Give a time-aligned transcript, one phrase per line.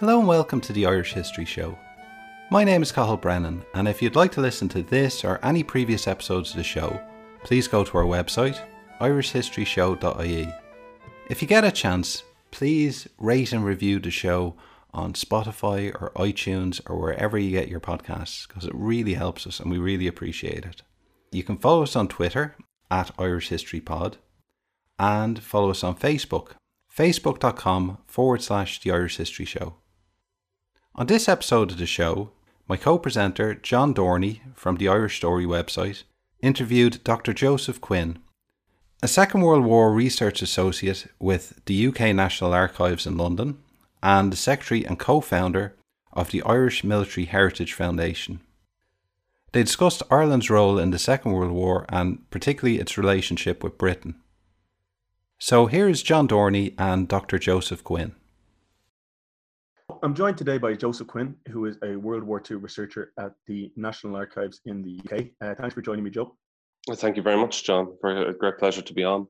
[0.00, 1.78] Hello and welcome to the Irish History Show.
[2.50, 5.62] My name is Cathal Brennan, and if you'd like to listen to this or any
[5.62, 6.98] previous episodes of the show,
[7.44, 8.58] please go to our website,
[8.98, 10.54] irishhistoryshow.ie.
[11.28, 14.56] If you get a chance, please rate and review the show
[14.94, 19.60] on Spotify or iTunes or wherever you get your podcasts because it really helps us
[19.60, 20.80] and we really appreciate it.
[21.30, 22.56] You can follow us on Twitter
[22.90, 24.16] at Irish History Pod
[24.98, 26.52] and follow us on Facebook,
[26.90, 29.74] facebook.com forward slash The Irish History Show.
[30.96, 32.32] On this episode of the show,
[32.66, 36.02] my co presenter, John Dorney from the Irish Story website,
[36.42, 37.32] interviewed Dr.
[37.32, 38.18] Joseph Quinn,
[39.00, 43.58] a Second World War research associate with the UK National Archives in London
[44.02, 45.76] and the secretary and co founder
[46.12, 48.40] of the Irish Military Heritage Foundation.
[49.52, 54.16] They discussed Ireland's role in the Second World War and particularly its relationship with Britain.
[55.38, 57.38] So here is John Dorney and Dr.
[57.38, 58.16] Joseph Quinn.
[60.02, 63.72] I'm joined today by Joseph Quinn, who is a World War II researcher at the
[63.76, 65.26] National Archives in the UK.
[65.40, 66.36] Uh, thanks for joining me, Joe.
[66.86, 67.96] Well, thank you very much, John.
[68.04, 69.26] A great pleasure to be on.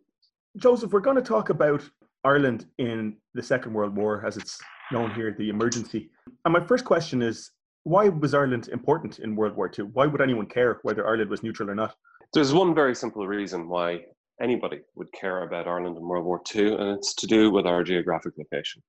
[0.57, 1.83] Joseph, we're going to talk about
[2.25, 4.59] Ireland in the Second World War, as it's
[4.93, 6.11] known here, the emergency.
[6.45, 7.51] And my first question is
[7.85, 9.87] why was Ireland important in World War II?
[9.93, 11.95] Why would anyone care whether Ireland was neutral or not?
[12.33, 14.01] There's one very simple reason why
[14.41, 17.83] anybody would care about Ireland in World War II, and it's to do with our
[17.85, 18.83] geographic location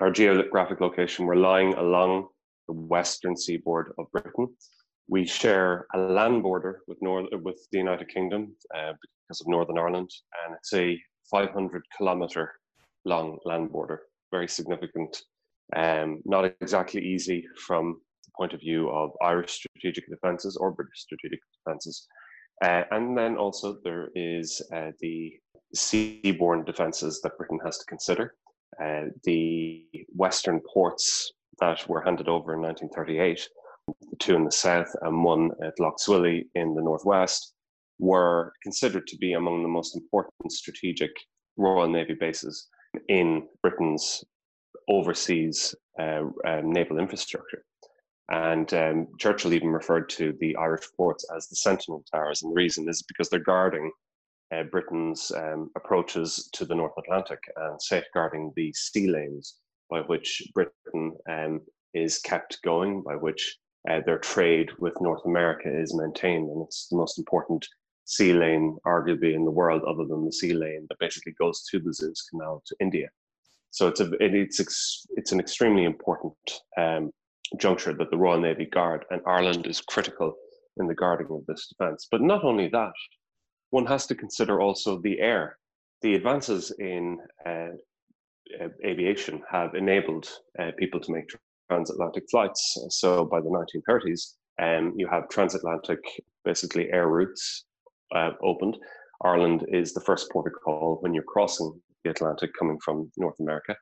[0.00, 2.28] our geographic location, we're lying along
[2.66, 4.48] the western seaboard of Britain.
[5.08, 8.92] We share a land border with, North, with the United Kingdom uh,
[9.28, 10.10] because of Northern Ireland,
[10.44, 10.98] and it's a
[11.30, 12.52] 500 kilometre
[13.04, 15.16] long land border, very significant.
[15.76, 21.00] Um, not exactly easy from the point of view of Irish strategic defences or British
[21.00, 22.06] strategic defences.
[22.64, 25.32] Uh, and then also there is uh, the
[25.76, 28.34] seaborne defences that Britain has to consider.
[28.82, 33.48] Uh, the western ports that were handed over in 1938,
[34.18, 37.54] two in the south and one at Lough Swilly in the northwest,
[37.98, 41.10] were considered to be among the most important strategic
[41.56, 42.68] Royal Navy bases
[43.08, 44.24] in Britain's
[44.88, 47.64] overseas uh, uh, naval infrastructure.
[48.30, 52.42] And um, Churchill even referred to the Irish ports as the Sentinel Towers.
[52.42, 53.90] And the reason is because they're guarding
[54.54, 59.56] uh, Britain's um, approaches to the North Atlantic and safeguarding the sea lanes
[59.88, 61.60] by which Britain um,
[61.94, 66.48] is kept going, by which uh, their trade with North America is maintained.
[66.50, 67.66] And it's the most important
[68.04, 71.80] sea lane, arguably, in the world, other than the sea lane that basically goes through
[71.80, 73.08] the Suez Canal to India.
[73.70, 76.34] So it's a it, it's ex, it's an extremely important
[76.76, 77.12] um,
[77.58, 80.34] juncture that the Royal Navy guard, and Ireland is critical
[80.76, 82.08] in the guarding of this defence.
[82.10, 82.92] But not only that,
[83.70, 85.58] one has to consider also the air.
[86.02, 87.68] The advances in uh,
[88.60, 91.30] uh, aviation have enabled uh, people to make
[91.70, 92.76] transatlantic flights.
[92.88, 96.00] So by the 1930s, um, you have transatlantic,
[96.44, 97.64] basically air routes
[98.14, 98.76] uh, opened.
[99.22, 103.38] Ireland is the first port of call when you're crossing the Atlantic coming from North
[103.40, 103.76] America.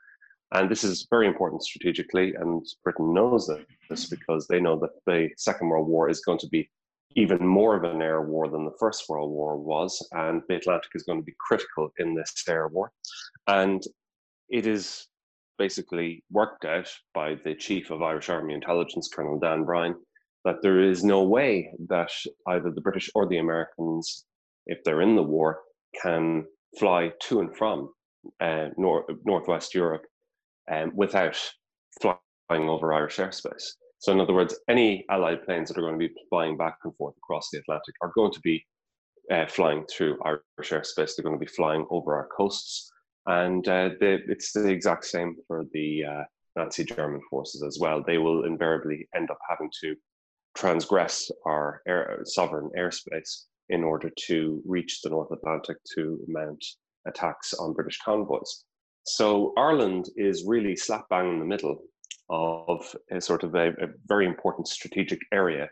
[0.53, 3.51] And this is very important strategically, and Britain knows
[3.91, 6.71] this because they know that the Second World War is going to be
[7.15, 10.91] even more of an air war than the First World War was, and the Atlantic
[10.95, 12.93] is going to be critical in this air war.
[13.47, 13.83] And
[14.49, 15.07] it is
[15.59, 19.97] basically worked out by the Chief of Irish Army Intelligence, Colonel Dan Bryan,
[20.45, 22.11] that there is no way that
[22.47, 24.25] either the British or the Americans,
[24.67, 25.61] if they're in the war,
[26.01, 26.45] can
[26.79, 27.91] fly to and from
[28.41, 30.05] uh, nor- Northwest Europe
[30.71, 31.37] um, without
[32.01, 33.65] flying over Irish airspace.
[34.01, 36.95] So, in other words, any Allied planes that are going to be flying back and
[36.97, 38.65] forth across the Atlantic are going to be
[39.31, 41.17] uh, flying through Irish airspace.
[41.17, 42.91] They're going to be flying over our coasts.
[43.27, 46.23] And uh, they, it's the exact same for the uh,
[46.57, 48.03] Nazi German forces as well.
[48.03, 49.97] They will invariably end up having to
[50.57, 56.65] transgress our air, sovereign airspace in order to reach the North Atlantic to mount
[57.07, 58.65] attacks on British convoys.
[59.05, 61.79] So Ireland is really slap bang in the middle
[62.31, 65.69] of a sort of a, a very important strategic area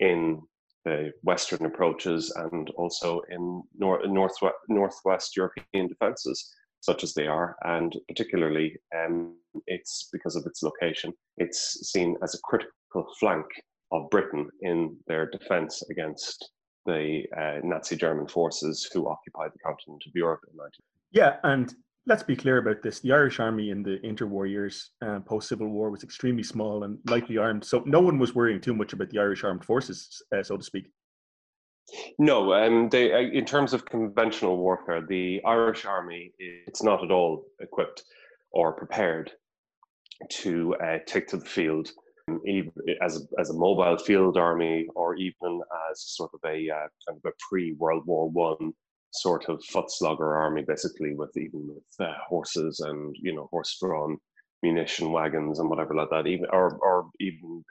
[0.00, 0.40] in
[0.84, 6.50] the Western approaches and also in nor- northwest, northwest European defenses,
[6.80, 7.56] such as they are.
[7.64, 13.46] And particularly, um, it's because of its location, it's seen as a critical flank
[13.90, 16.50] of Britain in their defense against
[16.86, 20.70] the uh, Nazi German forces who occupied the continent of Europe in 19.
[21.10, 21.74] Yeah, and
[22.08, 23.00] let's be clear about this.
[23.00, 26.98] The Irish army in the interwar years, uh, post Civil War, was extremely small and
[27.06, 27.64] lightly armed.
[27.64, 30.64] So no one was worrying too much about the Irish armed forces, uh, so to
[30.64, 30.90] speak.
[32.18, 37.10] No, um, they, uh, in terms of conventional warfare, the Irish army it's not at
[37.10, 38.02] all equipped
[38.50, 39.30] or prepared
[40.30, 41.90] to uh, take to the field
[43.02, 47.18] as a, as a mobile field army or even as sort of a uh, kind
[47.24, 48.74] of a pre World War One
[49.12, 53.76] sort of foot slugger army, basically with even with uh, horses and you know horse
[53.80, 54.18] drawn
[54.62, 57.64] munition wagons and whatever like that, even or or even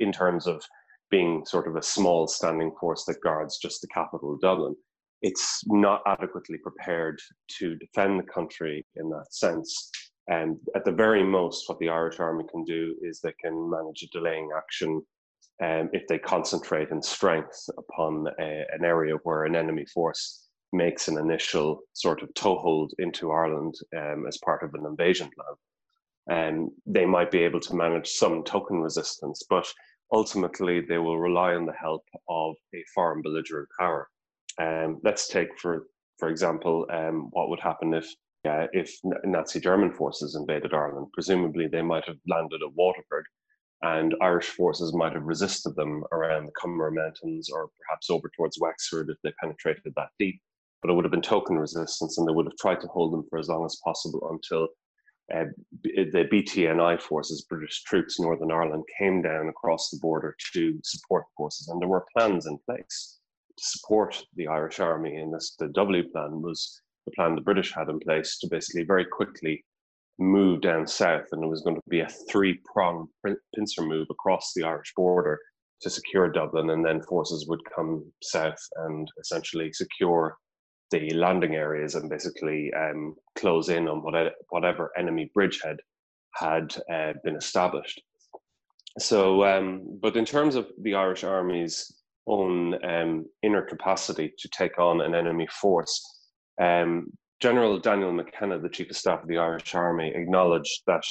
[0.00, 0.62] in terms of
[1.10, 4.74] being sort of a small standing force that guards just the capital, of Dublin.
[5.22, 7.18] It's not adequately prepared
[7.58, 9.90] to defend the country in that sense.
[10.28, 14.02] And at the very most, what the Irish Army can do is they can manage
[14.02, 15.02] a delaying action
[15.62, 20.43] um, if they concentrate in strength upon a, an area where an enemy force
[20.74, 25.56] makes an initial sort of toehold into Ireland um, as part of an invasion plan.
[26.26, 29.66] And they might be able to manage some token resistance, but
[30.12, 34.08] ultimately they will rely on the help of a foreign belligerent power.
[34.60, 35.86] Um, let's take, for
[36.18, 38.06] for example, um, what would happen if
[38.48, 41.08] uh, if Nazi German forces invaded Ireland.
[41.14, 43.24] Presumably, they might have landed at Waterford,
[43.82, 48.58] and Irish forces might have resisted them around the Comeragh Mountains or perhaps over towards
[48.60, 50.40] Wexford if they penetrated that deep.
[50.84, 53.24] But it would have been token resistance, and they would have tried to hold them
[53.30, 54.68] for as long as possible until
[55.34, 55.46] uh,
[55.82, 61.68] the BTNI forces, British troops, Northern Ireland, came down across the border to support forces,
[61.68, 63.18] and there were plans in place
[63.56, 65.16] to support the Irish Army.
[65.16, 68.84] And this, the W plan was the plan the British had in place to basically
[68.84, 69.64] very quickly
[70.18, 73.08] move down south, and it was going to be a three-pronged
[73.54, 75.40] pincer move across the Irish border
[75.80, 80.36] to secure Dublin, and then forces would come south and essentially secure
[80.90, 85.78] the landing areas and basically um, close in on whatever, whatever enemy bridgehead
[86.34, 88.00] had uh, been established.
[88.98, 91.92] So, um, but in terms of the Irish Army's
[92.26, 96.00] own um, inner capacity to take on an enemy force,
[96.60, 97.08] um,
[97.40, 101.02] General Daniel McKenna, the Chief of Staff of the Irish Army, acknowledged that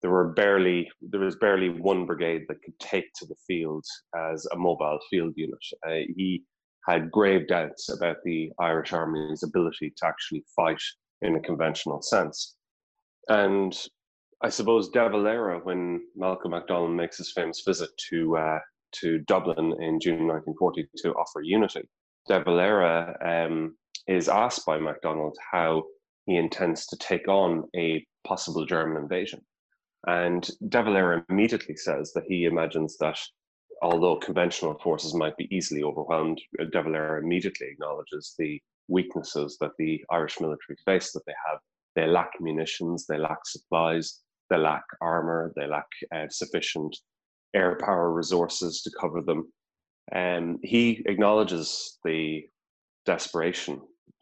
[0.00, 3.84] there were barely there was barely one brigade that could take to the field
[4.16, 5.58] as a mobile field unit.
[5.86, 6.42] Uh, he
[6.88, 10.82] had grave doubts about the Irish Army's ability to actually fight
[11.22, 12.56] in a conventional sense.
[13.28, 13.78] And
[14.42, 18.58] I suppose De Valera, when Malcolm MacDonald makes his famous visit to uh,
[19.00, 21.82] to Dublin in June 1940 to offer unity,
[22.26, 23.76] De Valera um,
[24.06, 25.82] is asked by MacDonald how
[26.24, 29.40] he intends to take on a possible German invasion.
[30.06, 33.18] And De Valera immediately says that he imagines that
[33.82, 40.04] although conventional forces might be easily overwhelmed, De Valera immediately acknowledges the weaknesses that the
[40.10, 41.58] Irish military face, that they have.
[41.94, 44.20] They lack munitions, they lack supplies,
[44.50, 46.96] they lack armor, they lack uh, sufficient
[47.54, 49.52] air power resources to cover them.
[50.12, 52.44] And um, he acknowledges the
[53.04, 53.80] desperation,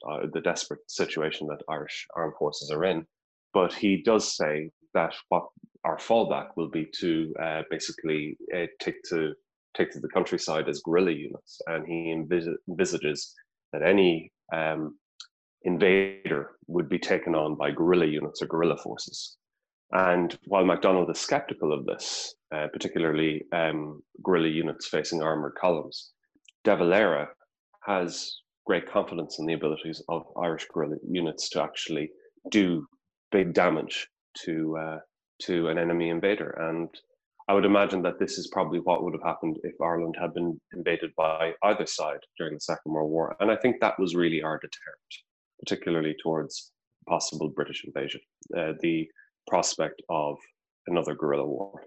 [0.08, 3.06] uh, the desperate situation that Irish armed forces are in.
[3.54, 5.46] But he does say that what
[5.84, 9.34] our fallback will be to uh, basically uh, take to
[9.76, 13.34] take to the countryside as guerrilla units, and he envisages
[13.72, 14.96] that any um,
[15.62, 19.36] invader would be taken on by guerrilla units or guerrilla forces.
[19.92, 26.12] And while MacDonald is skeptical of this, uh, particularly um, guerrilla units facing armored columns,
[26.64, 27.28] De Valera
[27.84, 32.10] has great confidence in the abilities of Irish guerrilla units to actually
[32.50, 32.86] do
[33.30, 34.08] big damage
[34.44, 34.98] to uh,
[35.42, 36.50] to an enemy invader.
[36.50, 36.88] And
[37.48, 40.60] I would imagine that this is probably what would have happened if Ireland had been
[40.72, 43.36] invaded by either side during the Second World War.
[43.38, 45.12] And I think that was really our deterrent,
[45.60, 46.72] particularly towards
[47.08, 48.20] possible British invasion,
[48.56, 49.08] uh, the
[49.46, 50.38] prospect of
[50.88, 51.84] another guerrilla war.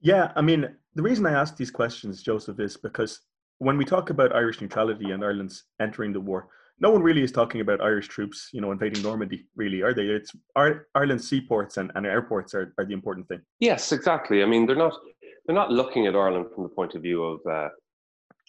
[0.00, 3.20] Yeah, I mean, the reason I ask these questions, Joseph, is because
[3.58, 6.48] when we talk about Irish neutrality and Ireland's entering the war,
[6.80, 10.02] no one really is talking about Irish troops, you know, invading Normandy, really, are they?
[10.02, 13.40] It's Ireland's seaports and, and airports are, are the important thing.
[13.60, 14.42] Yes, exactly.
[14.42, 14.94] I mean, they're not
[15.46, 17.68] they're not looking at Ireland from the point of view of uh,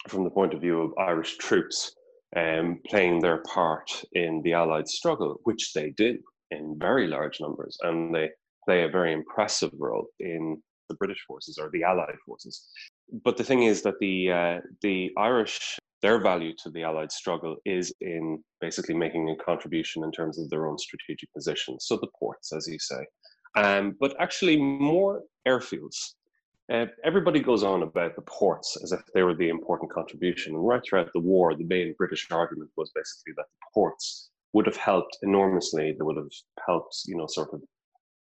[0.08, 1.94] from the point of view of Irish troops
[2.36, 6.18] um, playing their part in the Allied struggle, which they do
[6.52, 8.30] in very large numbers, and they
[8.66, 12.68] play a very impressive role in the British forces or the Allied forces.
[13.24, 17.56] But the thing is that the uh, the Irish their value to the Allied struggle
[17.66, 21.86] is in basically making a contribution in terms of their own strategic positions.
[21.88, 23.06] So the ports, as you say,
[23.56, 26.14] um, but actually more airfields.
[26.72, 30.56] Uh, everybody goes on about the ports as if they were the important contribution.
[30.56, 34.66] And right throughout the war, the main British argument was basically that the ports would
[34.66, 35.92] have helped enormously.
[35.92, 36.32] They would have
[36.66, 37.62] helped, you know, sort of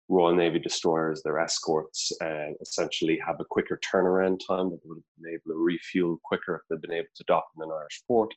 [0.07, 4.69] Royal Navy destroyers, their escorts, uh, essentially have a quicker turnaround time.
[4.69, 7.63] They would have been able to refuel quicker if they'd been able to dock in
[7.63, 8.33] an Irish port,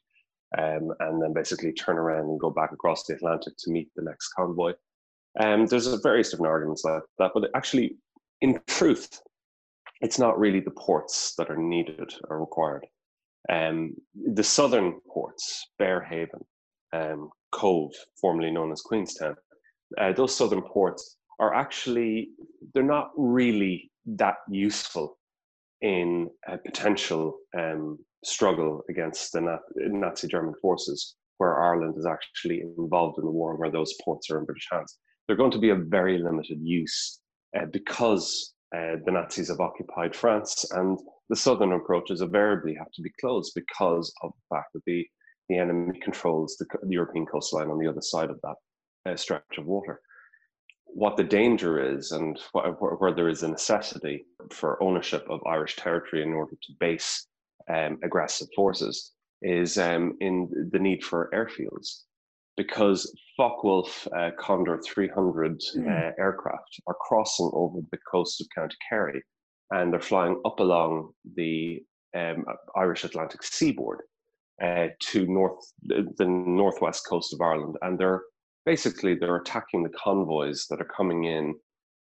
[0.56, 4.02] um, and then basically turn around and go back across the Atlantic to meet the
[4.02, 4.72] next convoy.
[5.38, 7.96] Um, there's various different arguments like that, but actually,
[8.40, 9.20] in truth,
[10.00, 12.86] it's not really the ports that are needed or required.
[13.50, 16.42] Um, the southern ports, Berehaven,
[16.94, 19.36] um, Cobh, formerly known as Queenstown,
[19.98, 22.30] uh, those southern ports are actually
[22.74, 25.18] they're not really that useful
[25.80, 33.18] in a potential um, struggle against the Nazi German forces, where Ireland is actually involved
[33.18, 34.98] in the war, where those ports are in British hands.
[35.26, 37.20] They're going to be of very limited use
[37.56, 40.98] uh, because uh, the Nazis have occupied France, and
[41.30, 45.06] the southern approaches invariably have to be closed because of the fact that the,
[45.48, 49.58] the enemy controls the, the European coastline on the other side of that uh, stretch
[49.58, 50.00] of water.
[50.88, 55.76] What the danger is, and wh- where there is a necessity for ownership of Irish
[55.76, 57.26] territory in order to base
[57.68, 62.02] um, aggressive forces, is um, in the need for airfields
[62.56, 65.86] because Focke-Wulf uh, Condor 300 mm.
[65.86, 69.22] uh, aircraft are crossing over the coast of County Kerry
[69.70, 71.82] and they're flying up along the
[72.16, 72.44] um,
[72.76, 74.00] Irish Atlantic seaboard
[74.62, 78.22] uh, to north the northwest coast of Ireland, and they're
[78.68, 81.54] basically they're attacking the convoys that are coming in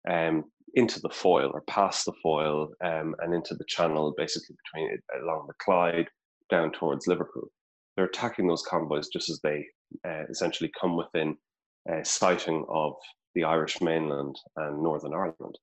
[0.07, 0.43] um,
[0.75, 5.47] into the Foyle or past the Foyle um, and into the Channel, basically between along
[5.47, 6.07] the Clyde
[6.51, 7.47] down towards Liverpool.
[7.95, 9.65] They're attacking those convoys just as they
[10.07, 11.35] uh, essentially come within
[11.91, 12.93] uh, sighting of
[13.33, 15.57] the Irish mainland and Northern Ireland.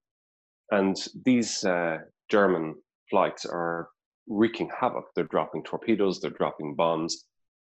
[0.73, 2.75] And these uh, German
[3.09, 3.89] flights are
[4.27, 5.05] wreaking havoc.
[5.15, 7.25] They're dropping torpedoes, they're dropping bombs.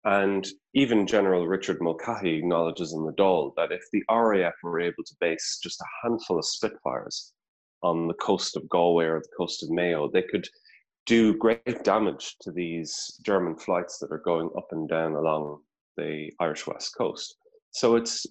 [0.06, 5.04] And even General Richard Mulcahy acknowledges in the Dáil that if the RAF were able
[5.06, 7.34] to base just a handful of Spitfires
[7.84, 10.48] on the coast of Galway or the coast of Mayo, they could
[11.06, 15.60] do great damage to these German flights that are going up and down along
[15.98, 17.36] the Irish west coast.
[17.72, 18.26] So it's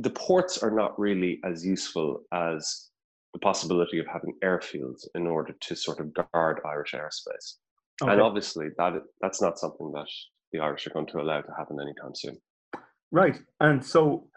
[0.00, 2.90] the ports are not really as useful as
[3.32, 7.56] the possibility of having airfields in order to sort of guard Irish airspace.
[8.02, 8.12] Okay.
[8.12, 10.06] And obviously, that that's not something that
[10.52, 12.36] the Irish are going to allow to happen anytime soon.
[13.10, 13.38] Right.
[13.60, 14.28] And so,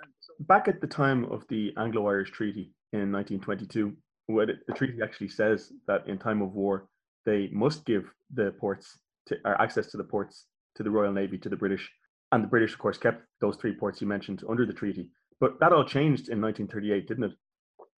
[0.41, 3.93] back at the time of the Anglo Irish Treaty in 1922,
[4.27, 6.87] where the treaty actually says that in time of war,
[7.25, 10.45] they must give the ports to, access to the ports
[10.75, 11.89] to the Royal Navy, to the British.
[12.31, 15.09] And the British, of course, kept those three ports you mentioned under the treaty.
[15.39, 17.31] But that all changed in 1938, didn't it?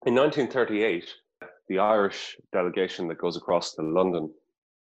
[0.05, 1.09] In 1938,
[1.69, 4.31] the Irish delegation that goes across to London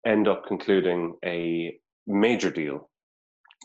[0.06, 1.78] end up concluding a
[2.08, 2.90] major deal,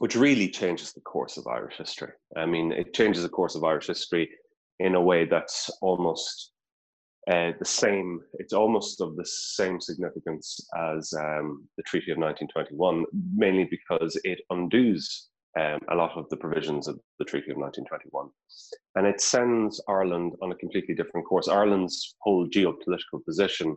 [0.01, 2.13] which really changes the course of Irish history.
[2.35, 4.31] I mean, it changes the course of Irish history
[4.79, 6.53] in a way that's almost
[7.31, 10.59] uh, the same, it's almost of the same significance
[10.95, 13.05] as um, the Treaty of 1921,
[13.37, 15.29] mainly because it undoes
[15.61, 18.31] um, a lot of the provisions of the Treaty of 1921.
[18.95, 21.47] And it sends Ireland on a completely different course.
[21.47, 23.77] Ireland's whole geopolitical position,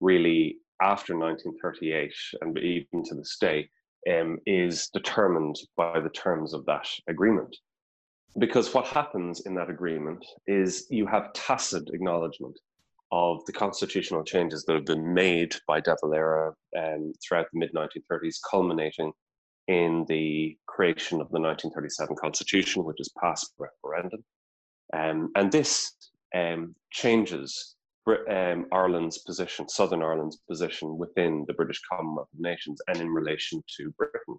[0.00, 2.12] really, after 1938
[2.42, 3.70] and even to this day,
[4.10, 7.56] um, is determined by the terms of that agreement.
[8.38, 12.58] Because what happens in that agreement is you have tacit acknowledgement
[13.10, 17.72] of the constitutional changes that have been made by De Valera um, throughout the mid
[17.74, 19.12] 1930s, culminating
[19.68, 24.24] in the creation of the 1937 Constitution, which is passed by referendum.
[24.94, 25.92] Um, and this
[26.34, 33.00] um, changes um, Ireland's position, Southern Ireland's position within the British Commonwealth of Nations and
[33.00, 34.36] in relation to Britain.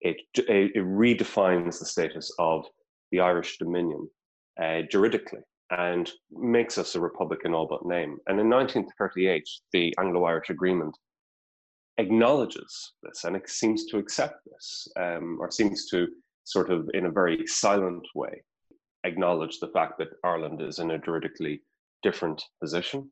[0.00, 2.66] It, it, it redefines the status of
[3.10, 4.08] the Irish Dominion
[4.62, 8.18] uh, juridically and makes us a republic in all but name.
[8.26, 10.96] And in 1938, the Anglo Irish Agreement
[11.98, 16.08] acknowledges this and it seems to accept this, um, or seems to
[16.44, 18.42] sort of, in a very silent way,
[19.04, 21.60] acknowledge the fact that Ireland is in a juridically
[22.02, 23.10] different position.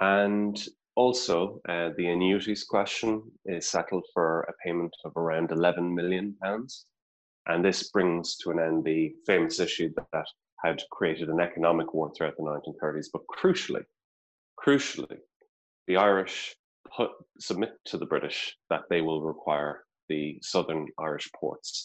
[0.00, 0.62] And
[0.94, 6.86] also, uh, the annuities question is settled for a payment of around 11 million pounds.
[7.46, 10.26] And this brings to an end the famous issue that,
[10.64, 13.06] had created an economic war throughout the 1930s.
[13.12, 13.84] But crucially,
[14.64, 15.18] crucially,
[15.88, 16.54] the Irish
[16.96, 17.10] put,
[17.40, 21.84] submit to the British that they will require the southern Irish ports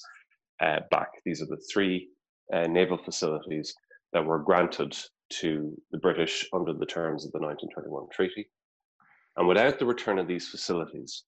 [0.62, 1.10] uh, back.
[1.25, 2.10] These are the three
[2.53, 3.74] uh, naval facilities
[4.13, 4.96] that were granted
[5.30, 8.50] to the British under the terms of the 1921 treaty.
[9.36, 11.24] And without the return of these facilities,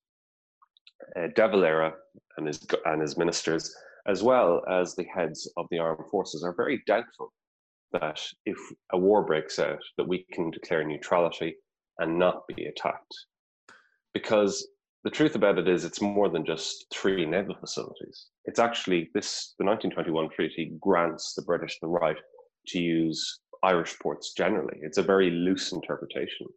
[1.15, 1.93] uh, De Valera
[2.37, 3.73] and his, and his ministers,
[4.07, 7.31] as well as the heads of the armed forces, are very doubtful
[7.91, 8.57] that if
[8.91, 11.55] a war breaks out, that we can declare neutrality
[11.99, 13.13] and not be attacked
[14.13, 14.67] because
[15.03, 18.27] the truth about it is it's more than just three naval facilities.
[18.45, 22.17] It's actually this the 1921 treaty grants the British the right
[22.67, 24.79] to use Irish ports generally.
[24.81, 26.47] It's a very loose interpretation.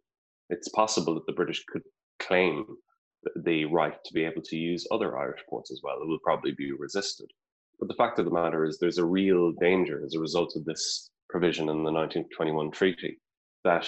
[0.49, 1.83] It's possible that the British could
[2.19, 2.65] claim
[3.43, 6.01] the right to be able to use other Irish ports as well.
[6.01, 7.29] It will probably be resisted.
[7.79, 10.65] But the fact of the matter is, there's a real danger as a result of
[10.65, 13.19] this provision in the 1921 treaty
[13.63, 13.87] that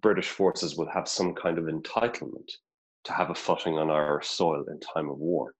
[0.00, 2.50] British forces will have some kind of entitlement
[3.04, 5.54] to have a footing on Irish soil in time of war.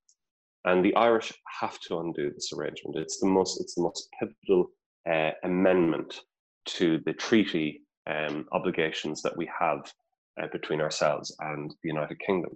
[0.64, 2.96] And the Irish have to undo this arrangement.
[2.96, 4.66] It's the most, it's the most pivotal
[5.08, 6.22] uh, amendment
[6.66, 9.92] to the treaty um, obligations that we have
[10.40, 12.52] uh, between ourselves and the United Kingdom.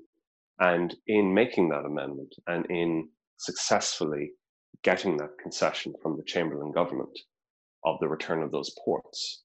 [0.61, 4.33] And in making that amendment and in successfully
[4.83, 7.19] getting that concession from the Chamberlain government
[7.85, 9.43] of the return of those ports,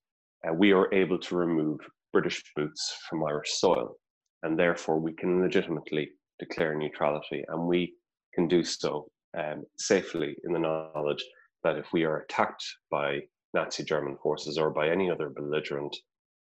[0.47, 1.79] uh, we are able to remove
[2.11, 3.95] British boots from Irish soil.
[4.43, 7.43] And therefore, we can legitimately declare neutrality.
[7.47, 7.93] And we
[8.33, 9.07] can do so
[9.37, 11.23] um, safely in the knowledge
[11.63, 13.21] that if we are attacked by
[13.55, 15.95] Nazi German forces or by any other belligerent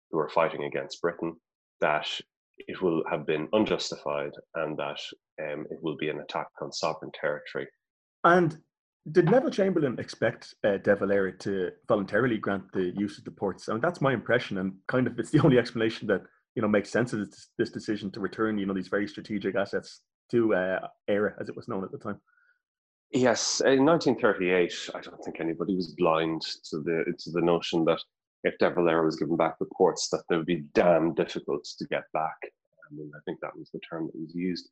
[0.10, 1.36] who are fighting against Britain,
[1.82, 2.08] that
[2.58, 5.00] it will have been unjustified and that
[5.42, 7.68] um, it will be an attack on sovereign territory.
[8.24, 8.58] And
[9.12, 13.68] did Neville Chamberlain expect uh, De Valera to voluntarily grant the use of the ports?
[13.68, 16.22] I mean, that's my impression, and kind of it's the only explanation that
[16.56, 19.56] you know makes sense of this, this decision to return you know these very strategic
[19.56, 22.22] assets to uh, Eire, as it was known at the time.
[23.14, 28.00] Yes, in 1938, I don't think anybody was blind to the to the notion that
[28.44, 31.86] if De Valera was given back the ports, that they would be damn difficult to
[31.88, 32.38] get back.
[32.44, 34.70] I mean, I think that was the term that was used,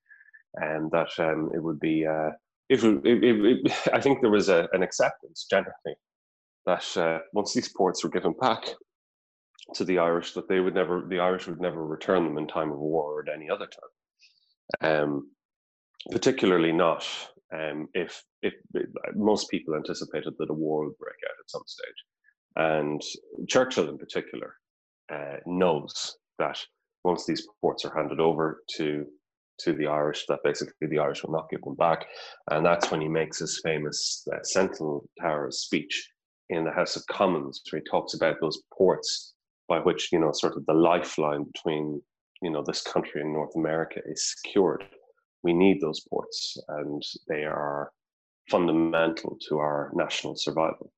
[0.55, 2.05] and that um, it would be.
[2.05, 2.31] Uh,
[2.69, 5.95] it, it, it, I think there was a, an acceptance generally
[6.65, 8.63] that uh, once these ports were given back
[9.73, 12.71] to the Irish, that they would never, the Irish would never return them in time
[12.71, 14.91] of war or at any other time.
[14.91, 15.31] Um,
[16.11, 17.07] particularly not
[17.53, 18.53] um, if, if
[19.15, 21.87] most people anticipated that a war would break out at some stage.
[22.55, 23.01] And
[23.47, 24.55] Churchill, in particular,
[25.11, 26.59] uh, knows that
[27.03, 29.05] once these ports are handed over to
[29.59, 32.05] to the Irish, that basically the Irish will not give them back,
[32.49, 36.09] and that's when he makes his famous uh, Sentinel Towers speech
[36.49, 39.33] in the House of Commons, where he talks about those ports
[39.67, 42.01] by which you know sort of the lifeline between
[42.41, 44.85] you know this country and North America is secured.
[45.43, 47.91] We need those ports, and they are
[48.49, 50.91] fundamental to our national survival.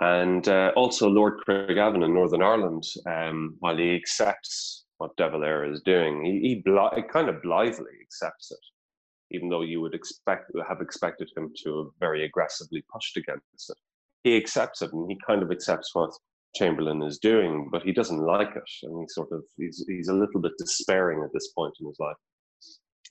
[0.00, 5.70] And uh, also, Lord Craigavon in Northern Ireland, um, while he accepts what De Valera
[5.70, 10.80] is doing, he, he kind of blithely accepts it, even though you would expect have
[10.80, 13.76] expected him to have very aggressively pushed against it.
[14.24, 16.10] He accepts it, and he kind of accepts what
[16.56, 20.14] Chamberlain is doing, but he doesn't like it, and he sort of he's he's a
[20.14, 22.16] little bit despairing at this point in his life.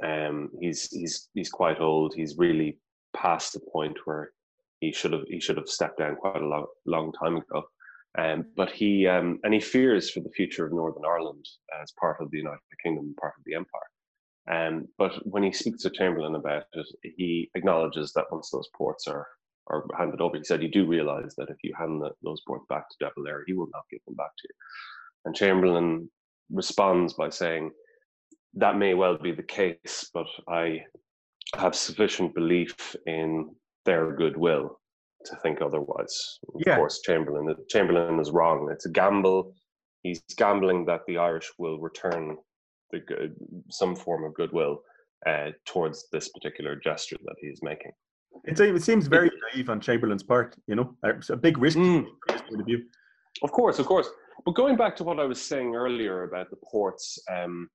[0.04, 2.14] Um, he's he's he's quite old.
[2.16, 2.80] He's really
[3.16, 4.32] past the point where
[4.80, 7.64] he should have he should have stepped down quite a long long time ago.
[8.18, 11.46] Um, but he um, and he fears for the future of Northern Ireland
[11.82, 13.90] as part of the United Kingdom, part of the Empire.
[14.48, 19.08] Um, but when he speaks to Chamberlain about it, he acknowledges that once those ports
[19.08, 19.28] are
[19.68, 22.66] are handed over, he said, "You do realise that if you hand the, those ports
[22.70, 24.56] back to De Valera, he will not give them back to you."
[25.26, 26.10] And Chamberlain
[26.52, 27.72] responds by saying,
[28.56, 30.86] "That may well be the case, but I
[31.56, 34.80] have sufficient belief in their goodwill
[35.26, 36.40] to think otherwise.
[36.54, 36.76] Of yeah.
[36.78, 38.70] course, Chamberlain Chamberlain is wrong.
[38.72, 39.54] It's a gamble.
[40.04, 42.38] He's gambling that the Irish will return
[42.92, 43.36] the good,
[43.72, 44.84] some form of goodwill
[45.26, 47.92] uh, towards this particular gesture that he's making.
[48.44, 50.56] It, it seems very naive on Chamberlain's part.
[50.68, 52.06] You know, it's a big risk mm.
[52.06, 52.84] from his point of view.
[53.44, 54.10] Of course, of course.
[54.46, 57.70] But going back to what I was saying earlier about the ports, um,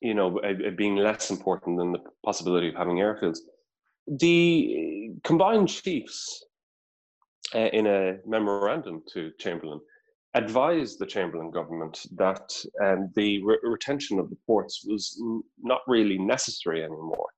[0.00, 3.38] you know, uh, being less important than the possibility of having airfields,
[4.06, 6.44] the combined chiefs
[7.54, 9.80] uh, in a memorandum to Chamberlain,
[10.34, 12.52] advised the Chamberlain government that
[12.84, 15.20] um, the re- retention of the ports was
[15.60, 17.28] not really necessary anymore,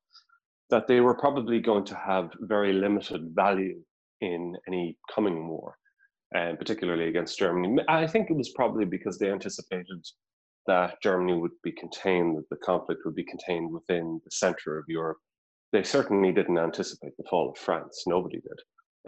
[0.71, 3.81] that they were probably going to have very limited value
[4.21, 5.77] in any coming war,
[6.35, 7.83] and particularly against Germany.
[7.89, 10.05] I think it was probably because they anticipated
[10.71, 14.85] that Germany would be contained, that the conflict would be contained within the center of
[14.89, 15.19] Europe.
[15.73, 18.05] They certainly didn't anticipate the fall of France.
[18.07, 18.61] Nobody did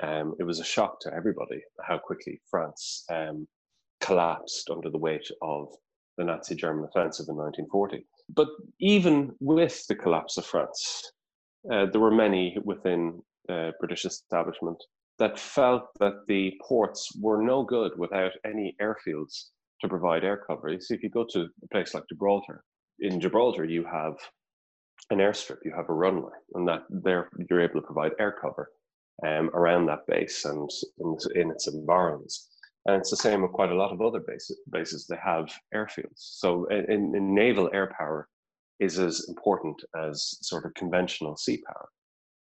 [0.03, 3.46] um, it was a shock to everybody how quickly France um,
[4.01, 5.68] collapsed under the weight of
[6.16, 8.07] the Nazi German offensive in 1940.
[8.35, 8.48] But
[8.81, 11.12] even with the collapse of France,
[11.70, 14.83] uh, there were many within the British establishment
[15.18, 19.48] that felt that the ports were no good without any airfields
[19.82, 20.74] to provide air cover.
[20.80, 22.64] So if you go to a place like Gibraltar,
[23.00, 24.14] in Gibraltar you have
[25.10, 28.70] an airstrip, you have a runway, and that there you're able to provide air cover
[29.26, 32.48] um, around that base and in, in, its environs.
[32.86, 34.60] And it's the same with quite a lot of other bases.
[34.70, 35.06] bases.
[35.06, 36.16] They have airfields.
[36.16, 38.28] So in, in naval air power
[38.80, 41.88] is as important as sort of conventional sea power.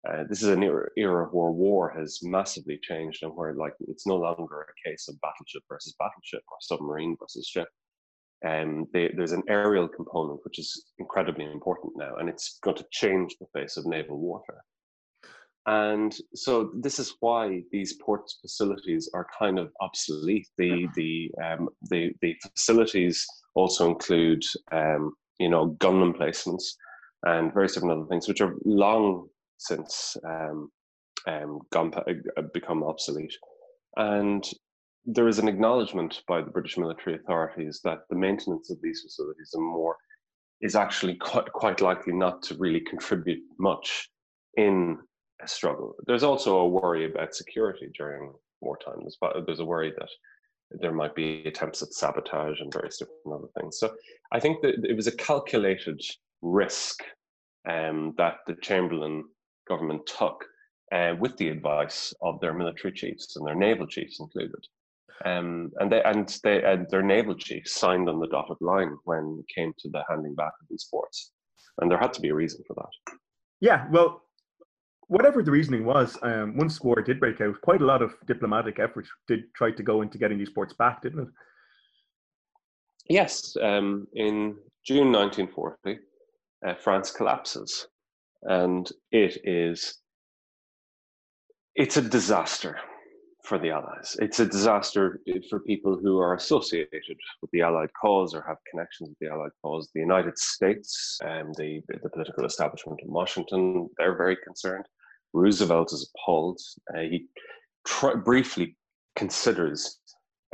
[0.07, 4.07] Uh, this is an era, era where war has massively changed and where like it's
[4.07, 7.67] no longer a case of battleship versus battleship or submarine versus ship.
[8.47, 12.85] Um, they, there's an aerial component which is incredibly important now, and it's going to
[12.91, 14.63] change the face of naval warfare.
[15.65, 20.47] And so this is why these ports facilities are kind of obsolete.
[20.57, 26.77] The the um, the, the facilities also include um, you know gun emplacements
[27.23, 29.27] and various different other things, which are long
[29.59, 30.69] since um,
[31.27, 33.35] um, uh, become obsolete.
[33.97, 34.43] And
[35.05, 39.51] there is an acknowledgement by the British military authorities that the maintenance of these facilities
[39.53, 39.95] and more
[40.61, 44.09] is actually quite, quite likely not to really contribute much
[44.57, 44.97] in
[45.41, 45.95] a struggle.
[46.05, 48.99] There's also a worry about security during wartime.
[49.01, 50.09] There's, there's a worry that
[50.81, 53.79] there might be attempts at sabotage and various different other things.
[53.79, 53.91] So
[54.31, 56.01] I think that it was a calculated
[56.41, 57.01] risk
[57.67, 59.23] um, that the Chamberlain
[59.69, 60.43] government took
[60.91, 64.65] uh, with the advice of their military chiefs and their naval chiefs included.
[65.25, 69.41] Um, and they and they and their naval chiefs signed on the dotted line when
[69.41, 71.31] it came to the handing back of these ports,
[71.79, 73.13] and there had to be a reason for that.
[73.59, 74.21] Yeah, well,
[75.07, 78.79] whatever the reasoning was, um, once war did break out, quite a lot of diplomatic
[78.79, 81.27] efforts did try to go into getting these ports back, didn't it?
[83.09, 84.55] Yes, um, in
[84.85, 85.99] June 1940,
[86.65, 87.87] uh, France collapses,
[88.43, 89.95] and it is
[91.75, 92.77] it's a disaster
[93.43, 94.17] for the Allies.
[94.19, 97.01] It's a disaster for people who are associated
[97.41, 99.89] with the Allied cause or have connections with the Allied cause.
[99.93, 104.85] The United States and the, the political establishment in Washington, they're very concerned.
[105.33, 106.59] Roosevelt is appalled.
[106.93, 107.27] Uh, he
[107.87, 108.75] tr- briefly
[109.15, 109.99] considers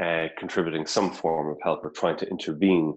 [0.01, 2.93] uh, contributing some form of help or trying to intervene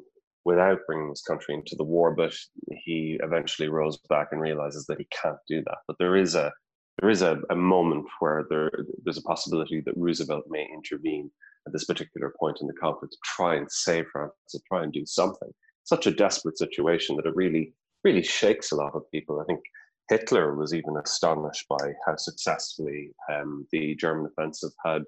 [0.49, 2.35] without bringing his country into the war, but
[2.71, 5.77] he eventually rose back and realizes that he can't do that.
[5.87, 6.51] But there is a
[6.99, 8.71] there is a, a moment where there
[9.05, 11.31] there's a possibility that Roosevelt may intervene
[11.67, 14.93] at this particular point in the conflict to try and save France, to try and
[14.93, 15.51] do something.
[15.85, 19.41] Such a desperate situation that it really really shakes a lot of people.
[19.41, 19.61] I think
[20.09, 25.05] Hitler was even astonished by how successfully um, the German offensive had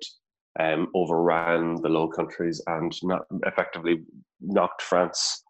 [0.58, 4.02] um, overran the Low Countries and not effectively
[4.40, 5.44] knocked France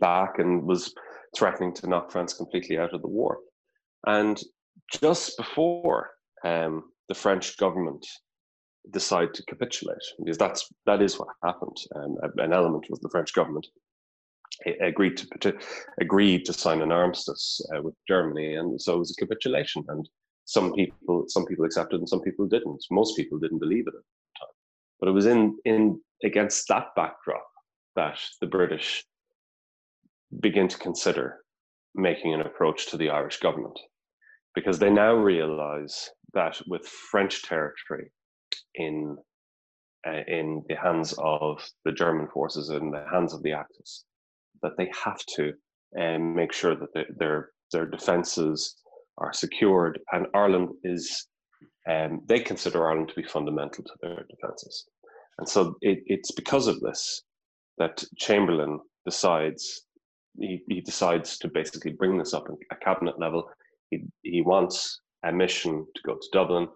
[0.00, 0.94] back and was
[1.36, 3.38] threatening to knock France completely out of the war.
[4.06, 4.40] And
[4.92, 6.10] just before
[6.44, 8.06] um, the French government
[8.92, 11.76] decide to capitulate, because that's that is what happened.
[11.96, 13.66] Um, an element was the French government
[14.80, 15.58] agreed to, to
[16.00, 19.84] agreed to sign an armistice uh, with Germany, and so it was a capitulation.
[19.88, 20.08] And
[20.46, 22.82] some people some people accepted, and some people didn't.
[22.90, 24.54] Most people didn't believe it at the time.
[25.00, 27.46] But it was in in against that backdrop
[27.96, 29.04] that the British
[30.40, 31.38] begin to consider
[31.94, 33.78] making an approach to the Irish government,
[34.54, 38.10] because they now realise that with French territory
[38.76, 39.16] in
[40.06, 44.04] uh, in the hands of the German forces, in the hands of the Axis,
[44.62, 45.52] that they have to
[46.00, 48.76] um, make sure that their their defences
[49.18, 51.26] are secured, and Ireland is
[51.88, 54.86] um, they consider Ireland to be fundamental to their defences,
[55.38, 57.22] and so it, it's because of this
[57.78, 59.82] that Chamberlain decides
[60.38, 63.48] he, he decides to basically bring this up at a cabinet level.
[63.90, 66.68] He he wants a mission to go to Dublin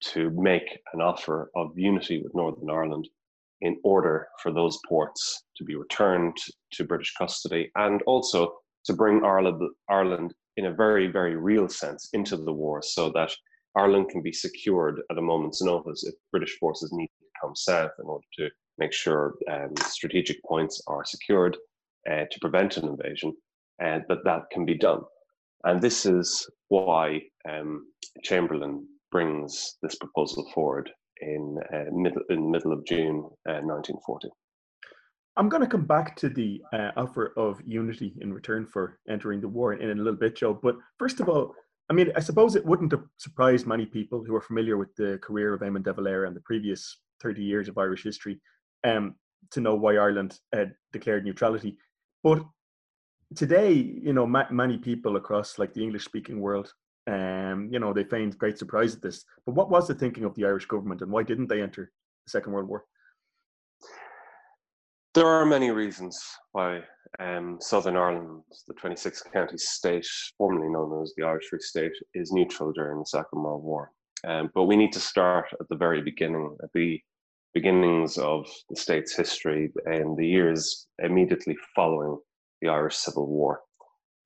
[0.00, 3.08] to make an offer of unity with Northern Ireland
[3.60, 6.36] in order for those ports to be returned
[6.72, 12.08] to British custody and also to bring Ireland, Ireland in a very, very real sense
[12.12, 13.30] into the war so that
[13.76, 17.92] Ireland can be secured at a moment's notice if British forces need to come south
[18.00, 21.56] in order to make sure um, strategic points are secured
[22.10, 23.36] uh, to prevent an invasion,
[23.78, 25.02] and that that can be done.
[25.62, 27.86] And this is why um,
[28.24, 30.90] Chamberlain brings this proposal forward
[31.20, 33.18] in uh, middle in middle of June
[33.48, 34.28] uh, 1940.
[35.38, 39.40] I'm going to come back to the uh, offer of unity in return for entering
[39.40, 40.52] the war in, a little bit, Joe.
[40.52, 41.54] But first of all,
[41.88, 45.18] I mean, I suppose it wouldn't have surprised many people who are familiar with the
[45.22, 48.40] career of Eamon de Valera and the previous 30 years of Irish history
[48.84, 49.14] um,
[49.52, 51.78] to know why Ireland had declared neutrality.
[52.22, 52.44] But
[53.34, 56.72] today, you know, ma- many people across like the English speaking world
[57.08, 59.24] um, you know, they feigned great surprise at this.
[59.46, 61.90] But what was the thinking of the Irish government and why didn't they enter
[62.26, 62.84] the Second World War?
[65.14, 66.82] There are many reasons why
[67.18, 72.30] um, Southern Ireland, the 26 county state, formerly known as the Irish Free State, is
[72.30, 73.90] neutral during the Second World War.
[74.26, 77.00] Um, but we need to start at the very beginning, at the
[77.54, 82.18] beginnings of the state's history in the years immediately following
[82.60, 83.60] the Irish Civil War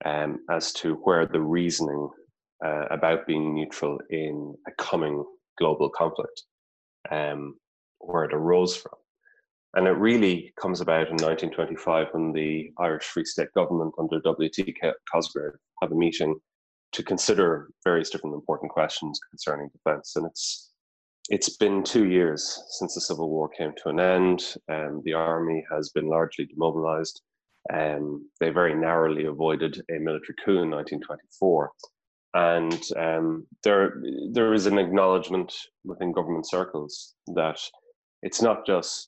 [0.03, 2.09] um, as to where the reasoning
[2.63, 5.23] uh, about being neutral in a coming
[5.57, 6.43] global conflict,
[7.09, 7.55] um,
[7.99, 8.93] where it arose from.
[9.75, 14.75] And it really comes about in 1925 when the Irish Free State government under W.T.
[15.11, 16.39] Cosgrave have a meeting
[16.91, 20.15] to consider various different important questions concerning defence.
[20.15, 20.69] And it's
[21.29, 24.55] it's been two years since the Civil War came to an end.
[24.67, 27.21] and the army has been largely demobilised.
[27.71, 31.71] Um, they very narrowly avoided a military coup in 1924.
[32.35, 35.53] And um, there, there is an acknowledgement
[35.85, 37.59] within government circles that
[38.21, 39.07] it's not just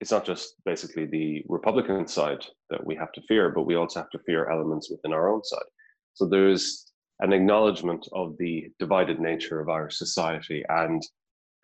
[0.00, 4.00] it's not just basically the Republican side that we have to fear, but we also
[4.00, 5.68] have to fear elements within our own side.
[6.14, 11.02] So there's an acknowledgement of the divided nature of our society and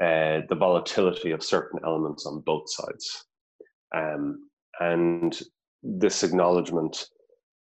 [0.03, 3.25] uh, the volatility of certain elements on both sides.
[3.95, 5.39] Um, and
[5.83, 7.07] this acknowledgement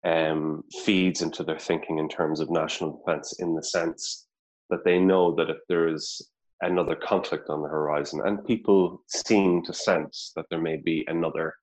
[0.04, 4.28] um, feeds into their thinking in terms of national defense in the sense
[4.72, 6.30] that they know that if there is
[6.64, 11.54] another conflict on the horizon, and people seem to sense that there may be another,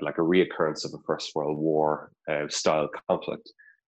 [0.00, 3.50] like a reoccurrence of a First World War uh, style conflict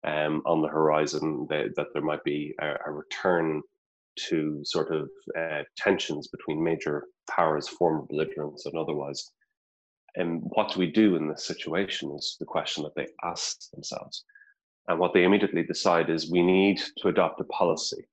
[0.06, 3.62] um, on the horizon, that, that there might be a, a return
[4.28, 9.30] to sort of uh, tensions between major powers, former belligerents, and otherwise.
[10.16, 14.24] And what do we do in this situation is the question that they ask themselves.
[14.88, 18.08] And what they immediately decide is we need to adopt a policy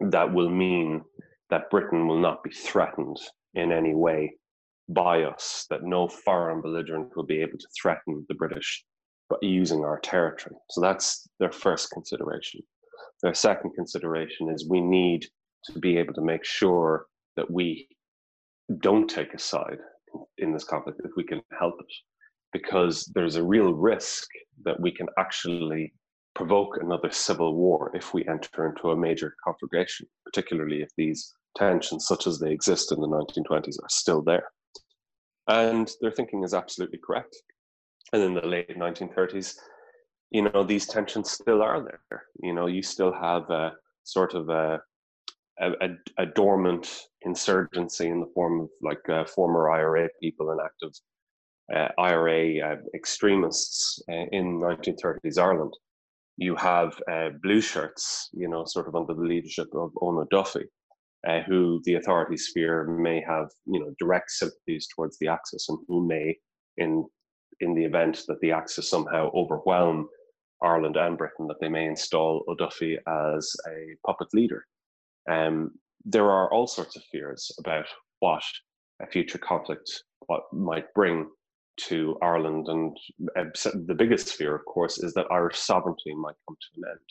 [0.00, 1.02] that will mean
[1.50, 3.18] that Britain will not be threatened
[3.54, 4.34] in any way
[4.88, 8.84] by us, that no foreign belligerent will be able to threaten the British
[9.28, 10.54] but using our territory.
[10.70, 12.60] So that's their first consideration.
[13.22, 15.26] Their second consideration is we need
[15.64, 17.06] to be able to make sure
[17.36, 17.88] that we
[18.80, 19.78] don't take a side
[20.38, 21.92] in this conflict if we can help it,
[22.52, 24.28] because there's a real risk
[24.64, 25.92] that we can actually
[26.36, 32.06] provoke another civil war if we enter into a major conflagration, particularly if these tensions,
[32.06, 34.44] such as they exist in the 1920s, are still there.
[35.48, 37.34] And their thinking is absolutely correct.
[38.12, 39.54] And in the late 1930s,
[40.30, 42.24] you know, these tensions still are there.
[42.42, 43.72] You know, you still have a
[44.04, 44.80] sort of a,
[45.58, 46.86] a, a dormant
[47.22, 50.92] insurgency in the form of like uh, former IRA people and active
[51.74, 55.72] uh, IRA uh, extremists uh, in 1930s Ireland
[56.36, 60.66] you have uh, blue shirts, you know, sort of under the leadership of Eoin Duffy,
[61.28, 65.78] uh, who the authorities fear may have, you know, direct sympathies towards the Axis and
[65.88, 66.36] who may,
[66.76, 67.04] in
[67.60, 70.08] in the event that the Axis somehow overwhelm
[70.62, 74.66] Ireland and Britain, that they may install O'Duffy as a puppet leader.
[75.30, 75.72] Um,
[76.04, 77.86] there are all sorts of fears about
[78.20, 78.42] what
[79.00, 79.90] a future conflict
[80.26, 81.28] what might bring
[81.88, 82.68] to Ireland.
[82.68, 82.96] And
[83.86, 87.06] the biggest fear, of course, is that Irish sovereignty might come to an end.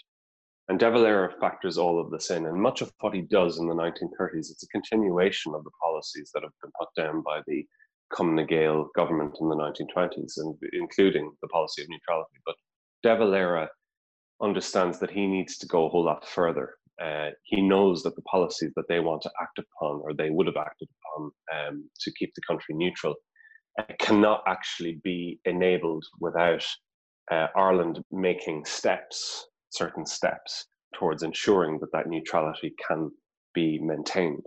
[0.68, 2.48] And De Valera factors all of this in.
[2.48, 6.32] And much of what he does in the 1930s, it's a continuation of the policies
[6.34, 7.66] that have been put down by the
[8.12, 12.40] na nGaedheal government in the 1920s, and including the policy of neutrality.
[12.46, 12.56] But
[13.04, 13.70] De Valera
[14.42, 16.76] understands that he needs to go a whole lot further.
[17.02, 20.48] Uh, he knows that the policies that they want to act upon, or they would
[20.48, 23.16] have acted upon um, to keep the country neutral,
[24.00, 26.66] cannot actually be enabled without
[27.32, 33.12] uh, Ireland making steps, certain steps, towards ensuring that that neutrality can
[33.54, 34.46] be maintained.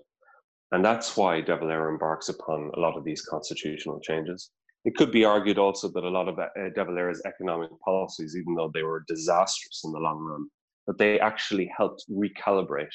[0.72, 4.50] And that's why De Valera embarks upon a lot of these constitutional changes.
[4.84, 8.54] It could be argued also that a lot of uh, De Valera's economic policies, even
[8.54, 10.46] though they were disastrous in the long run,
[10.86, 12.88] that they actually helped recalibrate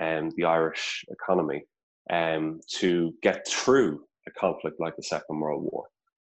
[0.00, 1.64] um, the Irish economy
[2.10, 5.86] um, to get through a conflict like the Second World War.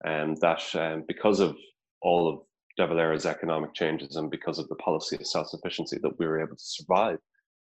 [0.05, 1.57] And that um, because of
[2.03, 2.40] all of
[2.77, 6.40] De Valera's economic changes and because of the policy of self sufficiency, that we were
[6.40, 7.18] able to survive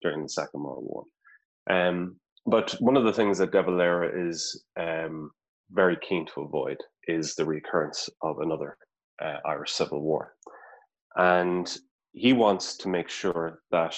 [0.02, 1.04] during the Second World War.
[1.70, 5.30] Um, but one of the things that De Valera is um,
[5.70, 8.76] very keen to avoid is the recurrence of another
[9.22, 10.34] uh, Irish Civil War.
[11.16, 11.76] And
[12.12, 13.96] he wants to make sure that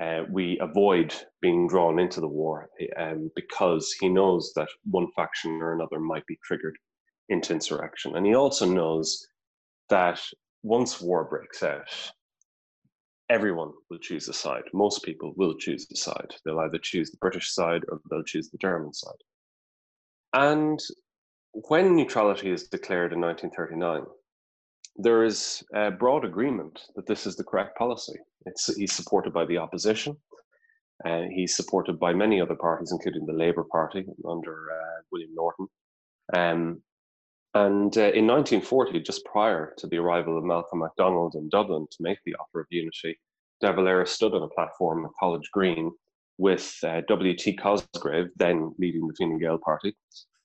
[0.00, 5.52] uh, we avoid being drawn into the war um, because he knows that one faction
[5.62, 6.76] or another might be triggered
[7.28, 8.16] into insurrection.
[8.16, 9.26] And he also knows
[9.90, 10.20] that
[10.62, 11.88] once war breaks out,
[13.28, 14.62] everyone will choose a side.
[14.72, 16.34] Most people will choose a side.
[16.44, 19.12] They'll either choose the British side or they'll choose the German side.
[20.32, 20.78] And
[21.52, 24.02] when neutrality is declared in 1939,
[24.98, 28.18] there is a broad agreement that this is the correct policy.
[28.46, 30.16] It's, he's supported by the opposition.
[31.04, 35.66] Uh, he's supported by many other parties, including the Labour Party under uh, William Norton.
[36.34, 36.82] Um,
[37.54, 41.96] and uh, in 1940, just prior to the arrival of Malcolm MacDonald in Dublin to
[42.00, 43.18] make the offer of unity,
[43.60, 45.92] De Valera stood on a platform at College Green
[46.38, 47.54] with uh, W.T.
[47.56, 49.96] Cosgrave, then leading the Fine Gael party,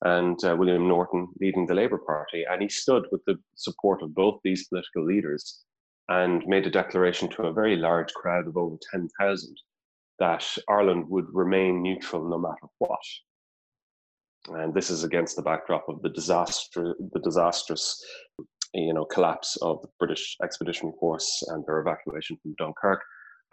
[0.04, 2.46] and uh, William Norton leading the Labour Party.
[2.50, 5.64] And he stood with the support of both these political leaders
[6.10, 9.56] and made a declaration to a very large crowd of over 10,000
[10.20, 13.00] that Ireland would remain neutral no matter what.
[14.50, 18.04] And this is against the backdrop of the disaster, the disastrous,
[18.74, 23.02] you know, collapse of the British Expeditionary Force and their evacuation from Dunkirk,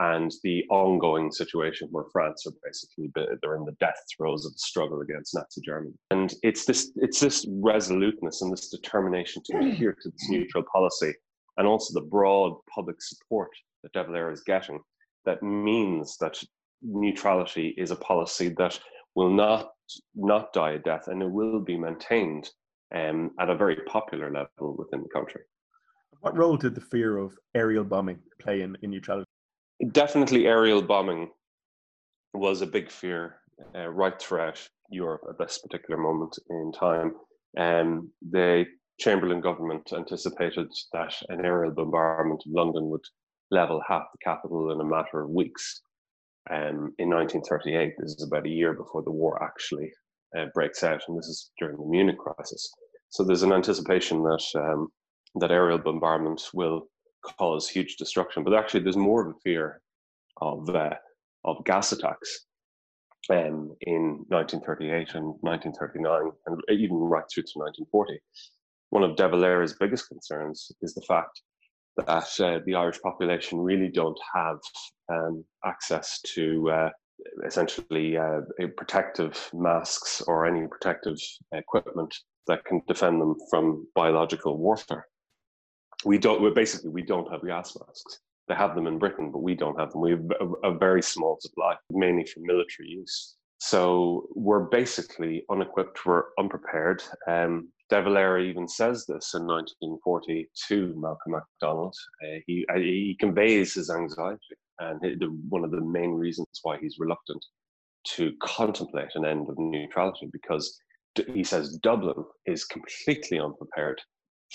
[0.00, 4.58] and the ongoing situation where France are basically they're in the death throes of the
[4.58, 5.92] struggle against Nazi Germany.
[6.10, 11.12] And it's this it's this resoluteness and this determination to adhere to this neutral policy,
[11.58, 13.50] and also the broad public support
[13.82, 14.80] that De Valera is getting,
[15.26, 16.42] that means that
[16.82, 18.80] neutrality is a policy that
[19.14, 19.70] will not
[20.14, 22.48] not die a death, and it will be maintained
[22.94, 25.42] um, at a very popular level within the country.
[26.20, 29.29] What role did the fear of aerial bombing play in, in neutrality?
[29.88, 31.30] Definitely, aerial bombing
[32.34, 33.36] was a big fear
[33.74, 37.14] uh, right throughout Europe at this particular moment in time.
[37.58, 38.66] Um, the
[38.98, 43.04] Chamberlain government anticipated that an aerial bombardment of London would
[43.50, 45.80] level half the capital in a matter of weeks.
[46.50, 49.90] Um, in 1938, this is about a year before the war actually
[50.36, 52.70] uh, breaks out, and this is during the Munich crisis.
[53.08, 54.88] So there's an anticipation that um,
[55.36, 56.88] that aerial bombardment will
[57.22, 59.80] cause huge destruction, but actually there's more of a fear
[60.40, 60.94] of uh,
[61.44, 62.46] of gas attacks
[63.30, 68.18] um, in 1938 and 1939, and even right through to 1940.
[68.90, 71.40] One of De Valera's biggest concerns is the fact
[71.96, 74.58] that uh, the Irish population really don't have
[75.12, 76.90] um, access to uh,
[77.46, 78.40] essentially uh,
[78.76, 81.18] protective masks or any protective
[81.52, 82.14] equipment
[82.46, 85.06] that can defend them from biological warfare.
[86.04, 86.40] We don't.
[86.40, 88.20] We're basically we don't have gas masks.
[88.48, 90.00] They have them in Britain, but we don't have them.
[90.00, 93.36] We have a, a very small supply, mainly for military use.
[93.58, 96.04] So we're basically unequipped.
[96.06, 97.02] We're unprepared.
[97.28, 101.94] Um, De Valera even says this in 1942 to Malcolm MacDonald.
[102.24, 104.38] Uh, he, uh, he conveys his anxiety,
[104.78, 107.44] and the, one of the main reasons why he's reluctant
[108.14, 110.80] to contemplate an end of neutrality because
[111.34, 114.00] he says Dublin is completely unprepared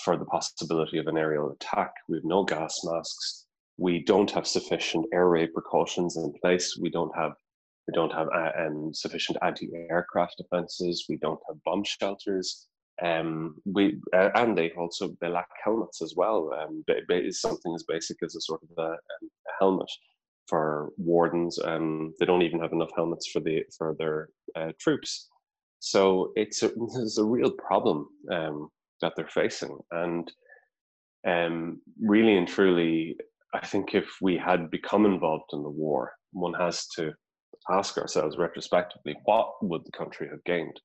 [0.04, 1.92] for the possibility of an aerial attack.
[2.08, 3.46] We have no gas masks.
[3.78, 6.78] We don't have sufficient air raid precautions in place.
[6.80, 7.32] We don't have
[7.88, 11.06] we don't have uh, um, sufficient anti-aircraft defenses.
[11.08, 12.66] We don't have bomb shelters.
[13.00, 16.50] Um, we uh, and they also they lack helmets as well.
[16.58, 16.84] Um,
[17.30, 18.96] something as basic as a sort of a, a
[19.60, 19.88] helmet
[20.48, 21.58] for wardens.
[21.62, 25.28] Um, they don't even have enough helmets for the for their uh, troops.
[25.78, 30.30] So it's a, it's a real problem um, that they're facing, and
[31.26, 33.16] um, really and truly,
[33.54, 37.12] I think if we had become involved in the war, one has to
[37.70, 40.78] ask ourselves retrospectively, what would the country have gained?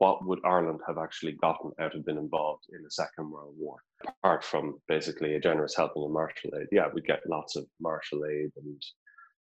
[0.00, 3.76] what would Ireland have actually gotten out of being involved in the Second World War?
[4.08, 8.24] Apart from basically a generous helping of Marshall aid, yeah, we'd get lots of Marshall
[8.24, 8.82] aid and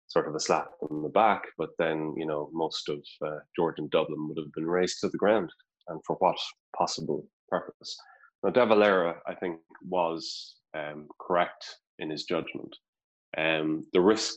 [0.05, 3.89] sort of a slap on the back, but then, you know, most of uh, Georgian
[3.91, 5.49] Dublin would have been razed to the ground.
[5.87, 6.37] And for what
[6.77, 7.25] possible
[7.59, 7.95] purpose?
[8.43, 11.63] Now, De Valera, I think, was um, correct
[11.99, 12.75] in his judgment.
[13.37, 14.35] Um, the risk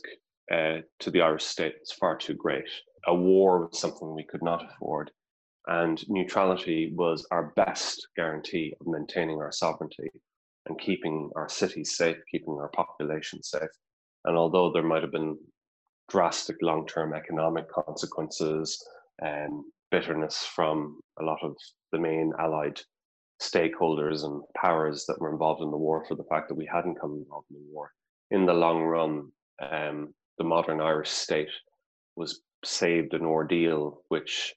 [0.51, 2.69] uh, to the Irish state is far too great.
[3.07, 5.11] A war was something we could not afford
[5.67, 10.09] and neutrality was our best guarantee of maintaining our sovereignty
[10.65, 13.69] and keeping our cities safe, keeping our population safe.
[14.23, 15.37] And although there might have been
[16.09, 18.81] drastic long term economic consequences
[19.19, 21.55] and bitterness from a lot of
[21.91, 22.79] the main allied
[23.41, 26.99] stakeholders and powers that were involved in the war for the fact that we hadn't
[26.99, 27.91] come involved in the war.
[28.31, 29.31] In the long run,
[29.61, 31.49] um, the modern Irish state
[32.15, 34.53] was saved an ordeal which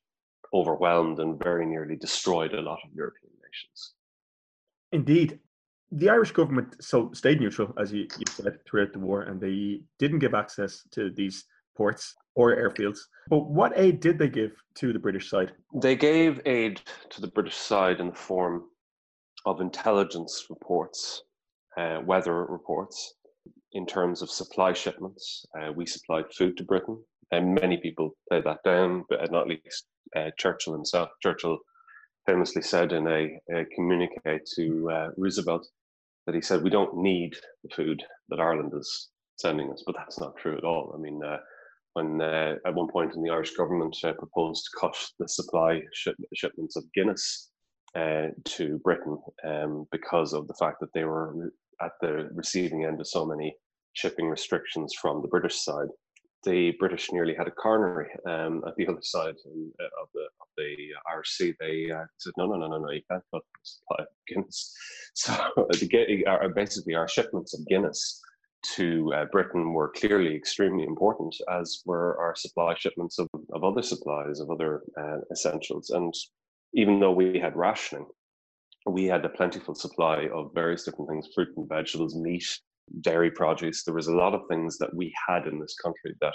[0.53, 3.93] overwhelmed and very nearly destroyed a lot of European nations.
[4.93, 5.39] Indeed.
[5.93, 9.81] The Irish government so stayed neutral, as you, you said, throughout the war, and they
[9.99, 11.45] didn't give access to these
[11.77, 12.99] ports or airfields.
[13.29, 15.53] But what aid did they give to the British side?
[15.75, 18.65] They gave aid to the British side in the form
[19.47, 21.23] of intelligence reports,
[21.77, 23.15] uh, weather reports,
[23.73, 25.45] in terms of supply shipments.
[25.59, 26.99] Uh, we supplied food to Britain,
[27.31, 29.87] and many people play that down, but not least
[30.17, 31.09] uh, Churchill himself.
[31.23, 31.59] Churchill
[32.27, 35.67] famously said in a, a communique to uh, Roosevelt
[36.27, 40.21] that he said, "We don't need the food that Ireland is sending us," but that's
[40.21, 40.93] not true at all.
[40.95, 41.39] I mean, uh,
[41.95, 45.81] when uh, at one point in the Irish government uh, proposed to cut the supply
[46.35, 47.50] shipments of Guinness
[47.97, 53.01] uh, to Britain um, because of the fact that they were at the receiving end
[53.01, 53.55] of so many
[53.95, 55.89] shipping restrictions from the British side.
[56.45, 60.49] The British nearly had a coronary um, at the other side uh, of the of
[60.57, 60.77] the
[61.13, 61.55] Irish Sea.
[61.61, 64.75] They uh, said, "No, no, no, no, no, you can't cut supply of Guinness."
[65.15, 68.23] So uh, basically, our shipments of Guinness
[68.77, 73.83] to uh, Britain were clearly extremely important, as were our supply shipments of, of other
[73.83, 75.91] supplies, of other uh, essentials.
[75.91, 76.15] And
[76.73, 78.07] even though we had rationing,
[78.87, 82.45] we had a plentiful supply of various different things fruit and vegetables, meat,
[83.01, 83.85] dairy produce.
[83.85, 86.35] There was a lot of things that we had in this country that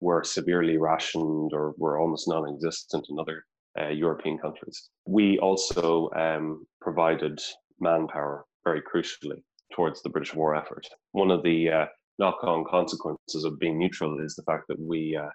[0.00, 3.44] were severely rationed or were almost non existent in other
[3.80, 4.90] uh, European countries.
[5.06, 7.40] We also um, provided
[7.80, 10.86] manpower very crucially towards the British war effort.
[11.12, 11.86] One of the uh,
[12.18, 15.28] knock-on consequences of being neutral is the fact that we uh,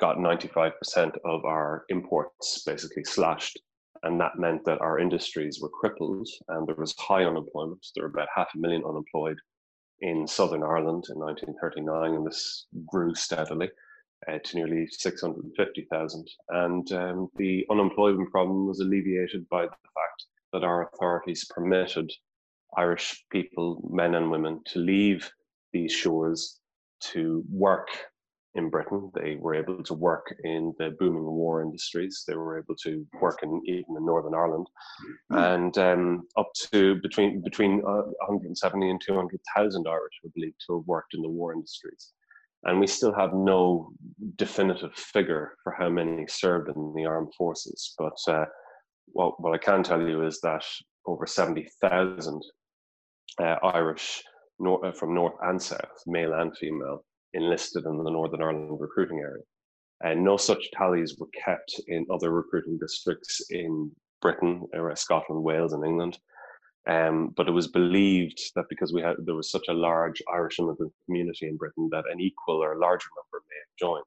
[0.00, 0.72] got 95%
[1.24, 3.60] of our imports basically slashed,
[4.02, 7.86] and that meant that our industries were crippled and there was high unemployment.
[7.94, 9.38] There were about half a million unemployed
[10.00, 13.70] in Southern Ireland in 1939, and this grew steadily.
[14.28, 16.28] Uh, to nearly 650,000.
[16.50, 22.08] And um, the unemployment problem was alleviated by the fact that our authorities permitted
[22.76, 25.28] Irish people, men and women, to leave
[25.72, 26.60] these shores
[27.00, 27.88] to work
[28.54, 29.10] in Britain.
[29.14, 32.24] They were able to work in the booming war industries.
[32.26, 34.66] They were able to work in even in Northern Ireland,
[35.30, 35.38] hmm.
[35.38, 40.86] and um, up to between between uh, 170 and 200,000 Irish were believed to have
[40.86, 42.12] worked in the war industries.
[42.64, 43.90] And we still have no
[44.36, 47.94] definitive figure for how many served in the armed forces.
[47.98, 48.44] But uh,
[49.06, 50.64] what, what I can tell you is that
[51.04, 52.40] over 70,000
[53.40, 54.22] uh, Irish
[54.94, 59.42] from north and south, male and female, enlisted in the Northern Ireland recruiting area.
[60.02, 65.72] And no such tallies were kept in other recruiting districts in Britain, or Scotland, Wales,
[65.72, 66.18] and England.
[66.88, 70.58] Um, but it was believed that because we had there was such a large Irish
[70.58, 74.04] immigrant community in Britain that an equal or larger number may have joined.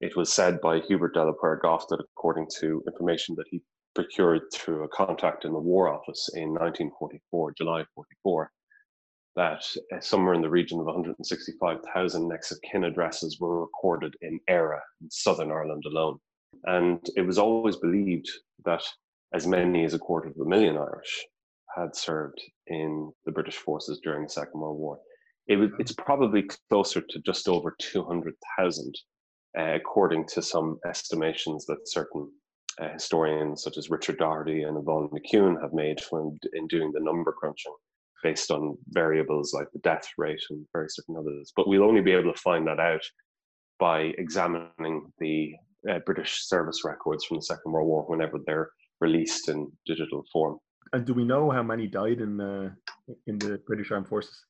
[0.00, 3.60] It was said by Hubert de la Poer Gough that according to information that he
[3.94, 8.52] procured through a contact in the War Office in 1944, July 44,
[9.36, 9.62] that
[9.94, 14.80] uh, somewhere in the region of 165,000 next of kin addresses were recorded in Éire,
[15.00, 16.18] in Southern Ireland alone.
[16.64, 18.28] And it was always believed
[18.64, 18.82] that
[19.32, 21.26] as many as a quarter of a million Irish
[21.76, 24.98] had served in the British forces during the Second World War.
[25.46, 28.94] It was, it's probably closer to just over 200,000,
[29.58, 32.30] uh, according to some estimations that certain
[32.80, 37.00] uh, historians such as Richard Doherty and Yvonne McEwen have made when in doing the
[37.00, 37.72] number crunching
[38.22, 41.52] based on variables like the death rate and various different others.
[41.56, 43.02] But we'll only be able to find that out
[43.78, 45.52] by examining the
[45.90, 50.58] uh, British service records from the Second World War whenever they're released in digital form.
[50.92, 52.70] And do we know how many died in uh,
[53.26, 54.44] in the British Armed Forces?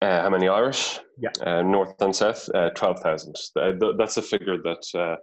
[0.00, 0.98] Uh, how many Irish?
[1.16, 1.30] Yeah.
[1.40, 3.36] Uh, north and south, uh, twelve thousand.
[3.56, 5.18] Uh, that's a figure that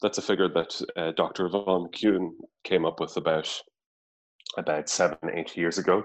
[0.00, 1.46] that's a figure that uh, Dr.
[1.46, 2.30] Yvonne McEwen
[2.64, 3.48] came up with about
[4.58, 6.04] about seven, eight years ago.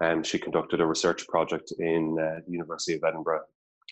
[0.00, 3.42] And she conducted a research project in uh, the University of Edinburgh.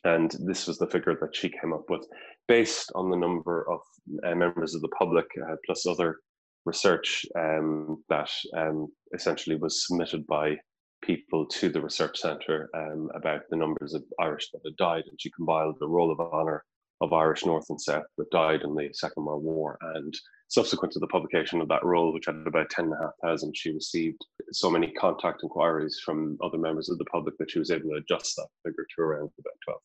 [0.05, 2.07] And this was the figure that she came up with
[2.49, 3.81] based on the number of
[4.27, 6.19] uh, members of the public, uh, plus other
[6.65, 10.57] research um, that um, essentially was submitted by
[11.03, 15.05] people to the research centre um, about the numbers of Irish that had died.
[15.09, 16.65] And she compiled a roll of honour
[17.01, 19.79] of Irish North and South that died in the Second World War.
[19.95, 20.15] And
[20.49, 24.91] subsequent to the publication of that roll, which had about 10,500, she received so many
[24.93, 28.49] contact inquiries from other members of the public that she was able to adjust that
[28.65, 29.81] figure to around about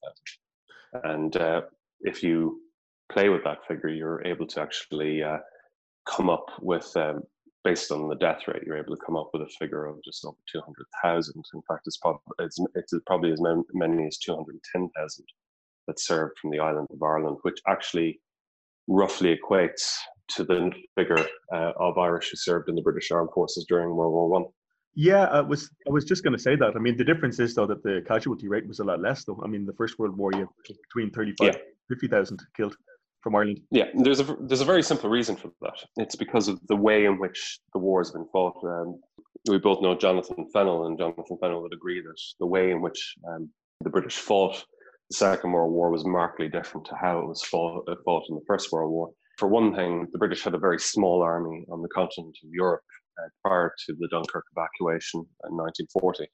[0.92, 1.14] 12,000.
[1.14, 1.62] And uh,
[2.02, 2.62] if you
[3.12, 5.38] play with that figure, you're able to actually uh,
[6.06, 7.22] come up with, um,
[7.64, 10.26] based on the death rate, you're able to come up with a figure of just
[10.26, 11.44] over 200,000.
[11.54, 12.00] In fact, it's,
[12.40, 12.60] it's,
[12.94, 13.42] it's probably as
[13.74, 15.26] many as 210,000
[15.88, 18.20] that served from the island of Ireland, which actually
[18.88, 19.94] roughly equates
[20.28, 24.14] to the figure uh, of Irish who served in the British Armed Forces during World
[24.14, 24.46] War One.
[24.96, 26.74] Yeah, I was I was just going to say that.
[26.76, 29.26] I mean, the difference is though that the casualty rate was a lot less.
[29.26, 31.60] Though I mean, the First World War, you have between 35 yeah.
[31.90, 32.76] 50,000 killed
[33.22, 33.60] from Ireland.
[33.72, 35.78] Yeah, there's a there's a very simple reason for that.
[35.98, 38.58] It's because of the way in which the war has been fought.
[38.64, 39.02] Um,
[39.50, 43.16] we both know Jonathan Fennell, and Jonathan Fennell would agree that the way in which
[43.28, 43.50] um,
[43.82, 44.64] the British fought
[45.10, 48.36] the Second World War was markedly different to how it was fought, uh, fought in
[48.36, 49.12] the First World War.
[49.38, 52.84] For one thing, the British had a very small army on the continent of Europe
[53.20, 56.28] uh, prior to the Dunkirk evacuation in 1940.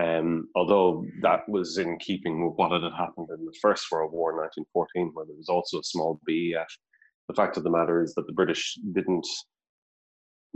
[0.00, 4.30] Um, although that was in keeping with what had happened in the First World War
[4.30, 6.66] in 1914, where there was also a small BEF.
[7.28, 9.26] The fact of the matter is that the British didn't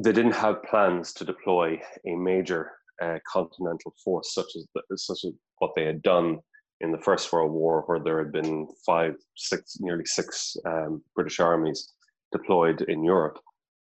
[0.02, 5.24] they didn't have plans to deploy a major uh, continental force such as the, such
[5.24, 6.38] as what they had done
[6.80, 11.40] in the First World War, where there had been five, six, nearly six um, British
[11.40, 11.92] armies
[12.32, 13.38] deployed in Europe.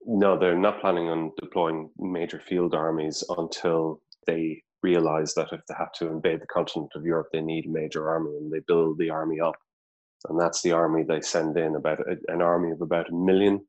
[0.05, 5.75] No, they're not planning on deploying major field armies until they realize that if they
[5.77, 8.97] have to invade the continent of Europe, they need a major army and they build
[8.97, 9.55] the army up.
[10.29, 13.65] And that's the army they send in about an army of about a million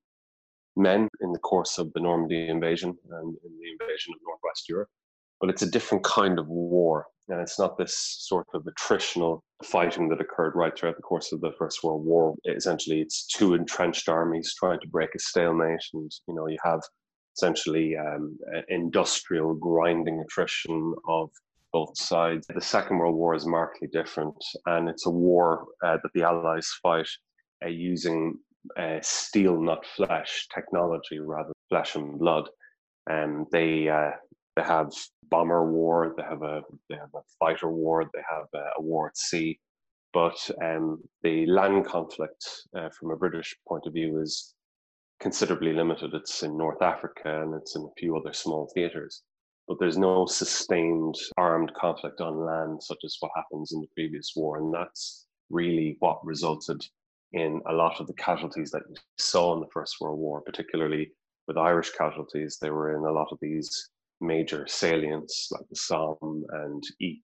[0.76, 4.88] men in the course of the Normandy invasion and in the invasion of Northwest Europe.
[5.40, 7.06] But it's a different kind of war.
[7.29, 11.41] And it's not this sort of attritional fighting that occurred right throughout the course of
[11.41, 12.35] the First World War.
[12.47, 15.85] Essentially, it's two entrenched armies trying to break a stalemate.
[15.93, 16.81] And, you know, you have
[17.37, 18.37] essentially um,
[18.68, 21.31] industrial grinding attrition of
[21.72, 22.47] both sides.
[22.47, 24.35] The Second World War is markedly different,
[24.66, 27.09] and it's a war uh, that the Allies fight
[27.64, 28.39] uh, using
[28.79, 32.49] uh, steel, not flesh technology, rather flesh and blood.
[33.07, 34.12] And they uh,
[34.59, 34.92] they have
[35.30, 39.16] bomber war, they have a they have a fighter war, they have a, war at
[39.16, 39.61] sea.
[40.12, 42.44] But um, the land conflict,
[42.76, 44.54] uh, from a British point of view, is
[45.20, 46.12] considerably limited.
[46.12, 49.22] It's in North Africa and it's in a few other small theaters.
[49.68, 54.32] But there's no sustained armed conflict on land, such as what happens in the previous
[54.34, 54.59] war.
[54.59, 56.80] And that's really what resulted
[57.32, 61.12] in a lot of the casualties that you saw in the First World War, particularly
[61.46, 62.59] with Irish casualties.
[62.61, 63.90] They were in a lot of these
[64.20, 67.20] major salients like the Somme and Ypres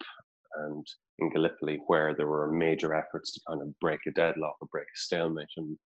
[0.57, 0.87] and
[1.19, 4.87] in Gallipoli, where there were major efforts to kind of break a deadlock or break
[4.87, 5.49] a stalemate.
[5.57, 5.77] And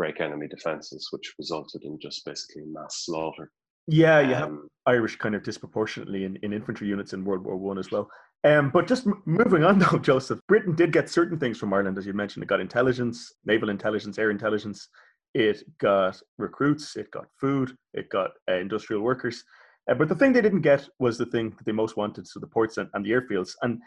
[0.00, 3.50] break enemy defenses, which resulted in just basically mass slaughter.
[3.86, 4.56] Yeah, you um, have
[4.86, 8.08] Irish kind of disproportionately in, in infantry units in World War One as well.
[8.42, 11.98] Um, but just m- moving on though, Joseph, Britain did get certain things from Ireland,
[11.98, 12.42] as you mentioned.
[12.42, 14.88] It got intelligence, naval intelligence, air intelligence.
[15.34, 16.96] It got recruits.
[16.96, 17.76] It got food.
[17.92, 19.44] It got uh, industrial workers.
[19.90, 22.38] Uh, but the thing they didn't get was the thing that they most wanted, so
[22.38, 23.54] the ports and, and the airfields.
[23.62, 23.80] And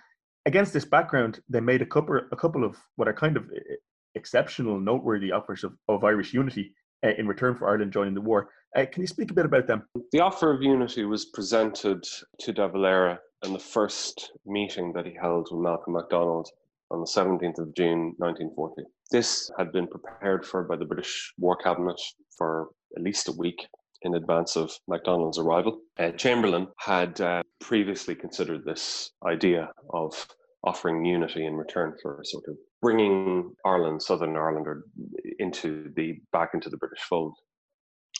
[0.45, 3.49] against this background, they made a couple a couple of what are kind of
[4.15, 6.73] exceptional, noteworthy offers of, of Irish unity
[7.05, 8.49] uh, in return for Ireland joining the war.
[8.75, 9.83] Uh, can you speak a bit about them?
[10.11, 12.03] The offer of unity was presented
[12.39, 16.49] to De Valera in the first meeting that he held with Malcolm MacDonald
[16.91, 18.83] on the 17th of June 1940.
[19.11, 21.99] This had been prepared for by the British War Cabinet
[22.37, 23.67] for at least a week
[24.03, 25.79] in advance of MacDonald's arrival.
[25.97, 30.27] Uh, Chamberlain had uh, previously considered this idea of
[30.63, 34.65] offering unity in return for sort of bringing Ireland, Southern Ireland,
[35.39, 37.33] into the back into the British fold.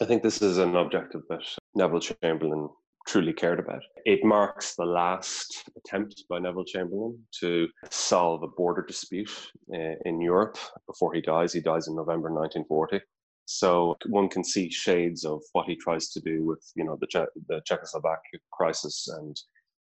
[0.01, 1.43] I think this is an objective that
[1.75, 2.69] Neville Chamberlain
[3.07, 3.81] truly cared about.
[4.05, 10.21] It marks the last attempt by Neville Chamberlain to solve a border dispute uh, in
[10.21, 10.57] Europe
[10.87, 11.53] before he dies.
[11.53, 13.01] He dies in November 1940.
[13.45, 17.07] So one can see shades of what he tries to do with, you know, the,
[17.07, 18.19] che- the Czechoslovak
[18.51, 19.39] crisis and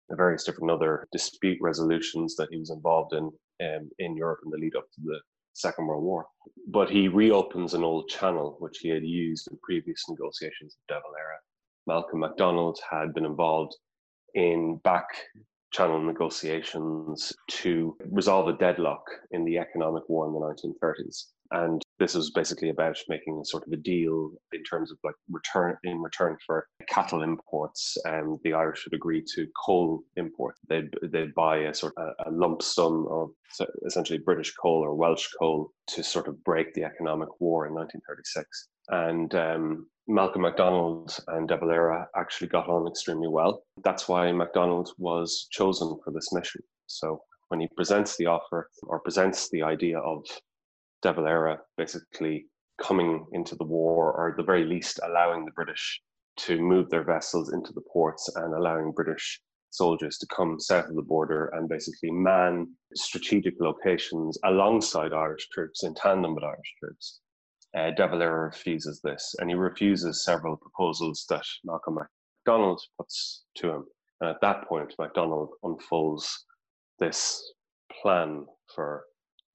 [0.09, 3.31] the various different other dispute resolutions that he was involved in
[3.61, 5.19] um, in Europe in the lead up to the
[5.53, 6.27] Second World War.
[6.67, 11.01] But he reopens an old channel which he had used in previous negotiations of De
[11.01, 11.37] Valera.
[11.87, 13.75] Malcolm MacDonald had been involved
[14.35, 15.07] in back
[15.73, 22.13] channel negotiations to resolve a deadlock in the economic war in the 1930s and this
[22.13, 26.37] was basically about making sort of a deal in terms of like return in return
[26.45, 31.57] for cattle imports and um, the irish would agree to coal imports they'd they'd buy
[31.57, 33.29] a sort of a, lump sum of
[33.85, 38.69] essentially british coal or welsh coal to sort of break the economic war in 1936
[38.89, 43.63] and um, Malcolm MacDonald and De Valera actually got on extremely well.
[43.83, 46.61] That's why MacDonald was chosen for this mission.
[46.85, 47.19] So
[47.49, 50.23] when he presents the offer or presents the idea of
[51.07, 52.47] De Valera basically
[52.81, 56.01] coming into the war, or at the very least allowing the British
[56.35, 59.39] to move their vessels into the ports and allowing British
[59.69, 65.83] soldiers to come south of the border and basically man strategic locations alongside Irish troops,
[65.83, 67.21] in tandem with Irish troops.
[67.73, 71.99] Uh, De Valera refuses this, and he refuses several proposals that Malcolm
[72.45, 73.85] MacDonald puts to him.
[74.19, 76.45] And at that point, MacDonald unfolds
[76.99, 77.53] this
[78.01, 78.45] plan
[78.75, 79.05] for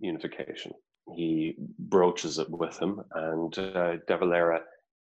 [0.01, 0.73] unification
[1.15, 4.61] he broaches it with him, and uh, De Valera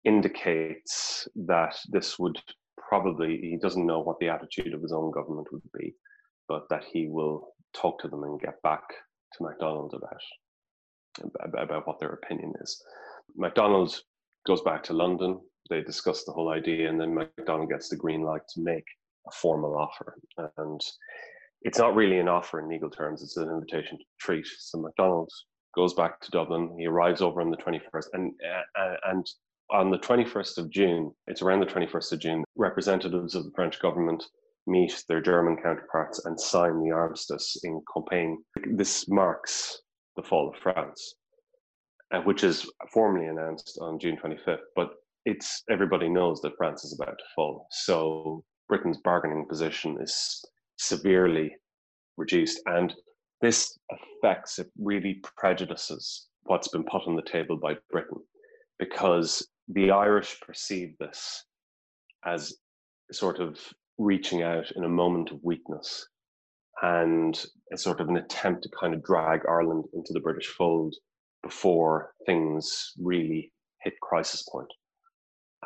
[0.04, 2.38] indicates that this would
[2.76, 5.94] probably, he doesn't know what the attitude of his own government would be,
[6.48, 8.82] but that he will talk to them and get back
[9.32, 12.82] to MacDonald about, about what their opinion is.
[13.36, 13.94] MacDonald
[14.46, 15.38] goes back to London,
[15.68, 18.86] they discuss the whole idea, and then MacDonald gets the green light to make
[19.28, 20.16] a formal offer.
[20.56, 20.80] And
[21.62, 24.46] it's not really an offer in legal terms, it's an invitation to treat.
[24.58, 25.30] So MacDonald
[25.74, 28.32] goes back to Dublin, he arrives over on the 21st, and,
[28.78, 29.26] uh, and
[29.70, 33.80] on the 21st of June, it's around the 21st of June, representatives of the French
[33.80, 34.24] government
[34.66, 38.36] meet their German counterparts and sign the armistice in Compiègne.
[38.72, 39.80] This marks
[40.16, 41.16] the fall of France,
[42.12, 44.58] uh, which is formally announced on June 25th.
[44.76, 44.90] But
[45.24, 47.66] it's everybody knows that France is about to fall.
[47.70, 50.44] So Britain's bargaining position is
[50.76, 51.54] severely
[52.16, 52.94] reduced, and
[53.40, 58.18] this affects it really prejudices what's been put on the table by Britain
[58.78, 61.44] because the Irish perceive this
[62.24, 62.54] as
[63.12, 63.58] sort of
[63.98, 66.06] reaching out in a moment of weakness
[66.82, 70.94] and a sort of an attempt to kind of drag Ireland into the British fold
[71.42, 74.68] before things really hit crisis point.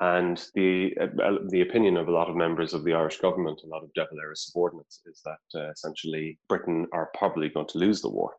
[0.00, 3.68] And the uh, the opinion of a lot of members of the Irish government, a
[3.68, 8.02] lot of De Valera's subordinates, is that uh, essentially Britain are probably going to lose
[8.02, 8.32] the war,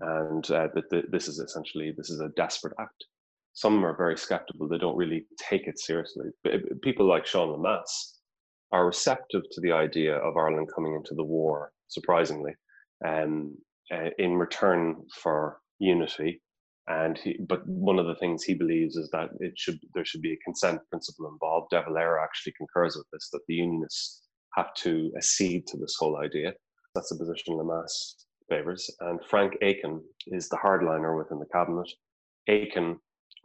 [0.00, 3.04] and uh, that this is essentially this is a desperate act.
[3.52, 6.30] Some are very skeptical; they don't really take it seriously.
[6.42, 8.18] But people like Sean Lemass,
[8.72, 12.52] are receptive to the idea of Ireland coming into the war, surprisingly,
[13.06, 13.56] um,
[13.92, 16.42] uh, in return for unity.
[16.88, 20.22] And he, but one of the things he believes is that it should there should
[20.22, 21.70] be a consent principle involved.
[21.70, 24.22] De Valera actually concurs with this that the Unionists
[24.54, 26.54] have to accede to this whole idea.
[26.94, 28.14] That's a position Lemass
[28.48, 28.90] favours.
[29.00, 31.90] And Frank Aiken is the hardliner within the cabinet.
[32.48, 32.98] Aiken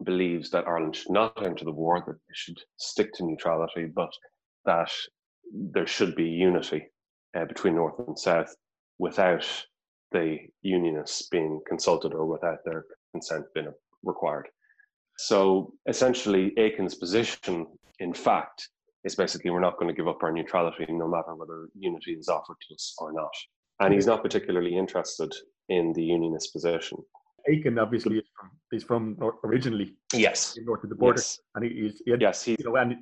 [0.05, 4.11] believes that Ireland should not enter the war, that they should stick to neutrality, but
[4.65, 4.91] that
[5.51, 6.87] there should be unity
[7.35, 8.55] uh, between North and South
[8.97, 9.45] without
[10.11, 13.69] the unionists being consulted or without their consent been
[14.03, 14.47] required.
[15.17, 17.67] So essentially, Aiken's position,
[17.99, 18.67] in fact,
[19.03, 22.27] is basically we're not going to give up our neutrality no matter whether unity is
[22.27, 23.33] offered to us or not.
[23.79, 25.31] And he's not particularly interested
[25.69, 26.97] in the unionist position.
[27.49, 31.39] Aiken obviously is from, he's from originally yes north of the border, yes.
[31.55, 32.95] and he, he's, he had, yes, he, you know, and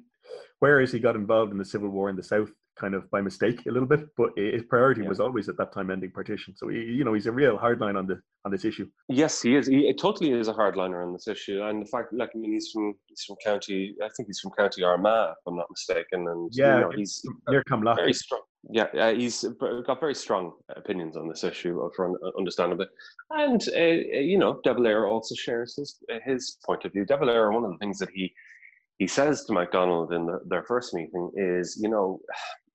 [0.59, 2.49] whereas he got involved in the civil war in the south
[2.79, 5.09] kind of by mistake a little bit but his priority yeah.
[5.09, 6.55] was always at that time ending partition.
[6.55, 8.87] So he, you know he's a real hardline on the on this issue.
[9.09, 9.67] Yes he is.
[9.67, 11.61] He totally is a hardliner on this issue.
[11.63, 14.51] And the fact like i mean he's from he's from county i think he's from
[14.57, 16.27] county armagh if i'm not mistaken.
[16.27, 17.63] And yeah you know, he's near
[17.95, 18.41] very strong.
[18.69, 19.43] Yeah, uh, he's
[19.87, 22.85] got very strong opinions on this issue, for understandably,
[23.31, 27.03] and uh, you know, De Valera also shares his his point of view.
[27.03, 28.31] De Valera, one of the things that he
[29.01, 32.19] he says to MacDonald in the, their first meeting is, you know,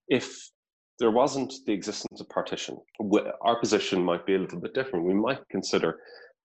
[0.09, 0.37] if
[0.99, 2.79] there wasn't the existence of partition,
[3.43, 5.05] our position might be a little bit different.
[5.05, 5.99] We might consider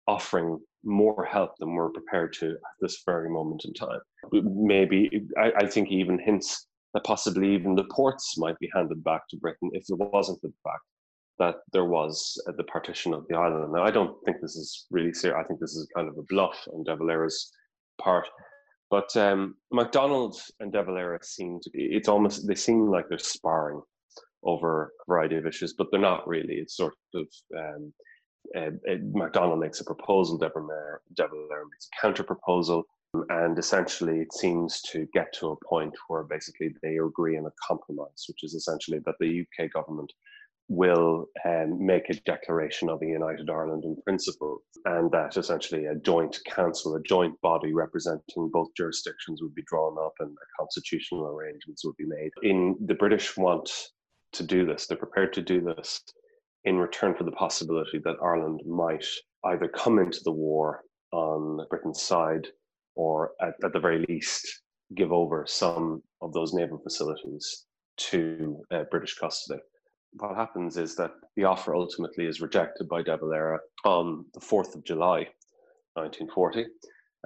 [0.07, 3.99] offering more help than we're prepared to at this very moment in time.
[4.31, 9.21] Maybe, I, I think even hints that possibly even the ports might be handed back
[9.29, 10.83] to Britain if there wasn't the fact
[11.39, 13.71] that there was uh, the partition of the island.
[13.71, 15.39] Now, I don't think this is really serious.
[15.39, 17.51] I think this is kind of a bluff on De Valera's
[17.99, 18.27] part.
[18.91, 23.17] But um, MacDonald and De Valera seem to be, it's almost, they seem like they're
[23.17, 23.81] sparring
[24.43, 26.55] over a variety of issues, but they're not really.
[26.55, 27.27] It's sort of,
[27.57, 27.93] um,
[28.55, 32.83] uh, uh, MacDonald makes a proposal, De Valera, De Valera makes a counter proposal,
[33.29, 37.53] and essentially it seems to get to a point where basically they agree on a
[37.65, 40.11] compromise, which is essentially that the UK government
[40.71, 45.95] will um, make a declaration of a united Ireland in principle, and that essentially a
[45.95, 51.83] joint council, a joint body representing both jurisdictions would be drawn up and constitutional arrangements
[51.83, 52.31] would be made.
[52.43, 53.69] In the British want
[54.31, 56.01] to do this, they're prepared to do this
[56.63, 59.05] in return for the possibility that Ireland might
[59.43, 62.47] either come into the war on Britain's side
[62.95, 64.61] or at, at the very least
[64.95, 67.65] give over some of those naval facilities
[67.97, 69.59] to uh, British custody
[70.13, 74.75] what happens is that the offer ultimately is rejected by De Valera on the 4th
[74.75, 75.27] of July,
[75.95, 76.65] 1940.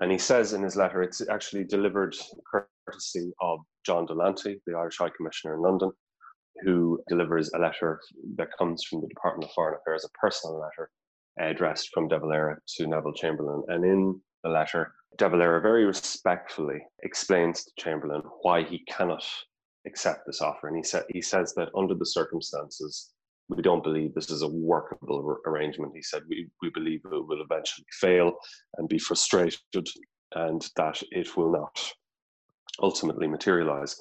[0.01, 2.15] And he says in his letter, it's actually delivered
[2.85, 5.91] courtesy of John Dulanty, the Irish High Commissioner in London,
[6.63, 8.01] who delivers a letter
[8.37, 10.89] that comes from the Department of Foreign Affairs, a personal letter
[11.39, 13.63] addressed from De Valera to Neville Chamberlain.
[13.67, 19.25] And in the letter, De Valera very respectfully explains to Chamberlain why he cannot
[19.85, 20.67] accept this offer.
[20.67, 23.11] And he said he says that under the circumstances,
[23.49, 25.93] we don't believe this is a workable arrangement.
[25.95, 28.33] He said we, we believe it will eventually fail
[28.77, 29.59] and be frustrated
[30.33, 31.79] and that it will not
[32.81, 33.95] ultimately materialize.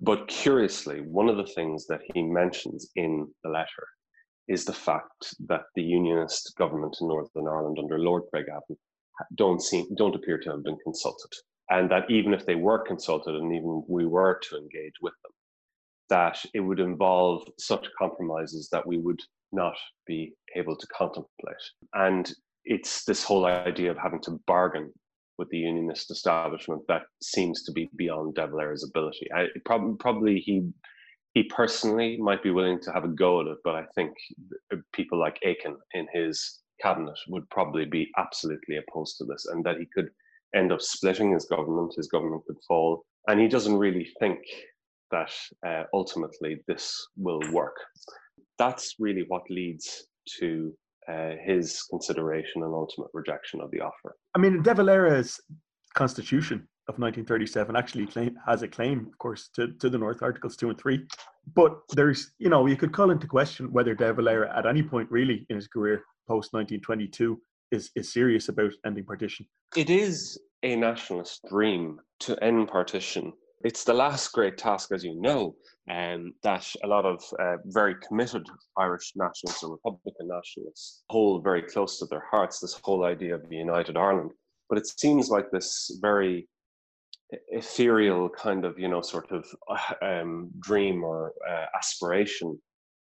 [0.00, 3.86] But curiously, one of the things that he mentions in the letter
[4.46, 8.76] is the fact that the unionist government in Northern Ireland under Lord Craigavon
[9.34, 11.32] don't seem don't appear to have been consulted
[11.70, 15.32] and that even if they were consulted and even we were to engage with them,
[16.10, 19.20] that it would involve such compromises that we would
[19.52, 21.56] not be able to contemplate.
[21.94, 22.32] And
[22.64, 24.92] it's this whole idea of having to bargain
[25.38, 29.28] with the unionist establishment that seems to be beyond De Valera's ability.
[29.34, 30.68] I, probably, he
[31.34, 34.12] he personally might be willing to have a go at it, but I think
[34.72, 39.62] uh, people like Aiken in his cabinet would probably be absolutely opposed to this, and
[39.64, 40.08] that he could
[40.54, 41.94] end up splitting his government.
[41.96, 44.38] His government could fall, and he doesn't really think
[45.10, 45.32] that
[45.66, 47.76] uh, ultimately this will work.
[48.58, 50.06] That's really what leads
[50.40, 50.72] to
[51.08, 54.16] uh, his consideration and ultimate rejection of the offer.
[54.34, 55.40] I mean, De Valera's
[55.94, 60.56] constitution of 1937 actually claim, has a claim, of course, to, to the North, Articles
[60.56, 61.06] 2 and 3.
[61.54, 65.10] But there's, you know, you could call into question whether De Valera at any point
[65.10, 67.40] really in his career post 1922
[67.72, 69.46] is, is serious about ending partition.
[69.76, 73.32] It is a nationalist dream to end partition.
[73.64, 75.56] It's the last great task, as you know,
[75.90, 78.46] um, that a lot of uh, very committed
[78.76, 83.48] Irish nationalists or Republican nationalists hold very close to their hearts this whole idea of
[83.48, 84.30] the United Ireland.
[84.68, 86.48] But it seems like this very
[87.48, 92.58] ethereal kind of, you know, sort of uh, um, dream or uh, aspiration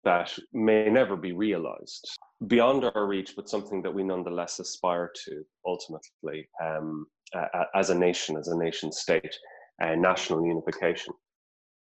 [0.06, 2.08] that may never be realized
[2.46, 7.98] beyond our reach, but something that we nonetheless aspire to ultimately um, uh, as a
[7.98, 9.34] nation, as a nation state,
[9.82, 11.12] uh, national unification.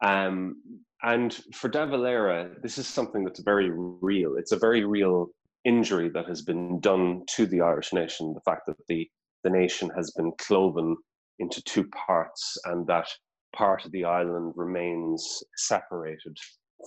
[0.03, 0.61] Um,
[1.01, 4.35] and for De Valera, this is something that's very real.
[4.37, 5.29] It's a very real
[5.65, 8.35] injury that has been done to the Irish nation.
[8.35, 9.09] The fact that the,
[9.43, 10.95] the nation has been cloven
[11.39, 13.07] into two parts and that
[13.55, 16.37] part of the island remains separated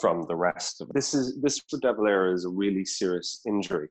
[0.01, 0.89] from the rest of.
[0.93, 3.89] This is this for De Valera is a really serious injury,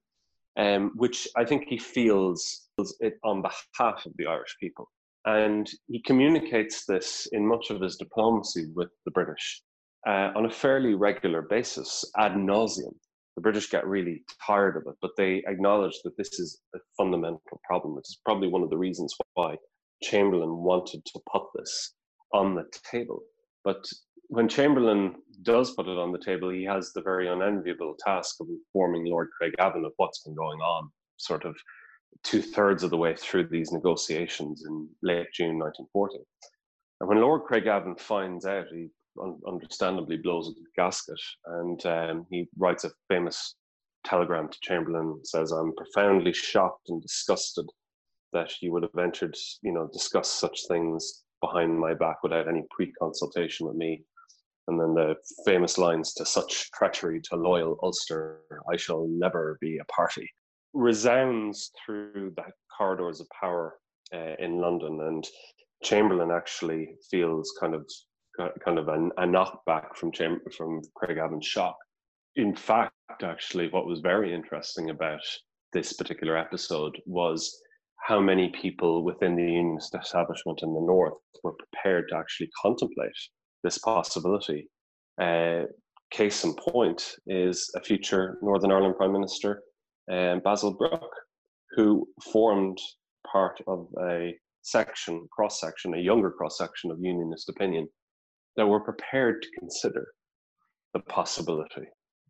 [0.58, 2.68] um, which I think he feels
[3.00, 4.90] it on behalf of the Irish people.
[5.26, 9.62] And he communicates this in much of his diplomacy with the British
[10.06, 12.94] uh, on a fairly regular basis, ad nauseum.
[13.36, 17.42] The British get really tired of it, but they acknowledge that this is a fundamental
[17.64, 17.98] problem.
[17.98, 19.58] It's probably one of the reasons why
[20.04, 21.94] Chamberlain wanted to put this
[22.34, 23.24] on the table.
[23.64, 23.86] But
[24.28, 28.48] when Chamberlain does put it on the table, he has the very unenviable task of
[28.50, 31.56] informing Lord Craigavon of what's been going on, sort of
[32.24, 36.18] two thirds of the way through these negotiations in late June 1940.
[37.00, 38.90] And when Lord Craigavon finds out, he
[39.22, 43.56] un- understandably blows a gasket and um, he writes a famous
[44.06, 47.66] telegram to Chamberlain says, I'm profoundly shocked and disgusted
[48.34, 52.64] that you would have ventured, you know, discuss such things behind my back without any
[52.72, 54.04] pre-consultation with me.
[54.68, 58.42] And then the famous lines to such treachery to loyal Ulster,
[58.72, 60.30] I shall never be a party
[60.74, 62.46] resounds through the
[62.76, 63.78] corridors of power
[64.14, 65.28] uh, in London, and
[65.84, 67.86] Chamberlain actually feels kind of
[68.66, 71.78] kind of a, a knockback from Cham- from Craigavon's shock.
[72.36, 75.22] In fact, actually, what was very interesting about
[75.72, 77.56] this particular episode was
[78.08, 83.12] how many people within the unionist establishment in the north were prepared to actually contemplate
[83.64, 84.70] this possibility.
[85.22, 85.64] Uh,
[86.12, 89.62] case in point is a future Northern Ireland Prime Minister
[90.12, 91.16] um, Basil Brooke,
[91.76, 92.78] who formed
[93.32, 97.88] part of a section, cross section, a younger cross section of unionist opinion
[98.56, 100.06] that were prepared to consider
[100.94, 101.88] the possibility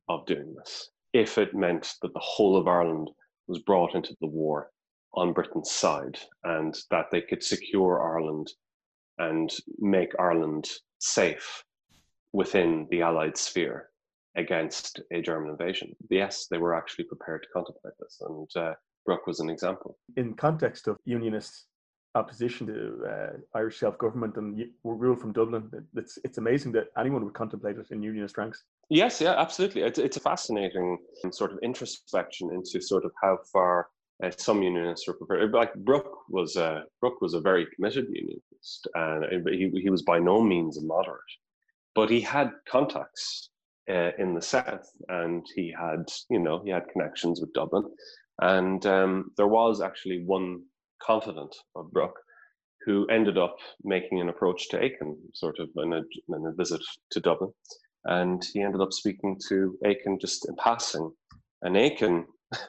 [0.09, 3.09] of doing this if it meant that the whole of Ireland
[3.47, 4.69] was brought into the war
[5.13, 8.51] on Britain's side and that they could secure Ireland
[9.19, 10.67] and make Ireland
[11.03, 11.63] safe
[12.31, 13.89] within the Allied sphere
[14.35, 15.95] against a German invasion.
[16.09, 18.73] Yes, they were actually prepared to contemplate this, and uh,
[19.05, 19.97] Brooke was an example.
[20.15, 21.67] In context of unionist
[22.15, 27.33] opposition to uh, Irish self-government and rule from Dublin, it's it's amazing that anyone would
[27.33, 28.63] contemplate it in unionist ranks.
[28.89, 29.81] Yes, yeah, absolutely.
[29.81, 30.97] It's it's a fascinating
[31.31, 33.87] sort of introspection into sort of how far
[34.21, 35.51] uh, some unionists were prepared.
[35.51, 40.19] Like Brooke was, uh, Brooke was a very committed unionist, and he he was by
[40.19, 41.21] no means a moderate,
[41.95, 43.49] but he had contacts
[43.89, 47.85] uh, in the south, and he had, you know, he had connections with Dublin,
[48.41, 50.61] and um, there was actually one
[51.01, 52.19] confidant of Brooke
[52.85, 56.01] who ended up making an approach to Aiken, sort of in a,
[56.35, 57.51] in a visit to Dublin,
[58.05, 61.11] and he ended up speaking to Aiken just in passing,
[61.61, 62.25] and Aiken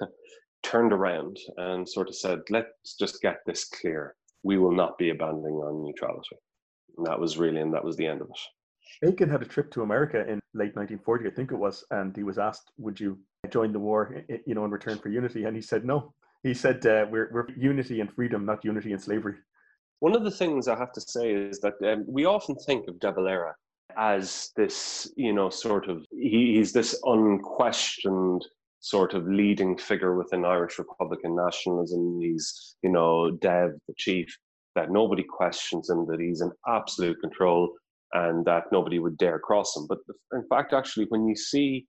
[0.74, 5.10] turned around and sort of said, "Let's just get this clear: we will not be
[5.10, 6.36] abandoning our neutrality."
[6.96, 9.08] And that was really, and that was the end of it.
[9.08, 12.24] Aiken had a trip to America in late 1940, I think it was, and he
[12.24, 13.18] was asked, "Would you
[13.50, 14.00] join the war,
[14.46, 16.12] you know, in return for unity?" And he said, "No."
[16.42, 19.36] He said, uh, "We're we're unity and freedom, not unity and slavery."
[20.00, 22.98] One of the things I have to say is that um, we often think of
[22.98, 23.54] De Valera
[23.96, 28.42] as this, you know, sort of he, he's this unquestioned
[28.84, 32.20] sort of leading figure within Irish Republican nationalism.
[32.20, 34.36] He's, you know, Dev, the chief,
[34.74, 37.72] that nobody questions him, that he's in absolute control,
[38.12, 39.86] and that nobody would dare cross him.
[39.88, 40.00] But
[40.34, 41.86] in fact, actually, when you see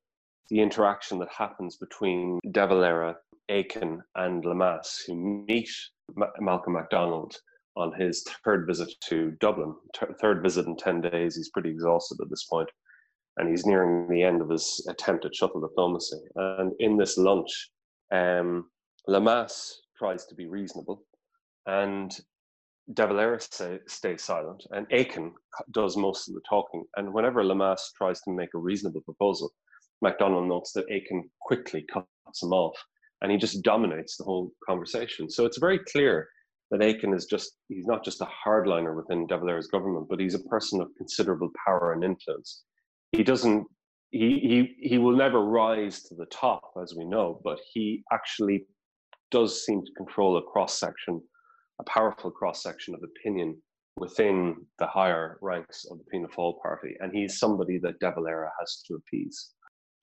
[0.50, 3.18] the interaction that happens between De Valera,
[3.50, 5.70] Aiken, and Lemass, who meet
[6.40, 7.36] Malcolm MacDonald
[7.76, 9.76] on his third visit to Dublin,
[10.22, 12.70] third visit in 10 days, he's pretty exhausted at this point
[13.38, 16.20] and he's nearing the end of his attempt at shuttle diplomacy.
[16.36, 17.72] And in this lunch,
[18.12, 18.70] um,
[19.08, 21.04] Lemass tries to be reasonable,
[21.66, 22.16] and
[22.94, 25.34] De Valera say, stays silent, and Aiken
[25.72, 26.84] does most of the talking.
[26.98, 29.52] And whenever Lemass tries to make a reasonable proposal,
[30.02, 32.08] MacDonald notes that Aiken quickly cuts
[32.42, 32.78] him off,
[33.22, 35.30] and he just dominates the whole conversation.
[35.30, 36.28] So it's very clear
[36.72, 40.36] that Aiken is just, he's not just a hardliner within De Valera's government, but he's
[40.36, 42.64] a person of considerable power and influence
[43.12, 43.66] he doesn't
[44.12, 44.40] he,
[44.80, 48.66] he he will never rise to the top as we know but he actually
[49.32, 51.22] does seem to control a cross section
[51.80, 53.58] a powerful cross section of opinion
[53.98, 58.52] within the higher ranks of the Fianna Fáil party and he's somebody that De Valera
[58.60, 59.52] has to appease.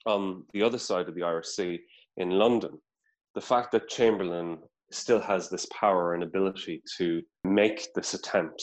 [0.07, 1.79] On the other side of the Sea
[2.17, 2.79] in London
[3.35, 4.59] the fact that Chamberlain
[4.91, 8.63] still has this power and ability to make this attempt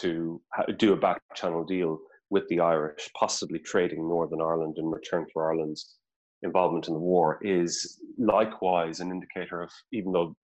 [0.00, 0.40] to
[0.78, 1.98] do a back channel deal
[2.30, 5.96] with the Irish, possibly trading Northern Ireland in return for Ireland's
[6.42, 10.34] involvement in the war, is likewise an indicator of, even though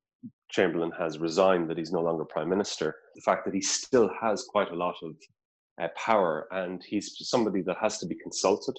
[0.50, 4.44] Chamberlain has resigned, that he's no longer prime minister, the fact that he still has
[4.44, 5.14] quite a lot of
[5.80, 8.76] uh, power and he's somebody that has to be consulted.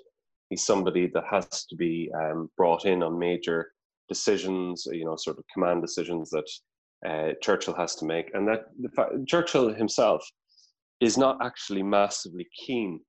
[0.49, 3.71] He's somebody that has to be um, brought in on major
[4.09, 6.49] decisions, you know, sort of command decisions that
[7.07, 8.31] uh, Churchill has to make.
[8.33, 8.65] And that
[9.27, 10.25] Churchill himself
[10.99, 12.99] is not actually massively keen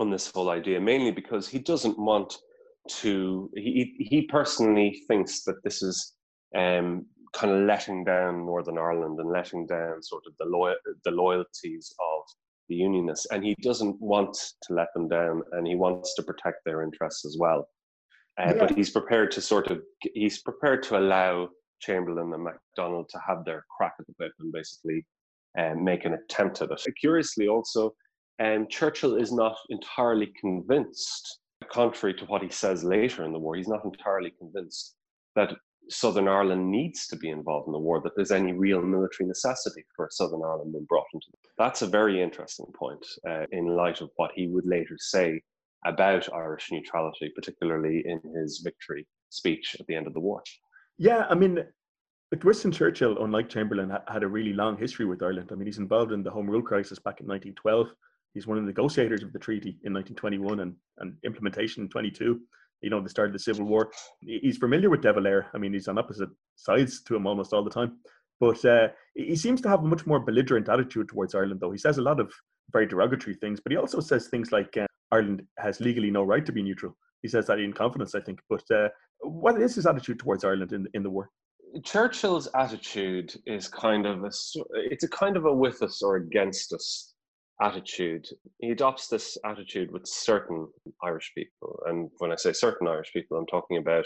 [0.00, 2.36] on this whole idea, mainly because he doesn't want
[2.88, 3.50] to.
[3.54, 6.14] He he personally thinks that this is
[6.56, 11.10] um, kind of letting down Northern Ireland and letting down sort of the loyal the
[11.10, 12.22] loyalties of
[12.68, 16.58] the Unionists, and he doesn't want to let them down, and he wants to protect
[16.64, 17.68] their interests as well.
[18.40, 18.58] Uh, yeah.
[18.58, 19.82] But he's prepared to sort of
[20.14, 21.48] he's prepared to allow
[21.80, 25.04] Chamberlain and MacDonald to have their crack at the whip and basically
[25.56, 26.94] um, make an attempt at it.
[27.00, 27.94] Curiously, also,
[28.40, 31.40] um, Churchill is not entirely convinced,
[31.70, 34.94] contrary to what he says later in the war, he's not entirely convinced
[35.34, 35.54] that
[35.90, 39.84] Southern Ireland needs to be involved in the war, that there's any real military necessity
[39.96, 41.50] for Southern Ireland being brought into it.
[41.56, 45.40] That's a very interesting point uh, in light of what he would later say
[45.86, 50.42] about Irish neutrality, particularly in his victory speech at the end of the war.
[50.98, 51.64] Yeah, I mean,
[52.32, 55.48] like Winston Churchill, unlike Chamberlain, had a really long history with Ireland.
[55.50, 57.88] I mean, he's involved in the Home Rule crisis back in 1912.
[58.34, 62.40] He's one of the negotiators of the treaty in 1921 and, and implementation in 22.
[62.82, 63.90] You know, the start of the Civil War.
[64.20, 65.46] He's familiar with De Valera.
[65.54, 67.98] I mean, he's on opposite sides to him almost all the time.
[68.40, 71.72] But uh, he seems to have a much more belligerent attitude towards Ireland, though.
[71.72, 72.32] He says a lot of
[72.72, 76.44] very derogatory things, but he also says things like uh, Ireland has legally no right
[76.44, 76.96] to be neutral.
[77.22, 78.38] He says that in confidence, I think.
[78.48, 81.30] But uh, what is his attitude towards Ireland in, in the war?
[81.84, 84.30] Churchill's attitude is kind of a
[84.74, 87.14] it's a kind of a with us or against us
[87.60, 88.26] attitude.
[88.58, 90.68] He adopts this attitude with certain
[91.02, 94.04] Irish people, and when I say certain Irish people, I'm talking about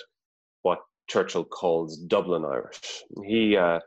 [0.62, 2.80] what Churchill calls Dublin Irish.
[3.24, 3.80] He uh,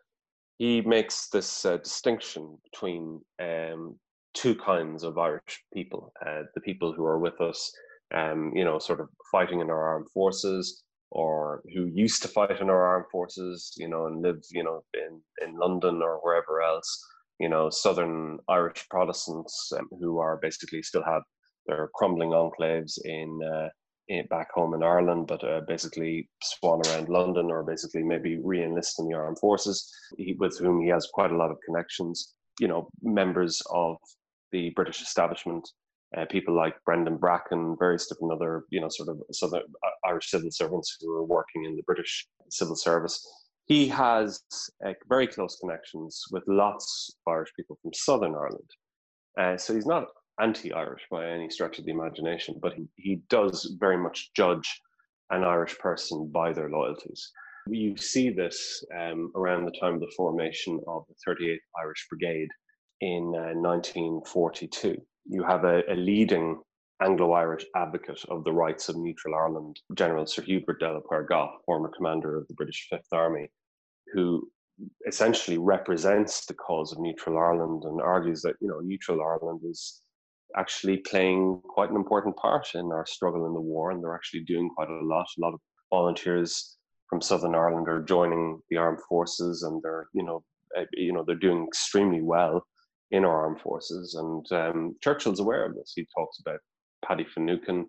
[0.57, 3.97] he makes this uh, distinction between um,
[4.34, 7.71] two kinds of Irish people: uh, the people who are with us,
[8.13, 10.84] um, you know, sort of fighting in our armed forces,
[11.16, 14.84] or who used to fight in our armed forces, you know, and live, you know,
[14.93, 16.89] in, in London or wherever else,
[17.39, 21.22] you know, Southern Irish Protestants um, who are basically still have
[21.68, 23.70] their crumbling enclaves in, uh,
[24.09, 28.99] in back home in Ireland, but uh, basically swan around London or basically maybe re-enlist
[28.99, 32.34] in the armed forces, he, with whom he has quite a lot of connections.
[32.59, 33.95] You know, members of
[34.51, 35.66] the British establishment
[36.18, 40.30] uh, people like Brendan Bracken, various different other, you know, sort of southern uh, Irish
[40.30, 43.26] civil servants who are working in the British civil service.
[43.66, 44.41] He has
[44.86, 48.70] uh, very close connections with lots of Irish people from Southern Ireland.
[49.39, 50.05] Uh, so he's not
[50.39, 54.82] anti-Irish by any stretch of the imagination, but he, he does very much judge
[55.32, 57.32] an Irish person by their loyalties.
[57.68, 62.49] You see this um, around the time of the formation of the 38th Irish Brigade
[63.01, 64.95] in 1942 uh,
[65.26, 66.59] you have a, a leading
[67.01, 72.38] Anglo-Irish advocate of the rights of neutral Ireland, General Sir Hubert de Gough, former commander
[72.38, 73.49] of the British Fifth Army,
[74.13, 74.49] who
[75.07, 80.01] essentially represents the cause of neutral Ireland and argues that you know neutral Ireland is
[80.55, 84.41] actually playing quite an important part in our struggle in the war, and they're actually
[84.41, 85.28] doing quite a lot.
[85.38, 85.59] A lot of
[85.91, 86.78] volunteers
[87.09, 90.43] from Southern Ireland are joining the armed forces, and they're you know
[90.78, 92.65] uh, you know they're doing extremely well
[93.12, 94.16] in our armed forces.
[94.16, 95.93] And um, Churchill's aware of this.
[95.95, 96.60] He talks about
[97.06, 97.88] Paddy Finucane,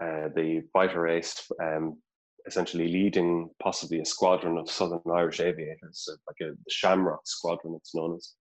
[0.00, 1.98] uh, the fighter ace, um,
[2.46, 8.16] essentially leading possibly a squadron of Southern Irish aviators, like a Shamrock squadron, it's known
[8.16, 8.32] as.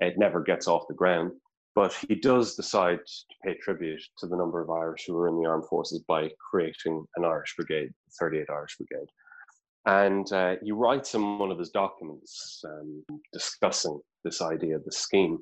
[0.00, 1.30] It never gets off the ground,
[1.76, 5.40] but he does decide to pay tribute to the number of Irish who were in
[5.40, 9.08] the armed forces by creating an Irish brigade, the 38 Irish Brigade.
[9.86, 15.38] And uh, he writes in one of his documents um, discussing this idea, the scheme.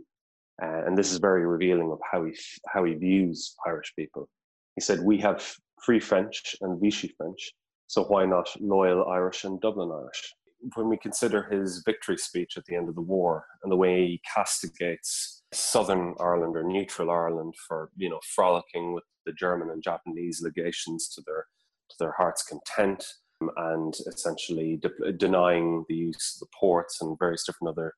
[0.63, 2.33] Uh, and this is very revealing of how he,
[2.69, 4.29] how he views Irish people.
[4.75, 5.45] He said, We have
[5.85, 7.53] Free French and Vichy French,
[7.87, 10.35] so why not loyal Irish and Dublin Irish?
[10.75, 14.07] When we consider his victory speech at the end of the war and the way
[14.07, 19.83] he castigates Southern Ireland or neutral Ireland for, you know, frolicking with the German and
[19.83, 21.47] Japanese legations to their
[21.91, 23.05] to their heart's content,
[23.57, 27.95] and essentially de- denying the use of the ports and various different other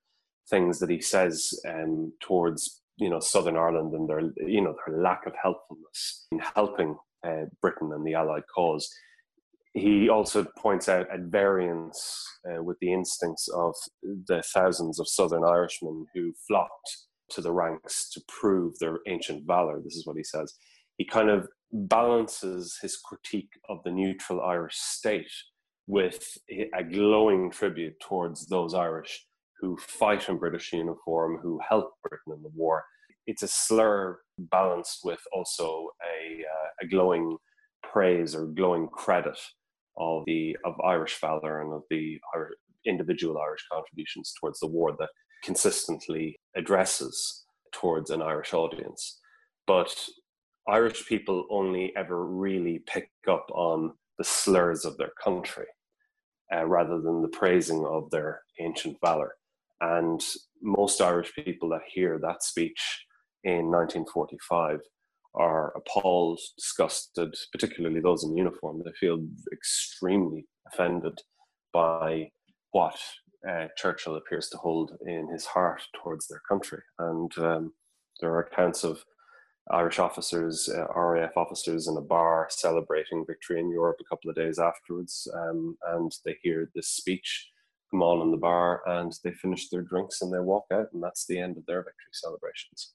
[0.50, 4.98] things that he says um, towards you know Southern Ireland and their you know their
[4.98, 8.88] lack of helpfulness in helping uh, Britain and the Allied cause.
[9.72, 15.44] He also points out at variance uh, with the instincts of the thousands of Southern
[15.44, 16.98] Irishmen who flocked
[17.30, 19.80] to the ranks to prove their ancient valor.
[19.82, 20.54] This is what he says.
[20.96, 25.32] He kind of balances his critique of the neutral Irish state
[25.88, 29.26] with a glowing tribute towards those Irish
[29.60, 32.84] who fight in British uniform, who help Britain in the war.
[33.26, 37.36] It's a slur balanced with also a, uh, a glowing
[37.82, 39.38] praise or glowing credit
[39.96, 42.18] of the of Irish valor and of the
[42.86, 45.08] individual Irish contributions towards the war that
[45.42, 49.20] consistently addresses towards an Irish audience.
[49.66, 49.94] But
[50.68, 55.66] Irish people only ever really pick up on the slurs of their country
[56.54, 59.34] uh, rather than the praising of their ancient valor.
[59.80, 60.20] And
[60.62, 63.06] most Irish people that hear that speech
[63.42, 64.80] in 1945
[65.34, 68.82] are appalled, disgusted, particularly those in uniform.
[68.84, 71.18] They feel extremely offended
[71.72, 72.30] by
[72.70, 72.98] what
[73.48, 76.80] uh, Churchill appears to hold in his heart towards their country.
[76.98, 77.72] And um,
[78.20, 79.04] there are accounts of
[79.70, 84.36] Irish officers, uh, RAF officers in a bar celebrating victory in Europe a couple of
[84.36, 85.26] days afterwards.
[85.34, 87.48] Um, and they hear this speech
[87.94, 91.02] come on in the bar and they finish their drinks and they walk out, and
[91.02, 92.94] that's the end of their victory celebrations.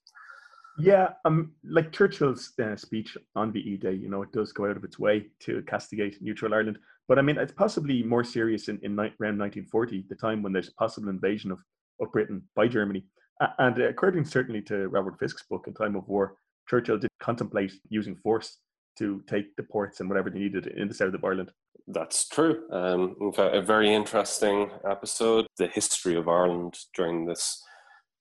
[0.77, 4.77] Yeah, um, like Churchill's uh, speech on VE Day, you know, it does go out
[4.77, 6.79] of its way to castigate neutral Ireland.
[7.07, 10.53] But I mean, it's possibly more serious in, in ni- around 1940, the time when
[10.53, 11.59] there's a possible invasion of,
[12.01, 13.05] of Britain by Germany.
[13.57, 16.35] And according certainly to Robert fisk's book, In Time of War,
[16.69, 18.57] Churchill did contemplate using force
[18.99, 21.51] to take the ports and whatever they needed in the south of Ireland.
[21.87, 22.69] That's true.
[22.71, 25.47] Um, a very interesting episode.
[25.57, 27.63] The history of Ireland during this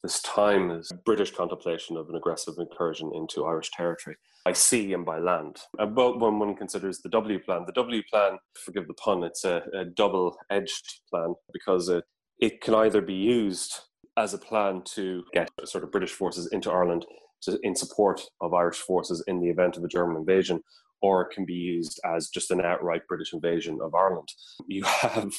[0.02, 5.04] this time is British contemplation of an aggressive incursion into Irish territory by sea and
[5.04, 5.56] by land.
[5.76, 9.62] But when one considers the W plan, the W plan, forgive the pun, it's a,
[9.74, 12.04] a double-edged plan because it,
[12.38, 13.80] it can either be used
[14.16, 17.04] as a plan to get sort of British forces into Ireland
[17.42, 20.62] to, in support of Irish forces in the event of a German invasion,
[21.00, 24.28] or it can be used as just an outright British invasion of Ireland.
[24.66, 25.32] You have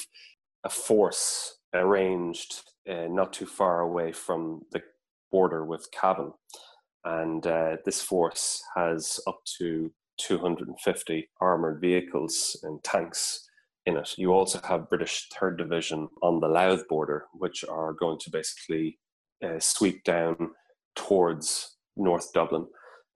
[0.64, 4.82] a force arranged uh, not too far away from the
[5.30, 6.32] border with Cavan,
[7.04, 13.48] and uh, this force has up to 250 armored vehicles and tanks
[13.86, 14.10] in it.
[14.18, 18.98] You also have British Third Division on the Louth border, which are going to basically
[19.42, 20.50] uh, sweep down
[20.94, 22.66] towards North Dublin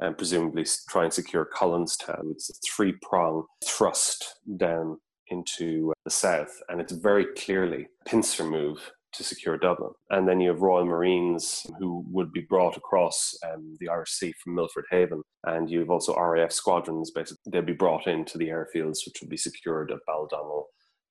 [0.00, 2.30] and presumably try and secure Collinstown.
[2.32, 8.44] It's a three prong thrust down into the south, and it's very clearly a pincer
[8.44, 9.92] move to secure Dublin.
[10.10, 14.34] And then you have Royal Marines who would be brought across um, the Irish Sea
[14.42, 15.22] from Milford Haven.
[15.44, 19.30] And you have also RAF squadrons, basically, they'd be brought into the airfields, which would
[19.30, 20.64] be secured at Baldonnel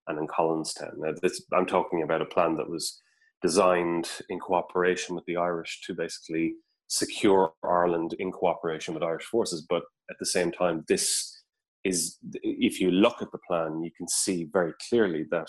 [0.08, 0.96] and in Collinstown.
[0.98, 3.02] Now, this, I'm talking about a plan that was
[3.42, 6.56] designed in cooperation with the Irish to basically
[6.94, 9.66] secure Ireland in cooperation with Irish forces.
[9.68, 11.42] But at the same time, this
[11.84, 15.48] is, if you look at the plan, you can see very clearly that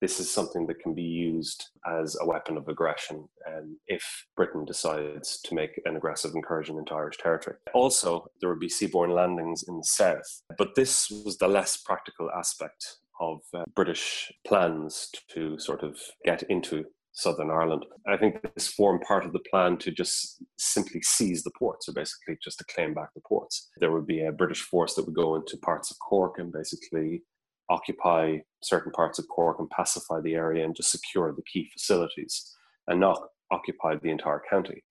[0.00, 4.04] this is something that can be used as a weapon of aggression um, if
[4.36, 7.56] Britain decides to make an aggressive incursion into Irish territory.
[7.72, 12.30] Also, there would be seaborne landings in the south, but this was the less practical
[12.30, 16.84] aspect of uh, British plans to sort of get into
[17.14, 17.84] Southern Ireland.
[18.08, 21.92] I think this formed part of the plan to just simply seize the ports, or
[21.92, 23.70] basically just to claim back the ports.
[23.78, 27.22] There would be a British force that would go into parts of Cork and basically
[27.70, 32.52] occupy certain parts of Cork and pacify the area and just secure the key facilities
[32.88, 34.82] and not occupy the entire county.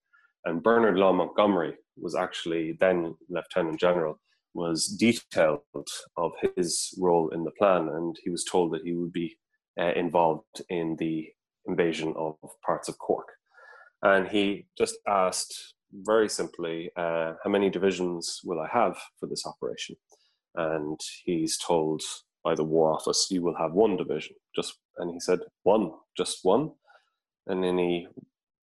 [0.46, 4.20] And Bernard Law Montgomery was actually then Lieutenant General,
[4.54, 5.62] was detailed
[6.18, 9.36] of his role in the plan, and he was told that he would be
[9.80, 11.28] uh, involved in the
[11.68, 12.36] invasion of
[12.66, 13.28] parts of Cork.
[14.02, 19.46] And he just asked very simply, uh, How many divisions will I have for this
[19.46, 19.96] operation?
[20.56, 22.02] And he's told
[22.44, 24.36] by the War Office, You will have one division.
[24.56, 26.72] Just And he said, One, just one.
[27.48, 28.08] And then he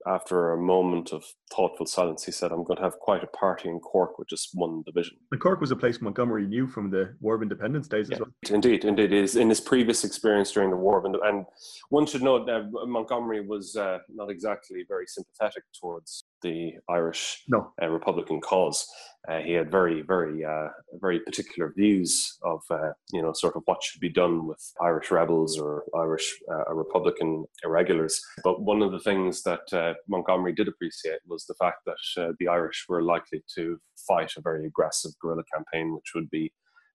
[0.06, 1.24] after a moment of
[1.54, 4.50] thoughtful silence, he said, I'm going to have quite a party in Cork with just
[4.54, 5.16] one division.
[5.32, 8.20] And Cork was a place Montgomery knew from the War of Independence days yeah, as
[8.20, 8.30] well.
[8.50, 9.12] Indeed, indeed.
[9.12, 11.20] Is in his previous experience during the War of Independence.
[11.30, 11.46] And
[11.90, 17.72] one should note that Montgomery was uh, not exactly very sympathetic towards the Irish no.
[17.82, 18.86] uh, Republican cause.
[19.28, 23.62] Uh, he had very, very, uh, very particular views of, uh, you know, sort of
[23.66, 26.38] what should be done with Irish rebels or Irish
[26.72, 28.20] Republican irregulars.
[28.42, 32.86] But one of the things that Montgomery did appreciate was the fact that the Irish
[32.88, 36.50] were likely to fight a very aggressive guerrilla campaign, which would be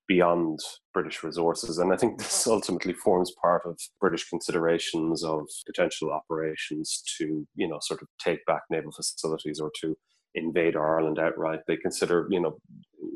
[0.07, 0.59] beyond
[0.93, 1.77] British resources.
[1.77, 7.67] And I think this ultimately forms part of British considerations of potential operations to, you
[7.67, 9.95] know, sort of take back naval facilities or to
[10.35, 11.61] invade Ireland outright.
[11.67, 12.57] They consider, you know,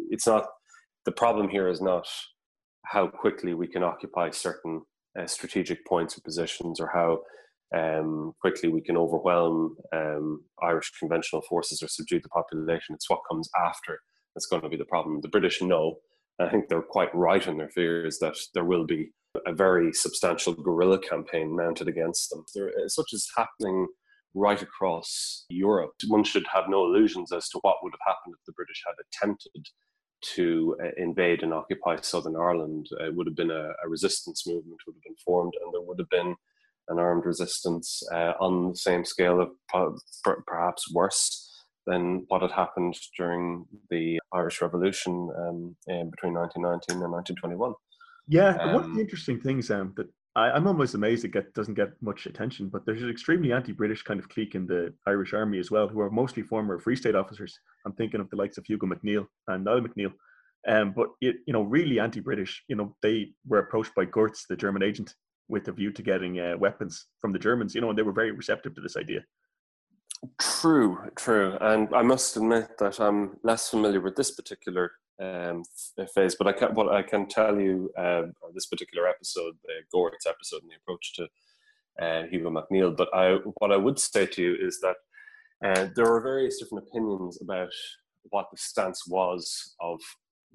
[0.10, 0.46] it's not
[1.06, 2.08] the problem here is not
[2.86, 4.82] how quickly we can occupy certain
[5.20, 7.20] uh, strategic points or positions or how
[7.78, 12.96] um, quickly we can overwhelm um, Irish conventional forces or subdue the population.
[12.96, 14.00] It's what comes after
[14.34, 15.22] that's going to be the problem.
[15.22, 15.98] The British know
[16.40, 19.12] I think they're quite right in their fears that there will be
[19.46, 22.44] a very substantial guerrilla campaign mounted against them.
[22.56, 23.88] There, such is happening
[24.34, 25.92] right across Europe.
[26.08, 28.96] One should have no illusions as to what would have happened if the British had
[29.06, 29.66] attempted
[30.22, 32.88] to uh, invade and occupy Southern Ireland.
[33.00, 35.82] Uh, it would have been a, a, resistance movement would have been formed, and there
[35.82, 36.36] would have been
[36.90, 40.00] an armed resistance uh, on the same scale of
[40.46, 41.46] perhaps worse
[41.86, 47.74] than what had happened during the Irish Revolution um, between 1919 and 1921.
[48.28, 50.08] Yeah, um, one of the um, interesting things um, that
[50.40, 54.04] I, am almost amazed it get, doesn't get much attention, but there's an extremely anti-British
[54.04, 57.16] kind of clique in the Irish Army as well, who are mostly former Free State
[57.16, 57.60] officers.
[57.86, 60.14] I'm thinking of the likes of Hugo McNeil and Niall McNeil.
[60.68, 62.64] Um, but it, you know, really anti-British.
[62.68, 65.14] You know, they were approached by Goertz, the German agent,
[65.50, 67.76] with a view to getting uh, weapons from the Germans.
[67.76, 69.22] You know, and they were very receptive to this idea.
[70.40, 71.58] True, true.
[71.62, 74.92] And I must admit that I'm less familiar with this particular
[75.22, 75.64] um,
[76.14, 80.26] phase, but I can, what I can tell you, uh, this particular episode, the Goertz
[80.26, 81.28] episode, and the approach to
[82.02, 82.96] uh, Hugo McNeill.
[82.96, 84.96] But I, what I would say to you is that
[85.66, 87.70] uh, there are various different opinions about
[88.30, 90.00] what the stance was of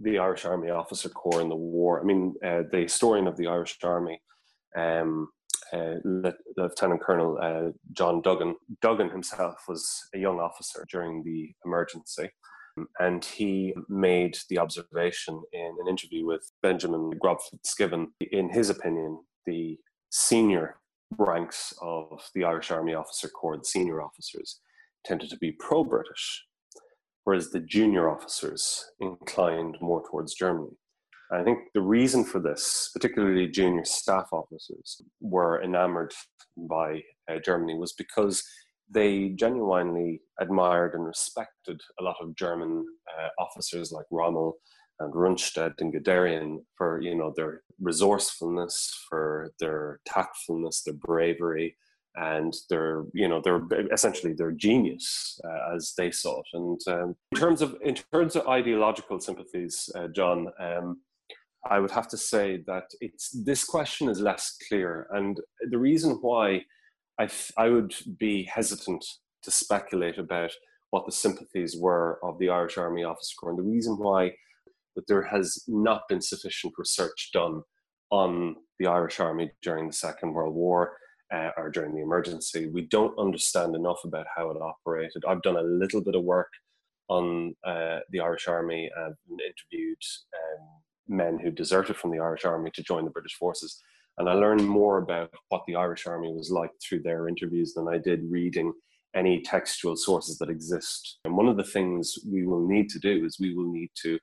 [0.00, 2.00] the Irish Army Officer Corps in the war.
[2.00, 4.20] I mean, uh, the historian of the Irish Army,
[4.76, 5.28] um,
[5.72, 5.94] uh,
[6.56, 8.56] Lieutenant Colonel uh, John Duggan.
[8.80, 12.30] Duggan himself was a young officer during the emergency,
[12.98, 18.08] and he made the observation in an interview with Benjamin Grob Fitzgibbon.
[18.32, 19.78] In his opinion, the
[20.10, 20.76] senior
[21.18, 24.60] ranks of the Irish Army Officer Corps, the senior officers,
[25.04, 26.44] tended to be pro British,
[27.24, 30.76] whereas the junior officers inclined more towards Germany.
[31.32, 36.12] I think the reason for this, particularly junior staff officers, were enamored
[36.56, 38.42] by uh, Germany was because
[38.90, 42.84] they genuinely admired and respected a lot of German
[43.18, 44.54] uh, officers like Rommel
[45.00, 51.76] and Rundstedt and Guderian for you know their resourcefulness, for their tactfulness, their bravery,
[52.16, 53.62] and their you know their
[53.92, 56.46] essentially their genius uh, as they saw it.
[56.52, 60.48] And um, in terms of in terms of ideological sympathies, uh, John.
[60.58, 61.00] Um,
[61.70, 65.40] I would have to say that it's this question is less clear, and
[65.70, 66.60] the reason why
[67.18, 69.04] I I would be hesitant
[69.42, 70.52] to speculate about
[70.90, 74.32] what the sympathies were of the Irish Army Officer Corps, and the reason why
[74.96, 77.62] that there has not been sufficient research done
[78.10, 80.96] on the Irish Army during the Second World War
[81.32, 82.68] uh, or during the emergency.
[82.68, 85.24] We don't understand enough about how it operated.
[85.26, 86.50] I've done a little bit of work
[87.08, 89.98] on uh, the Irish Army and interviewed.
[90.32, 90.68] Um,
[91.08, 93.82] men who deserted from the Irish Army to join the British forces.
[94.18, 97.88] And I learned more about what the Irish Army was like through their interviews than
[97.88, 98.72] I did reading
[99.14, 101.18] any textual sources that exist.
[101.24, 104.18] And one of the things we will need to do is we will need to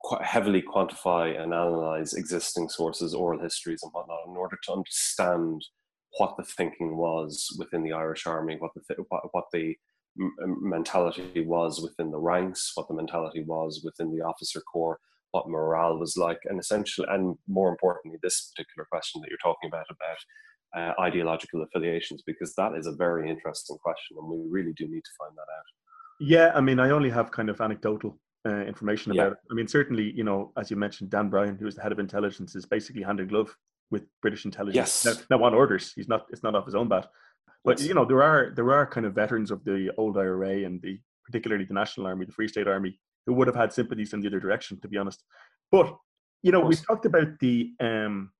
[0.00, 5.62] quite heavily quantify and analyze existing sources, oral histories, and whatnot in order to understand
[6.18, 9.74] what the thinking was within the Irish Army, what the what, what the
[10.16, 14.98] mentality was within the ranks, what the mentality was within the officer corps,
[15.34, 19.68] what morale was like, and essentially, and more importantly, this particular question that you're talking
[19.68, 20.18] about about
[20.78, 25.02] uh, ideological affiliations, because that is a very interesting question, and we really do need
[25.02, 25.68] to find that out.
[26.20, 28.16] Yeah, I mean, I only have kind of anecdotal
[28.46, 29.32] uh, information about Yeah.
[29.32, 29.38] it.
[29.50, 31.98] I mean, certainly, you know, as you mentioned, Dan Bryan, who is the head of
[31.98, 33.50] intelligence, is basically hand in glove
[33.90, 35.04] with British intelligence.
[35.04, 35.04] Yes.
[35.30, 36.26] Now, now on orders, he's not.
[36.30, 37.08] It's not off his own bat.
[37.64, 37.88] But Yes.
[37.88, 41.00] you know, there are there are kind of veterans of the old IRA and the
[41.26, 42.92] particularly the National Army, the Free State Army,
[43.26, 45.22] who would have had sympathies in the other direction, to be honest.
[45.70, 45.96] But
[46.42, 46.82] you know, we course.
[46.82, 48.30] talked about the um,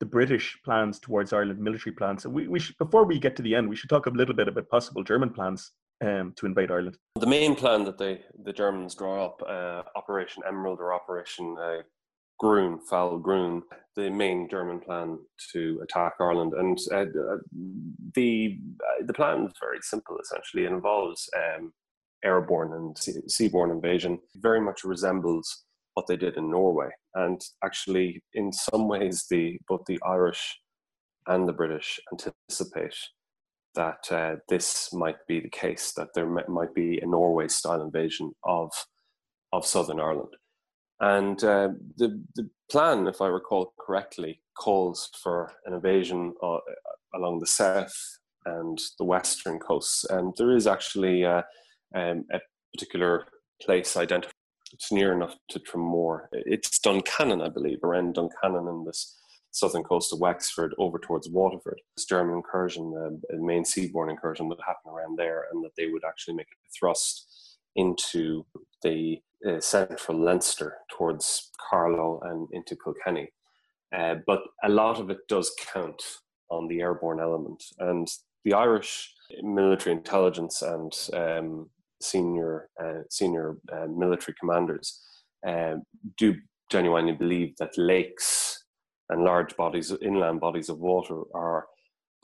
[0.00, 2.22] the British plans towards Ireland, military plans.
[2.22, 4.34] So we, we should, before we get to the end, we should talk a little
[4.34, 5.72] bit about possible German plans
[6.04, 6.98] um, to invade Ireland.
[7.18, 11.82] The main plan that they the Germans draw up, uh, Operation Emerald or Operation uh,
[12.38, 13.62] Grun, Fall Grun,
[13.94, 15.18] the main German plan
[15.52, 17.38] to attack Ireland, and uh, uh,
[18.14, 20.18] the uh, the plan is very simple.
[20.18, 21.72] Essentially, it involves um,
[22.30, 22.96] airborne and
[23.36, 24.18] seaborne invasion.
[24.48, 25.46] Very much resembles
[25.94, 30.42] what they did in Norway, and actually, in some ways, the both the Irish
[31.26, 32.96] and the British anticipate
[33.74, 37.82] that uh, this might be the case, that there mi- might be a Norway style
[37.82, 38.70] invasion of,
[39.52, 40.34] of Southern Ireland.
[40.98, 46.58] And uh, the, the plan, if I recall correctly, calls for an invasion uh,
[47.14, 47.94] along the south
[48.46, 50.04] and the western coasts.
[50.04, 51.42] And there is actually uh,
[51.96, 52.40] um, a
[52.72, 53.26] particular
[53.62, 54.34] place identified.
[54.72, 56.26] It's near enough to Tramore.
[56.32, 59.18] It's Duncannon, I believe, around Duncannon in this
[59.52, 61.80] southern coast of Wexford over towards Waterford.
[61.96, 65.86] This German incursion, uh, a main seaborne incursion, would happen around there, and that they
[65.86, 68.44] would actually make a thrust into
[68.82, 69.18] the
[69.48, 73.28] uh, central Leinster towards Carlow and into Kilkenny.
[73.96, 76.02] Uh, but a lot of it does count
[76.50, 78.08] on the airborne element, and
[78.44, 79.12] the Irish
[79.42, 81.70] military intelligence and um,
[82.00, 85.00] senior uh, senior uh, military commanders
[85.46, 85.76] uh,
[86.16, 86.34] do
[86.70, 88.64] genuinely believe that lakes
[89.08, 91.66] and large bodies, inland bodies of water, are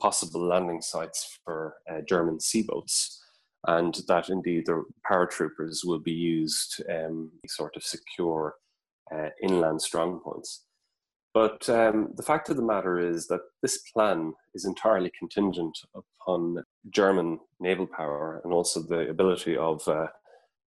[0.01, 3.19] possible landing sites for uh, German seaboats,
[3.67, 8.55] and that indeed the paratroopers will be used um, to sort of secure
[9.13, 10.59] uh, inland strongpoints.
[11.33, 16.63] But um, the fact of the matter is that this plan is entirely contingent upon
[16.91, 20.07] German naval power and also the ability of, uh,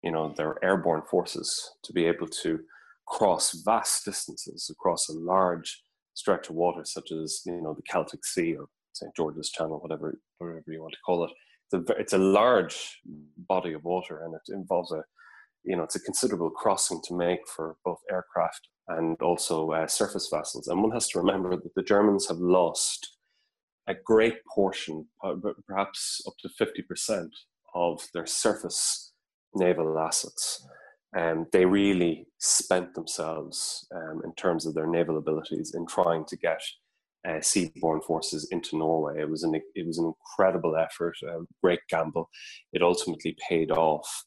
[0.03, 2.61] you know, their airborne forces to be able to
[3.07, 5.83] cross vast distances across a large
[6.15, 10.19] stretch of water, such as you know the Celtic Sea or St George's Channel, whatever
[10.39, 11.31] whatever you want to call it.
[11.71, 13.01] It's a, it's a large
[13.37, 15.03] body of water, and it involves a
[15.65, 20.29] you know it's a considerable crossing to make for both aircraft and also uh, surface
[20.33, 20.69] vessels.
[20.69, 23.17] And one has to remember that the Germans have lost
[23.87, 25.35] a great portion, uh,
[25.67, 27.31] perhaps up to fifty percent
[27.75, 29.13] of their surface
[29.55, 30.67] naval assets
[31.17, 36.37] um, they really spent themselves um, in terms of their naval abilities in trying to
[36.37, 36.61] get
[37.27, 39.21] uh, seaborne forces into Norway.
[39.21, 42.29] It was an it was an incredible effort, a great gamble.
[42.73, 44.25] It ultimately paid off.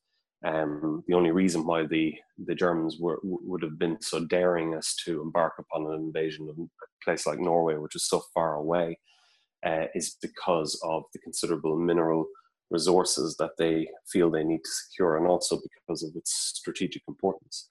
[0.48, 2.15] Um, the only reason why the
[2.45, 6.57] the Germans were would have been so daring as to embark upon an invasion of
[6.57, 6.68] a
[7.03, 8.98] place like Norway, which is so far away,
[9.65, 12.28] uh, is because of the considerable mineral
[12.69, 17.68] resources that they feel they need to secure, and also because of its strategic importance.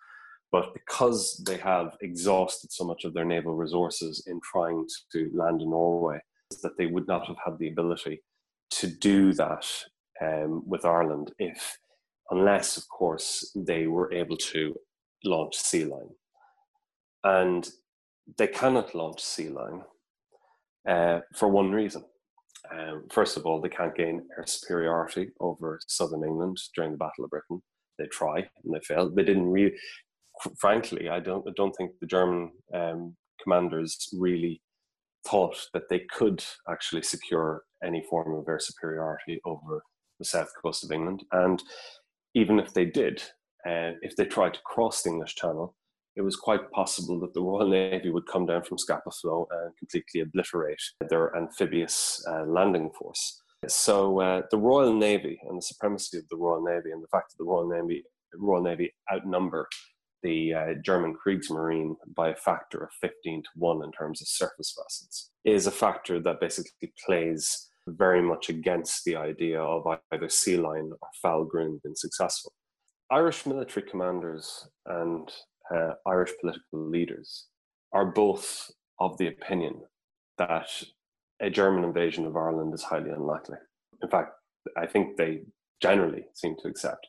[0.52, 5.62] But because they have exhausted so much of their naval resources in trying to land
[5.62, 6.20] in Norway,
[6.62, 8.22] that they would not have had the ability
[8.70, 9.66] to do that
[10.20, 11.78] um, with Ireland if,
[12.30, 14.74] unless, of course, they were able to
[15.24, 16.10] launch Sea Lion.
[17.24, 17.68] And
[18.38, 19.82] they cannot launch Sea Lion
[20.88, 22.04] uh, for one reason.
[22.70, 27.24] Um, first of all, they can't gain air superiority over southern England during the Battle
[27.24, 27.62] of Britain.
[27.98, 29.08] They try and they fail.
[29.08, 29.74] They didn't really,
[30.58, 34.60] frankly, I don't, I don't think the German um, commanders really
[35.26, 39.82] thought that they could actually secure any form of air superiority over
[40.18, 41.22] the south coast of England.
[41.32, 41.62] And
[42.36, 43.22] even if they did,
[43.66, 45.74] uh, if they tried to cross the English Channel,
[46.16, 49.76] it was quite possible that the Royal Navy would come down from Scapa Flow and
[49.78, 53.42] completely obliterate their amphibious uh, landing force.
[53.66, 57.30] So uh, the Royal Navy and the supremacy of the Royal Navy and the fact
[57.30, 58.04] that the Royal Navy,
[58.34, 59.66] Royal Navy outnumber
[60.22, 64.74] the uh, German Kriegsmarine by a factor of 15 to 1 in terms of surface
[64.76, 70.56] vessels is a factor that basically plays very much against the idea of either sea
[70.56, 72.52] lion or Fall Grun being successful.
[73.10, 75.30] Irish military commanders and
[75.72, 77.46] uh, Irish political leaders
[77.92, 79.80] are both of the opinion
[80.38, 80.68] that
[81.40, 83.58] a German invasion of Ireland is highly unlikely.
[84.02, 84.32] In fact,
[84.76, 85.42] I think they
[85.80, 87.06] generally seem to accept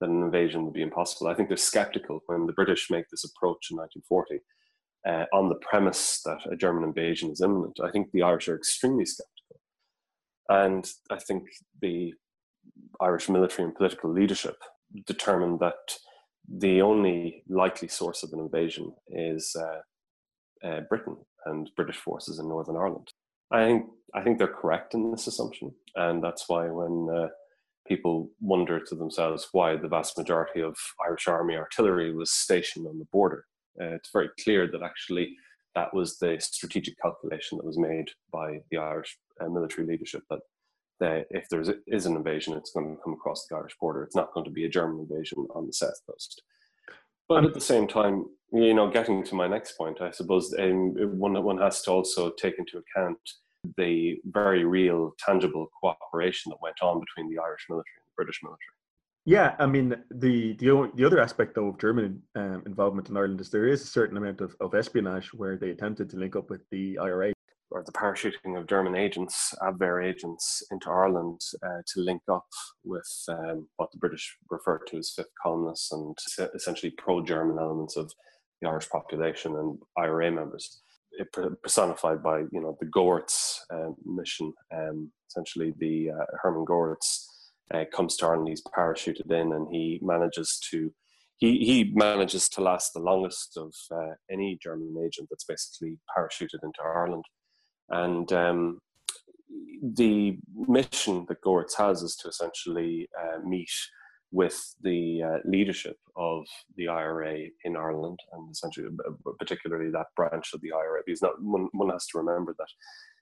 [0.00, 1.28] that an invasion would be impossible.
[1.28, 4.40] I think they're skeptical when the British make this approach in 1940
[5.06, 7.78] uh, on the premise that a German invasion is imminent.
[7.82, 9.37] I think the Irish are extremely skeptical.
[10.48, 11.44] And I think
[11.80, 12.14] the
[13.00, 14.56] Irish military and political leadership
[15.06, 15.74] determined that
[16.48, 21.16] the only likely source of an invasion is uh, uh, Britain
[21.46, 23.08] and British forces in Northern Ireland.
[23.50, 27.28] I think I think they're correct in this assumption, and that's why when uh,
[27.86, 30.76] people wonder to themselves why the vast majority of
[31.06, 33.44] Irish Army artillery was stationed on the border,
[33.80, 35.34] uh, it's very clear that actually
[35.74, 40.40] that was the strategic calculation that was made by the Irish uh, military leadership that
[41.00, 44.02] if there is an invasion, it's going to come across the Irish border.
[44.02, 46.42] It's not going to be a German invasion on the south coast.
[47.28, 50.94] But at the same time, you know, getting to my next point, I suppose um,
[51.18, 53.18] one one has to also take into account
[53.76, 58.40] the very real, tangible cooperation that went on between the Irish military and the British
[58.42, 58.74] military.
[59.26, 63.42] Yeah, I mean the the the other aspect though of German um, involvement in Ireland
[63.42, 66.48] is there is a certain amount of, of espionage where they attempted to link up
[66.48, 67.34] with the IRA
[67.70, 72.46] or the parachuting of German agents, Abwehr agents, into Ireland uh, to link up
[72.84, 76.16] with um, what the British referred to as fifth columnists and
[76.54, 78.10] essentially pro-German elements of
[78.60, 80.80] the Irish population and IRA members.
[81.12, 81.28] It
[81.62, 84.52] personified by you know the Goertz uh, mission.
[84.72, 87.26] Um, essentially, the uh, Herman Goertz
[87.74, 88.48] uh, comes to Ireland.
[88.48, 90.92] He's parachuted in, and he manages to
[91.38, 96.62] he he manages to last the longest of uh, any German agent that's basically parachuted
[96.62, 97.24] into Ireland.
[97.90, 98.80] And um,
[99.82, 103.70] the mission that Goertz has is to essentially uh, meet
[104.30, 106.44] with the uh, leadership of
[106.76, 111.42] the IRA in Ireland, and essentially, uh, particularly that branch of the IRA, because not,
[111.42, 112.68] one, one has to remember that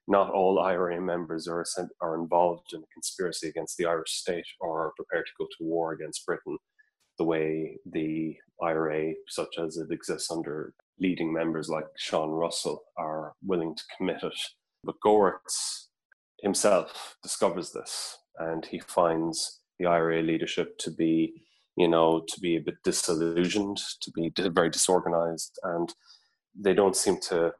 [0.08, 1.64] not all IRA members are
[2.00, 5.64] are involved in a conspiracy against the Irish state or are prepared to go to
[5.64, 6.56] war against Britain
[7.18, 13.34] the way the IRA, such as it exists under leading members like Sean Russell, are
[13.42, 14.38] willing to commit it.
[14.84, 15.88] But Goertz
[16.40, 21.32] himself discovers this and he finds the IRA leadership to be,
[21.76, 25.94] you know, to be a bit disillusioned, to be very disorganized, and
[26.58, 27.52] they don't seem to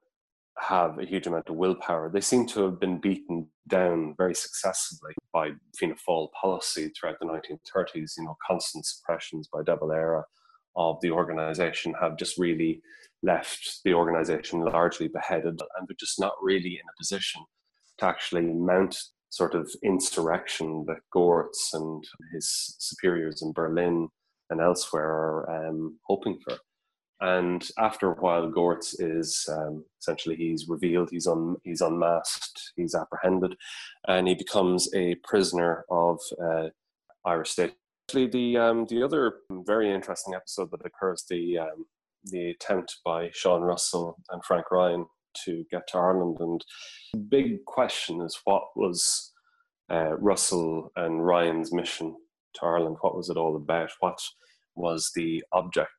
[0.58, 2.10] have a huge amount of willpower.
[2.10, 7.26] They seem to have been beaten down very successfully by Fianna Fáil policy throughout the
[7.26, 8.12] 1930s.
[8.16, 10.24] You know, constant suppressions by De Valera
[10.76, 12.80] of the organization have just really
[13.22, 17.42] left the organization largely beheaded, and they're just not really in a position
[17.98, 18.96] to actually mount
[19.30, 24.08] sort of insurrection that Goertz and his superiors in Berlin
[24.50, 26.56] and elsewhere are um, hoping for.
[27.20, 32.94] And after a while, Goertz is um, essentially he's revealed, he's un, he's unmasked, he's
[32.94, 33.56] apprehended,
[34.06, 36.68] and he becomes a prisoner of uh,
[37.24, 37.74] Irish state.
[38.08, 41.86] Actually, the um, the other very interesting episode that occurs the um,
[42.24, 45.06] the attempt by Sean Russell and Frank Ryan
[45.44, 46.64] to get to Ireland, and
[47.14, 49.32] the big question is what was
[49.90, 52.14] uh, Russell and Ryan's mission
[52.54, 52.98] to Ireland?
[53.00, 53.90] What was it all about?
[53.98, 54.18] What
[54.76, 55.90] was the object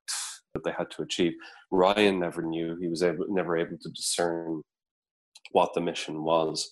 [0.53, 1.33] that they had to achieve.
[1.71, 4.61] Ryan never knew; he was able, never able to discern
[5.51, 6.69] what the mission was,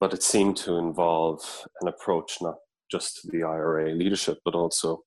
[0.00, 1.40] but it seemed to involve
[1.80, 2.56] an approach not
[2.90, 5.02] just to the IRA leadership, but also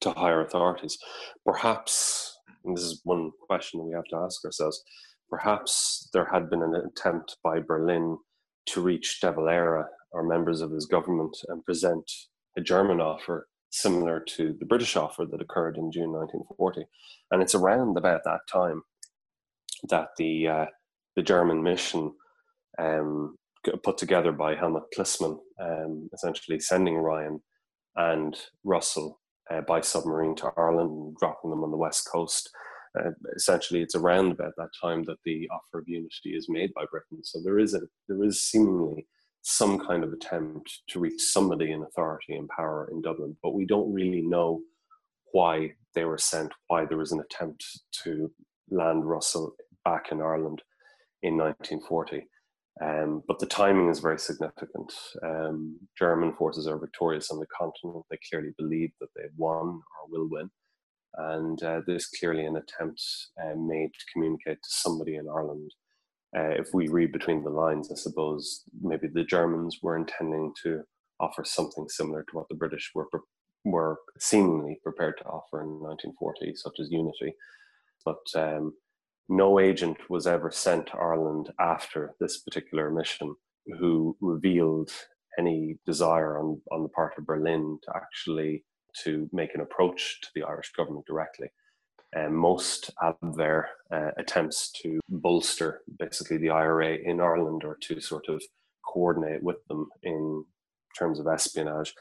[0.00, 0.98] to higher authorities.
[1.44, 4.82] Perhaps, and this is one question we have to ask ourselves,
[5.28, 8.16] perhaps there had been an attempt by Berlin
[8.66, 12.10] to reach De Valera or members of his government and present
[12.56, 16.84] a German offer similar to the British offer that occurred in June 1940.
[17.30, 18.82] And it's around about that time
[19.88, 20.66] that the uh,
[21.16, 22.12] the German mission
[22.78, 23.36] um,
[23.82, 27.40] put together by Helmut Clissmann, um, essentially sending Ryan
[27.96, 29.20] and Russell
[29.50, 32.50] uh, by submarine to Ireland, dropping them on the west coast.
[32.98, 36.84] Uh, essentially, it's around about that time that the offer of unity is made by
[36.90, 37.22] Britain.
[37.22, 39.06] So there is a there is seemingly
[39.42, 43.64] some kind of attempt to reach somebody in authority and power in Dublin, but we
[43.64, 44.60] don't really know
[45.32, 47.64] why they were sent, why there was an attempt
[48.04, 48.30] to
[48.70, 49.54] land Russell
[49.84, 50.62] back in Ireland
[51.22, 52.26] in 1940.
[52.82, 54.92] Um, but the timing is very significant.
[55.22, 58.04] Um, German forces are victorious on the continent.
[58.10, 60.50] They clearly believe that they've won or will win.
[61.16, 63.02] And uh, there's clearly an attempt
[63.42, 65.72] uh, made to communicate to somebody in Ireland
[66.36, 70.82] uh, if we read between the lines, I suppose maybe the Germans were intending to
[71.18, 73.08] offer something similar to what the British were
[73.64, 77.34] were seemingly prepared to offer in 1940, such as unity.
[78.06, 78.72] But um,
[79.30, 83.34] no agent was ever sent to Ireland after this particular mission
[83.78, 84.90] who revealed
[85.38, 88.64] any desire on, on the part of Berlin to actually
[89.04, 91.48] to make an approach to the Irish government directly.
[92.12, 98.00] And most of their uh, attempts to bolster basically the IRA in Ireland or to
[98.00, 98.42] sort of
[98.84, 100.44] coordinate with them in
[100.98, 101.94] terms of espionage,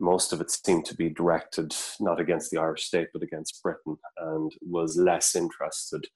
[0.00, 3.98] most of it seemed to be directed not against the Irish state but against Britain
[4.16, 6.06] and was less interested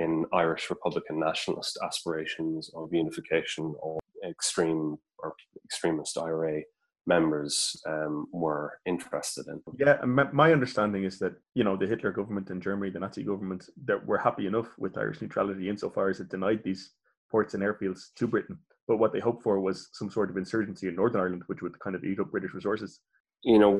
[0.00, 6.62] in Irish Republican nationalist aspirations of unification or extreme or extremist IRA
[7.06, 9.60] members um, were interested in.
[9.78, 13.22] Yeah, and my understanding is that you know the Hitler government in Germany, the Nazi
[13.22, 16.82] government, that were happy enough with Irish neutrality insofar as it denied these
[17.30, 18.58] ports and airfields to Britain.
[18.88, 21.78] But what they hoped for was some sort of insurgency in Northern Ireland, which would
[21.78, 23.00] kind of eat up British resources.
[23.42, 23.72] You know,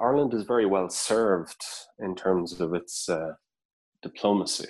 [0.00, 1.62] Ireland is very well served
[1.98, 3.32] in terms of its uh,
[4.02, 4.68] diplomacy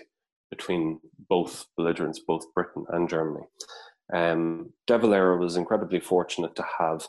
[0.51, 3.45] between both belligerents, both Britain and Germany.
[4.13, 7.07] Um, De Valera was incredibly fortunate to have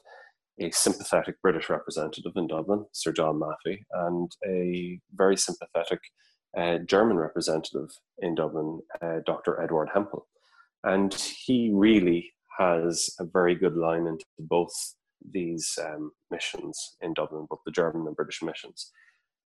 [0.60, 6.00] a sympathetic British representative in Dublin, Sir John Maffey, and a very sympathetic
[6.58, 7.90] uh, German representative
[8.20, 9.62] in Dublin, uh, Dr.
[9.62, 10.28] Edward Hempel.
[10.84, 14.74] And he really has a very good line into both
[15.32, 18.92] these um, missions in Dublin, both the German and British missions.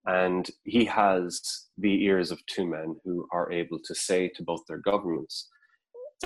[0.06, 1.42] And he has
[1.78, 5.50] the ears of two men who are able to say to both their governments,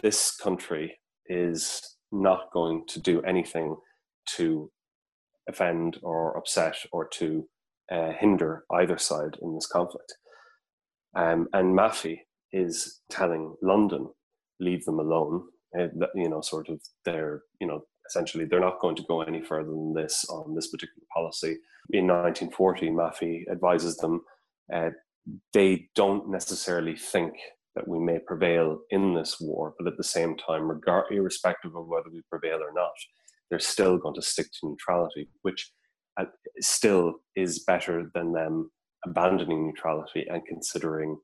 [0.02, 0.98] this country
[1.28, 3.76] is not going to do anything
[4.36, 4.72] to
[5.48, 7.48] offend or upset or to
[7.92, 10.16] uh, hinder either side in this conflict.
[11.16, 12.20] Um, and Maffey
[12.52, 14.10] is telling London,
[14.60, 15.44] leave them alone.
[15.78, 19.42] Uh, you know, sort of, they're, you know, essentially they're not going to go any
[19.42, 21.58] further than this on this particular policy.
[21.92, 24.22] In 1940, Maffey advises them
[24.74, 24.90] uh,
[25.54, 27.34] they don't necessarily think
[27.76, 31.88] that we may prevail in this war, but at the same time, regard, irrespective of
[31.88, 32.92] whether we prevail or not,
[33.50, 35.72] they're still going to stick to neutrality, which
[36.20, 36.26] uh,
[36.60, 38.72] still is better than them
[39.06, 41.18] abandoning neutrality and considering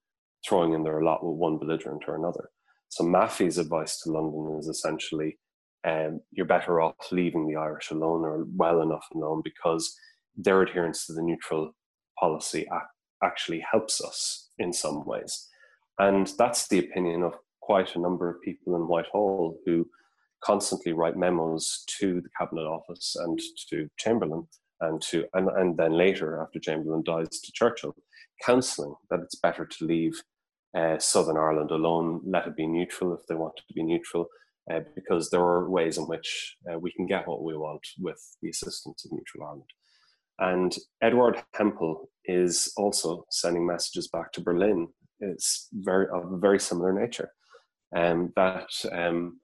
[0.47, 2.49] throwing in their lot with one belligerent or another.
[2.89, 5.37] So Maffey's advice to London is essentially
[5.85, 9.95] um, you're better off leaving the Irish alone or well enough alone because
[10.35, 11.75] their adherence to the neutral
[12.19, 12.67] policy
[13.23, 15.47] actually helps us in some ways.
[15.99, 19.87] And that's the opinion of quite a number of people in Whitehall who
[20.43, 23.39] constantly write memos to the Cabinet Office and
[23.69, 24.47] to Chamberlain
[24.81, 27.95] and to and, and then later after Chamberlain dies to Churchill,
[28.45, 30.21] counselling that it's better to leave
[30.75, 34.27] uh, Southern Ireland alone, let it be neutral if they want it to be neutral,
[34.71, 38.21] uh, because there are ways in which uh, we can get what we want with
[38.41, 39.69] the assistance of neutral Ireland.
[40.39, 44.87] And Edward Hempel is also sending messages back to Berlin.
[45.19, 47.31] It's very of a very similar nature,
[47.95, 49.39] um, that um,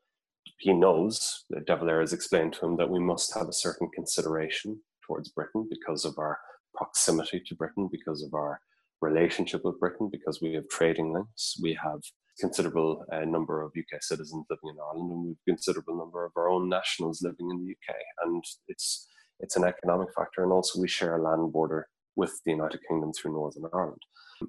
[0.58, 3.90] he knows that De Valera has explained to him that we must have a certain
[3.94, 6.38] consideration towards Britain because of our
[6.76, 8.60] proximity to Britain, because of our
[9.02, 12.02] relationship with Britain, because we have trading links, we have
[12.40, 16.50] considerable uh, number of UK citizens living in Ireland, and we've considerable number of our
[16.50, 19.08] own nationals living in the UK, and it's
[19.40, 23.14] it's an economic factor, and also we share a land border with the United Kingdom
[23.14, 24.02] through Northern Ireland.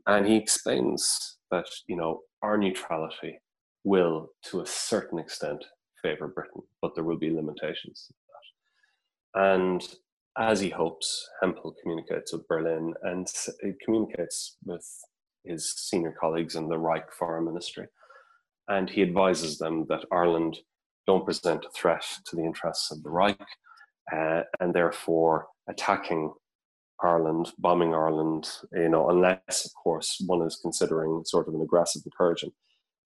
[0.07, 3.41] And he explains that you know our neutrality
[3.85, 5.65] will, to a certain extent,
[6.03, 8.15] favour Britain, but there will be limitations to
[9.35, 9.51] that.
[9.59, 9.83] And
[10.39, 13.27] as he hopes, Hempel communicates with Berlin and
[13.85, 14.87] communicates with
[15.45, 17.87] his senior colleagues in the Reich Foreign Ministry.
[18.69, 20.59] And he advises them that Ireland
[21.07, 23.41] don't present a threat to the interests of the Reich,
[24.13, 26.33] uh, and therefore attacking
[27.03, 32.03] Ireland, bombing Ireland, you know, unless, of course, one is considering sort of an aggressive
[32.05, 32.53] incursion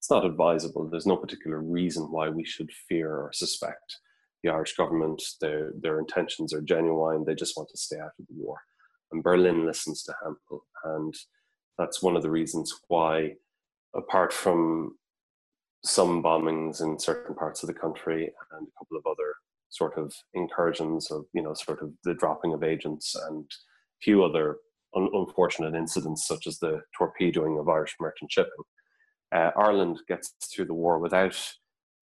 [0.05, 0.87] it's not advisable.
[0.87, 4.01] There's no particular reason why we should fear or suspect
[4.43, 5.23] the Irish government.
[5.41, 7.25] Their, their intentions are genuine.
[7.25, 8.59] They just want to stay out of the war.
[9.13, 10.67] And Berlin listens to Hempel.
[10.85, 11.15] And
[11.79, 13.35] that's one of the reasons why,
[13.95, 14.97] apart from
[15.85, 19.35] some bombings in certain parts of the country and a couple of other
[19.69, 24.25] sort of incursions of, you know, sort of the dropping of agents and a few
[24.25, 24.59] other
[24.95, 28.51] un- unfortunate incidents, such as the torpedoing of Irish merchant shipping
[29.35, 31.37] uh, Ireland gets through the war without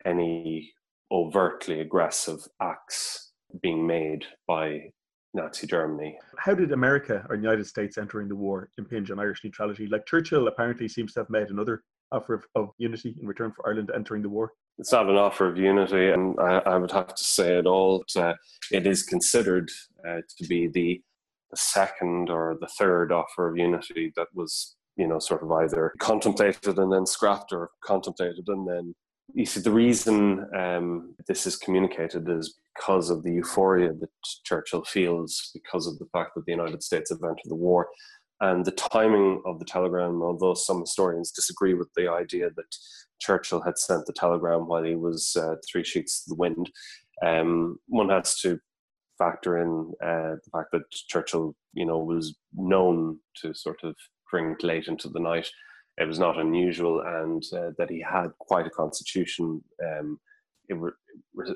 [0.04, 0.72] any
[1.10, 3.32] overtly aggressive acts
[3.62, 4.90] being made by
[5.34, 6.18] Nazi Germany.
[6.38, 9.86] How did America or the United States entering the war impinge on Irish neutrality?
[9.86, 13.66] Like Churchill apparently seems to have made another offer of, of unity in return for
[13.66, 14.52] Ireland entering the war.
[14.78, 18.04] It's not an offer of unity, and I, I would have to say it all.
[18.16, 18.34] Uh,
[18.70, 19.70] it is considered
[20.06, 21.02] uh, to be the,
[21.50, 25.92] the second or the third offer of unity that was you know, sort of either
[25.98, 28.94] contemplated and then scrapped or contemplated and then
[29.34, 34.10] you see, the reason um, this is communicated is because of the euphoria that
[34.44, 37.88] Churchill feels because of the fact that the United States have entered the war.
[38.40, 42.76] And the timing of the telegram, although some historians disagree with the idea that
[43.20, 46.70] Churchill had sent the telegram while he was uh, three sheets to the wind,
[47.24, 48.58] um, one has to
[49.16, 53.94] factor in uh, the fact that Churchill, you know, was known to sort of
[54.28, 55.48] drink late into the night.
[55.98, 60.18] It was not unusual, and uh, that he had quite a constitution um,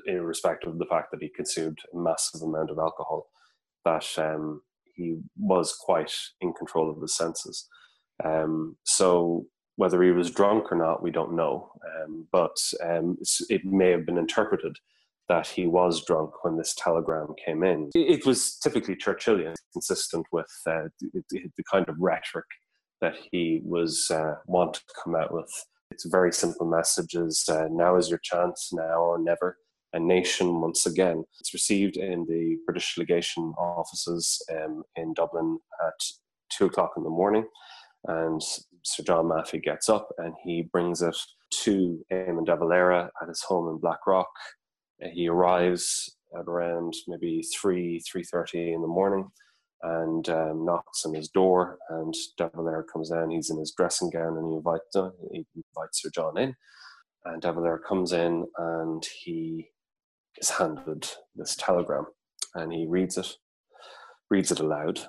[0.07, 3.27] respect of the fact that he consumed a massive amount of alcohol.
[3.83, 4.61] That um,
[4.93, 6.11] he was quite
[6.41, 7.67] in control of his senses.
[8.23, 9.45] Um, so
[9.77, 11.71] whether he was drunk or not, we don't know.
[11.85, 13.17] Um, but um,
[13.49, 14.75] it may have been interpreted
[15.29, 17.89] that he was drunk when this telegram came in.
[17.93, 22.45] It was typically Churchillian, consistent with uh, the, kind of rhetoric
[23.01, 25.51] that he was uh, want to come out with.
[25.91, 27.45] It's very simple messages.
[27.49, 29.57] Uh, now is your chance, now or never.
[29.93, 31.23] A nation once again.
[31.39, 35.93] It's received in the British legation offices um, in Dublin at
[36.49, 37.45] two o'clock in the morning.
[38.05, 38.41] And
[38.83, 41.15] Sir John Maffey gets up and he brings it
[41.63, 44.27] to Eamon de Valera at his home in Blackrock.
[45.13, 49.29] He arrives at around maybe three three thirty in the morning,
[49.83, 51.77] and um, knocks on his door.
[51.89, 53.31] And De Valera comes in.
[53.31, 56.55] He's in his dressing gown, and he invites uh, he invites Sir John in.
[57.25, 59.69] And De Valera comes in, and he
[60.37, 62.05] is handed this telegram,
[62.55, 63.27] and he reads it,
[64.29, 64.99] reads it aloud,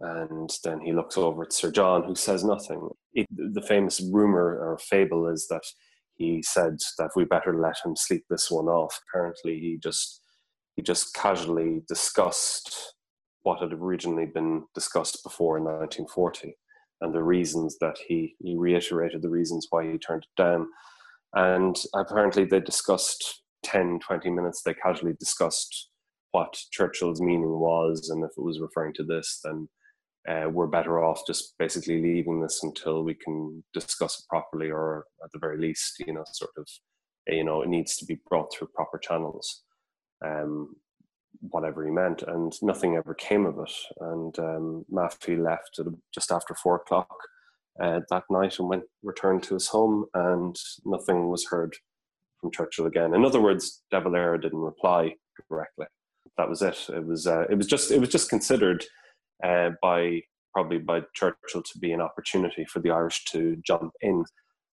[0.00, 2.88] and then he looks over at Sir John, who says nothing.
[3.14, 5.64] It, the famous rumor or fable is that
[6.16, 8.98] he said that we better let him sleep this one off.
[9.08, 10.20] Apparently, he just
[10.74, 12.94] he just casually discussed
[13.46, 16.56] what had originally been discussed before in 1940
[17.00, 20.66] and the reasons that he he reiterated the reasons why he turned it down.
[21.34, 24.62] And apparently, they discussed 10, 20 minutes.
[24.62, 25.90] They casually discussed
[26.32, 29.68] what Churchill's meaning was, and if it was referring to this, then
[30.28, 35.04] uh, we're better off just basically leaving this until we can discuss it properly, or
[35.22, 36.66] at the very least, you know, sort of,
[37.28, 39.62] you know, it needs to be brought through proper channels.
[40.24, 40.74] Um,
[41.40, 43.72] whatever he meant, and nothing ever came of it.
[44.00, 45.78] And um, Maffey left
[46.14, 47.08] just after four o'clock
[47.80, 51.76] uh, that night and went returned to his home, and nothing was heard
[52.40, 53.14] from Churchill again.
[53.14, 55.14] In other words, De Valera didn't reply
[55.50, 55.86] directly.
[56.38, 56.86] That was it.
[56.88, 58.84] It was uh, it was just it was just considered
[59.44, 60.22] uh, by
[60.52, 64.24] probably by Churchill to be an opportunity for the Irish to jump in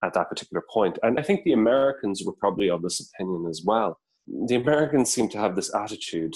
[0.05, 0.99] at that particular point.
[1.03, 3.99] And I think the Americans were probably of this opinion as well.
[4.47, 6.35] The Americans seem to have this attitude,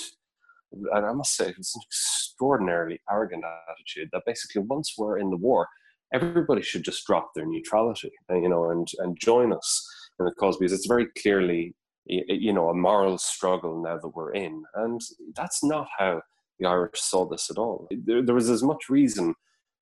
[0.72, 5.36] and I must say it's an extraordinarily arrogant attitude that basically once we're in the
[5.36, 5.68] war,
[6.12, 9.86] everybody should just drop their neutrality, uh, you know, and and join us
[10.18, 11.74] in the cause because it's very clearly
[12.06, 15.00] you know a moral struggle now that we're in, and
[15.34, 16.20] that's not how
[16.58, 17.88] the Irish saw this at all.
[17.90, 19.34] There, there was as much reason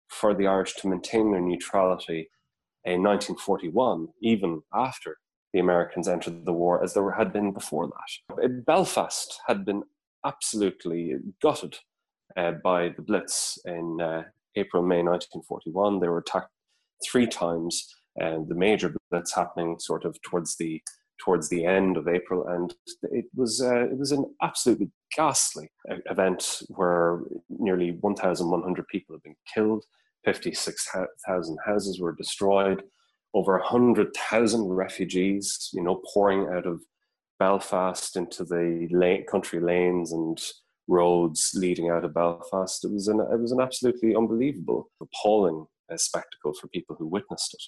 [0.08, 2.28] for the Irish to maintain their neutrality
[2.84, 5.16] in 1941, even after
[5.52, 8.64] the Americans entered the war, as there had been before that.
[8.64, 9.82] Belfast had been
[10.24, 11.76] absolutely gutted
[12.36, 14.22] uh, by the Blitz in uh,
[14.56, 16.00] April, May 1941.
[16.00, 16.50] They were attacked
[17.04, 20.80] three times, and the major Blitz happening sort of towards the
[21.22, 25.68] towards the end of April, and it was uh, it was an absolutely ghastly
[26.06, 29.84] event where nearly 1,100 people have been killed,
[30.24, 32.82] 56,000 houses were destroyed,
[33.34, 36.82] over 100,000 refugees, you know, pouring out of
[37.38, 40.38] Belfast into the lane, country lanes and
[40.88, 42.84] roads leading out of Belfast.
[42.84, 47.54] It was an it was an absolutely unbelievable, appalling uh, spectacle for people who witnessed
[47.54, 47.62] it.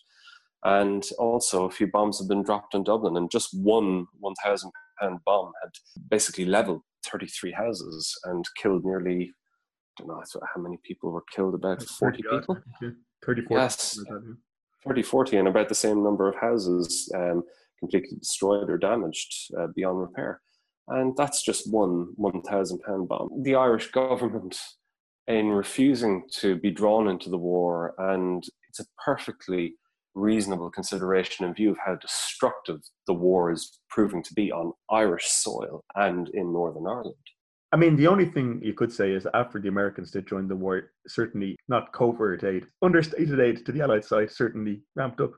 [0.65, 4.71] And also, a few bombs have been dropped in Dublin, and just one 1,000
[5.01, 5.71] pound bomb had
[6.11, 9.33] basically leveled 33 houses and killed nearly,
[9.99, 10.23] I don't know
[10.55, 12.59] how many people were killed, about 40 people?
[13.25, 13.47] 30, 40.
[13.51, 13.99] Yes.
[14.87, 17.43] 30, 40, and about the same number of houses um,
[17.79, 20.41] completely destroyed or damaged uh, beyond repair.
[20.89, 23.43] And that's just one 1,000 pound bomb.
[23.43, 24.59] The Irish government,
[25.27, 29.75] in refusing to be drawn into the war, and it's a perfectly
[30.15, 35.27] reasonable consideration in view of how destructive the war is proving to be on Irish
[35.27, 37.15] soil and in Northern Ireland.
[37.75, 40.55] I mean, the only thing you could say is after the Americans did join the
[40.55, 45.33] war, certainly not covert aid, understated aid to the Allied side certainly ramped up.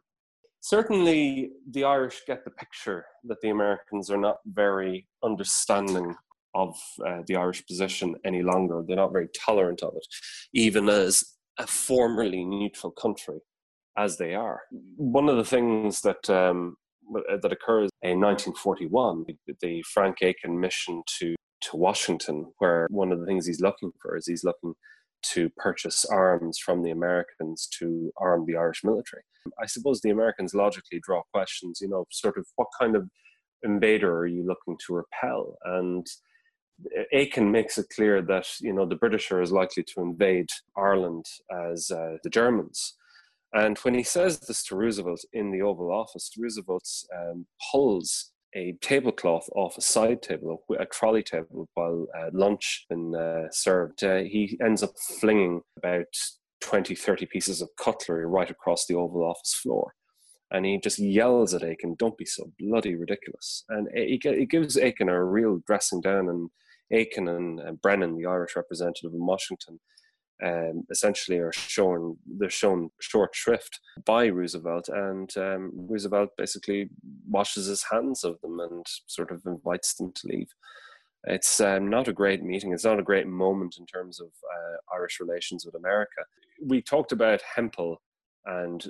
[0.60, 6.14] Certainly, the Irish get the picture that the Americans are not very understanding
[6.54, 6.76] of
[7.06, 8.82] uh, the Irish position any longer.
[8.86, 10.06] They're not very tolerant of it,
[10.52, 11.24] even as
[11.58, 13.38] a formerly neutral country
[13.96, 14.60] as they are.
[14.96, 16.76] One of the things that um,
[17.12, 19.24] that occurs in 1941,
[19.60, 21.35] the Frank Aiken mission to
[21.70, 24.74] to Washington, where one of the things he's looking for is he's looking
[25.32, 29.22] to purchase arms from the Americans to arm the Irish military.
[29.60, 33.08] I suppose the Americans logically draw questions, you know, sort of what kind of
[33.62, 35.56] invader are you looking to repel?
[35.64, 36.06] And
[37.12, 41.24] Aiken makes it clear that, you know, the British are as likely to invade Ireland
[41.70, 42.94] as uh, the Germans.
[43.52, 46.86] And when he says this to Roosevelt in the Oval Office, Roosevelt
[47.16, 53.14] um, pulls a tablecloth off a side table, a trolley table, while uh, lunch been
[53.14, 54.02] uh, served.
[54.02, 56.06] Uh, he ends up flinging about
[56.60, 59.92] 20, 30 pieces of cutlery right across the Oval Office floor.
[60.50, 63.64] And he just yells at Aiken, don't be so bloody ridiculous.
[63.68, 66.28] And he, he gives Aiken a real dressing down.
[66.28, 66.50] And
[66.92, 69.80] Aiken and, and Brennan, the Irish representative in Washington,
[70.44, 76.90] um, essentially are shown they're shown short shrift by Roosevelt, and um, Roosevelt basically
[77.28, 80.52] washes his hands of them and sort of invites them to leave.
[81.24, 82.72] It's um, not a great meeting.
[82.72, 86.22] It's not a great moment in terms of uh, Irish relations with America.
[86.64, 88.00] We talked about Hempel
[88.44, 88.86] and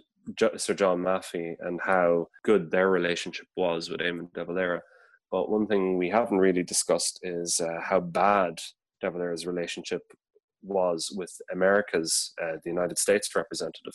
[0.57, 4.83] Sir John Maffey and how good their relationship was with Eamon de Valera.
[5.31, 8.61] But one thing we haven't really discussed is uh, how bad
[9.01, 10.03] de Valera's relationship
[10.67, 13.95] was with America's, uh, the United States representative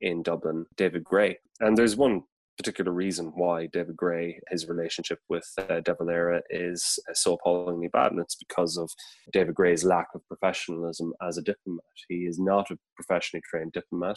[0.00, 1.38] in Dublin, David Gray.
[1.60, 2.22] And there's one
[2.58, 7.88] particular reason why David Gray, his relationship with uh, De Valera is uh, so appallingly
[7.88, 8.90] bad, and it's because of
[9.32, 11.84] David Gray's lack of professionalism as a diplomat.
[12.08, 14.16] He is not a professionally trained diplomat.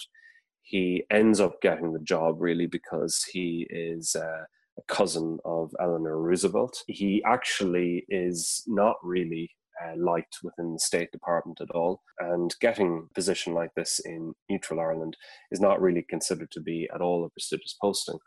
[0.64, 4.44] He ends up getting the job really because he is uh,
[4.78, 6.84] a cousin of Eleanor Roosevelt.
[6.88, 9.52] He actually is not really
[9.84, 12.02] uh, liked within the State Department at all.
[12.20, 15.18] And getting a position like this in neutral Ireland
[15.52, 18.18] is not really considered to be at all a prestigious posting.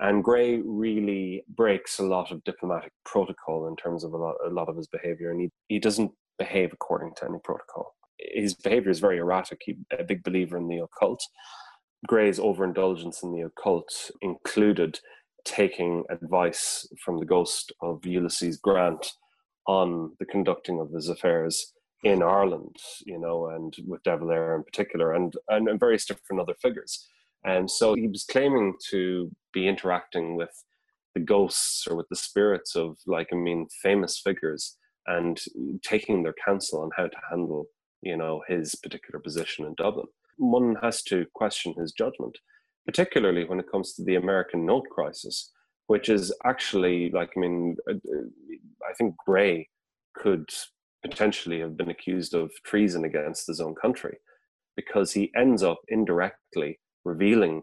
[0.00, 4.50] And Gray really breaks a lot of diplomatic protocol in terms of a lot, a
[4.50, 7.94] lot of his behavior, and he, he doesn't behave according to any protocol.
[8.18, 9.60] His behavior is very erratic.
[9.64, 11.22] He's a big believer in the occult.
[12.06, 14.98] Gray's overindulgence in the occult included
[15.44, 19.12] taking advice from the ghost of Ulysses Grant
[19.66, 21.72] on the conducting of his affairs
[22.02, 22.76] in Ireland,
[23.06, 27.08] you know, and with De Valera in particular, and, and, various different other figures.
[27.44, 30.50] And so he was claiming to be interacting with
[31.14, 34.76] the ghosts or with the spirits of, like, I mean, famous figures
[35.06, 35.40] and
[35.82, 37.66] taking their counsel on how to handle,
[38.02, 40.06] you know, his particular position in Dublin.
[40.36, 42.38] One has to question his judgment,
[42.86, 45.52] particularly when it comes to the American note crisis,
[45.86, 47.94] which is actually like I mean, uh,
[48.88, 49.68] I think Gray
[50.14, 50.48] could
[51.02, 54.18] potentially have been accused of treason against his own country
[54.76, 57.62] because he ends up indirectly revealing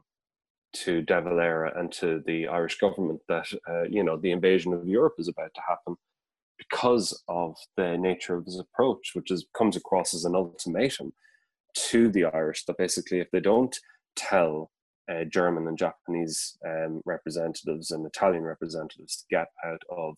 [0.74, 4.88] to De Valera and to the Irish government that uh, you know the invasion of
[4.88, 5.96] Europe is about to happen
[6.58, 11.12] because of the nature of his approach, which is comes across as an ultimatum
[11.74, 13.78] to the Irish that basically if they don't
[14.16, 14.72] tell
[15.10, 20.18] uh, German and Japanese um, representatives and Italian representatives to get out of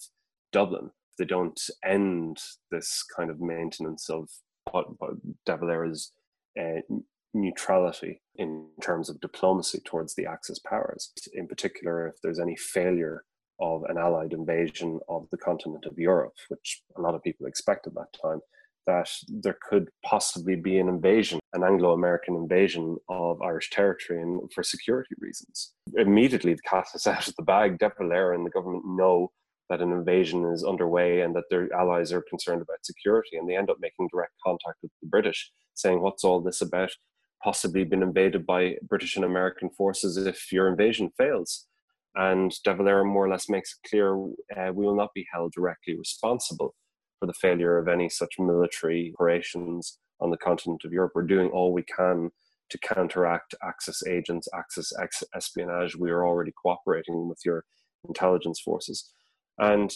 [0.52, 0.92] Dublin.
[1.18, 2.38] They don't end
[2.72, 4.30] this kind of maintenance of
[5.46, 6.12] De Valera's
[6.60, 6.82] uh,
[7.34, 11.12] neutrality in terms of diplomacy towards the Axis powers.
[11.34, 13.24] In particular, if there's any failure
[13.60, 17.88] of an Allied invasion of the continent of Europe, which a lot of people expect
[17.88, 18.40] at that time,
[18.88, 24.52] that there could possibly be an invasion, an Anglo American invasion of Irish territory and
[24.54, 25.74] for security reasons.
[25.96, 27.80] Immediately, the cat is out of the bag.
[27.80, 29.32] De Valera and the government know
[29.70, 33.56] that an invasion is underway and that their allies are concerned about security, and they
[33.56, 36.92] end up making direct contact with the British, saying, What's all this about?
[37.44, 41.68] Possibly been invaded by British and American forces if your invasion fails.
[42.16, 45.52] And De Valera more or less makes it clear uh, we will not be held
[45.52, 46.76] directly responsible
[47.24, 51.14] for the failure of any such military operations on the continent of Europe.
[51.16, 52.32] We're doing all we can
[52.70, 54.92] to counteract Axis agents, Axis
[55.34, 55.96] espionage.
[55.96, 57.64] We are already cooperating with your
[58.06, 59.10] intelligence forces.
[59.58, 59.96] And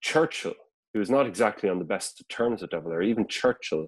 [0.00, 0.54] Churchill,
[0.92, 3.86] who was not exactly on the best terms with De Valera, even Churchill,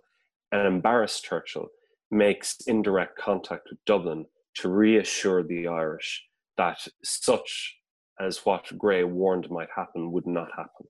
[0.52, 1.66] an embarrassed Churchill,
[2.12, 4.24] makes indirect contact with Dublin
[4.58, 6.22] to reassure the Irish
[6.56, 7.74] that such
[8.20, 10.86] as what Gray warned might happen would not happen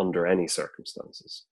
[0.00, 1.44] under any circumstances.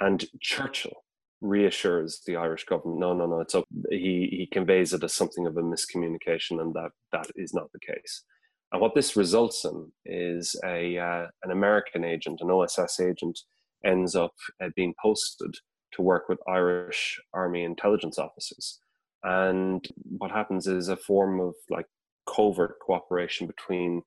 [0.00, 1.04] And Churchill
[1.40, 3.64] reassures the Irish government, no, no, no, it's up.
[3.90, 7.78] He, he conveys it as something of a miscommunication, and that that is not the
[7.80, 8.24] case.
[8.72, 13.38] And what this results in is a uh, an American agent, an OSS agent,
[13.84, 15.54] ends up uh, being posted
[15.92, 18.80] to work with Irish Army intelligence officers.
[19.22, 19.86] And
[20.18, 21.86] what happens is a form of like
[22.28, 24.02] covert cooperation between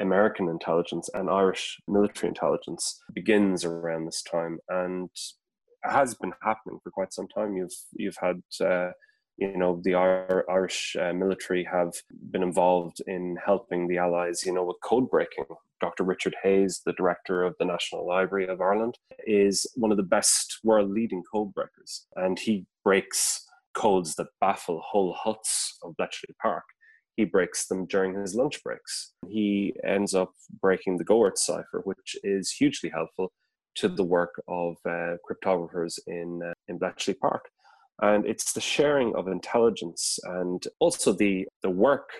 [0.00, 5.10] American intelligence and Irish military intelligence begins around this time and
[5.82, 7.56] has been happening for quite some time.
[7.56, 8.90] You've you've had uh,
[9.36, 11.92] you know the Irish uh, military have
[12.30, 15.44] been involved in helping the Allies, you know, with code breaking.
[15.80, 16.04] Dr.
[16.04, 18.96] Richard Hayes, the director of the National Library of Ireland,
[19.26, 23.44] is one of the best world leading code breakers, and he breaks
[23.74, 26.64] codes that baffle whole huts of Bletchley Park.
[27.16, 29.12] He breaks them during his lunch breaks.
[29.28, 33.32] He ends up breaking the Goertz cipher, which is hugely helpful
[33.76, 37.48] to the work of uh, cryptographers in uh, in Bletchley Park
[38.02, 42.10] and it's the sharing of intelligence and also the the work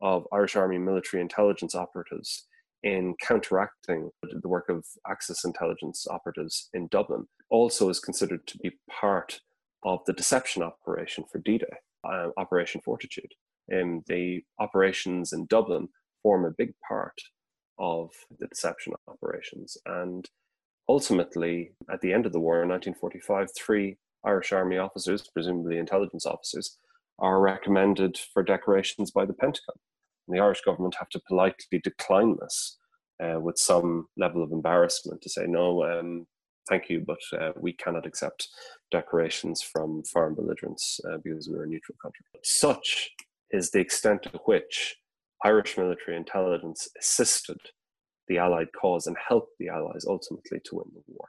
[0.00, 2.46] of Irish Army military intelligence operatives
[2.82, 8.72] in counteracting the work of Axis intelligence operatives in Dublin also is considered to be
[8.90, 9.40] part
[9.84, 11.66] of the deception operation for D-Day,
[12.04, 13.32] uh, Operation Fortitude.
[13.68, 15.88] And the operations in Dublin
[16.22, 17.14] form a big part
[17.78, 19.76] of the deception operations.
[19.86, 20.28] And
[20.88, 26.26] ultimately, at the end of the war in 1945, three Irish Army officers, presumably intelligence
[26.26, 26.78] officers,
[27.18, 29.76] are recommended for decorations by the Pentagon.
[30.26, 32.78] And the Irish government have to politely decline this
[33.22, 36.26] uh, with some level of embarrassment to say, no, um,
[36.68, 38.48] thank you, but uh, we cannot accept
[38.90, 42.24] decorations from foreign belligerents uh, because we're a neutral country.
[42.42, 43.10] Such
[43.52, 44.96] is the extent to which
[45.44, 47.58] Irish military intelligence assisted
[48.28, 51.28] the Allied cause and helped the Allies ultimately to win the war.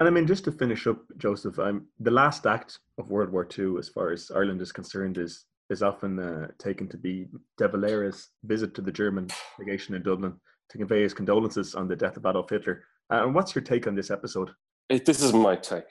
[0.00, 3.46] And I mean, just to finish up, Joseph, I'm the last act of World War
[3.58, 7.26] II, as far as Ireland is concerned, is is often uh, taken to be
[7.58, 9.28] De Valera's visit to the German
[9.58, 10.34] legation in Dublin
[10.70, 12.84] to convey his condolences on the death of Adolf Hitler.
[13.12, 14.50] Uh, and what's your take on this episode?
[14.88, 15.84] It, this is my take.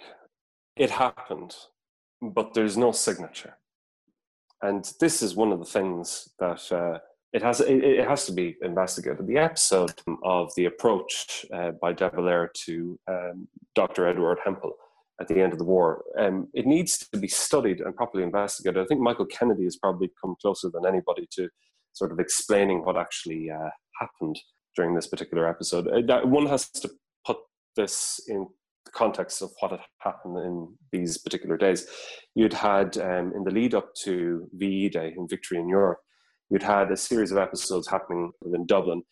[0.76, 1.56] It happened,
[2.22, 3.58] but there's no signature,
[4.62, 7.00] and this is one of the things that uh,
[7.34, 9.28] it has it, it, has to be investigated.
[9.28, 9.94] The episode
[10.24, 14.08] of the approach uh, by De Valera to um, Dr.
[14.08, 14.74] Edward Hempel
[15.20, 18.82] at the end of the war, um, it needs to be studied and properly investigated.
[18.82, 21.50] I think Michael Kennedy has probably come closer than anybody to
[21.94, 23.70] sort of explaining what actually uh,
[24.00, 24.40] happened
[24.76, 25.88] during this particular episode.
[25.88, 26.90] Uh, that one has to
[27.26, 27.38] put
[27.76, 28.48] this in
[28.88, 31.88] the context of what had happened in these particular days.
[32.36, 36.00] You'd had um, in the lead up to VE Day and Victory in Europe
[36.50, 39.04] you'd had a series of episodes happening in Dublin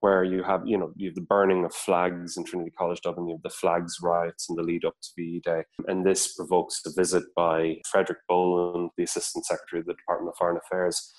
[0.00, 3.28] where you have, you know, you have the burning of flags in Trinity College Dublin,
[3.28, 5.62] you have the flags riots in the lead up to VE Day.
[5.86, 10.38] And this provokes a visit by Frederick Boland, the Assistant Secretary of the Department of
[10.38, 11.12] Foreign Affairs,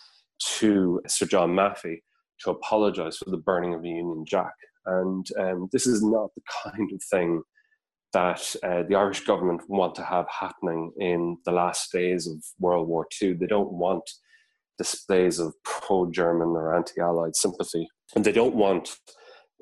[0.58, 1.98] to Sir John Maffey
[2.40, 4.54] to apologize for the burning of the Union Jack.
[4.88, 7.44] And um, this is not the kind of thing
[8.14, 12.88] that uh, the Irish government want to have happening in the last days of World
[12.88, 13.34] War II.
[13.34, 14.04] They don't want
[14.78, 17.88] displays of pro German or anti Allied sympathy.
[18.16, 18.96] And they don't want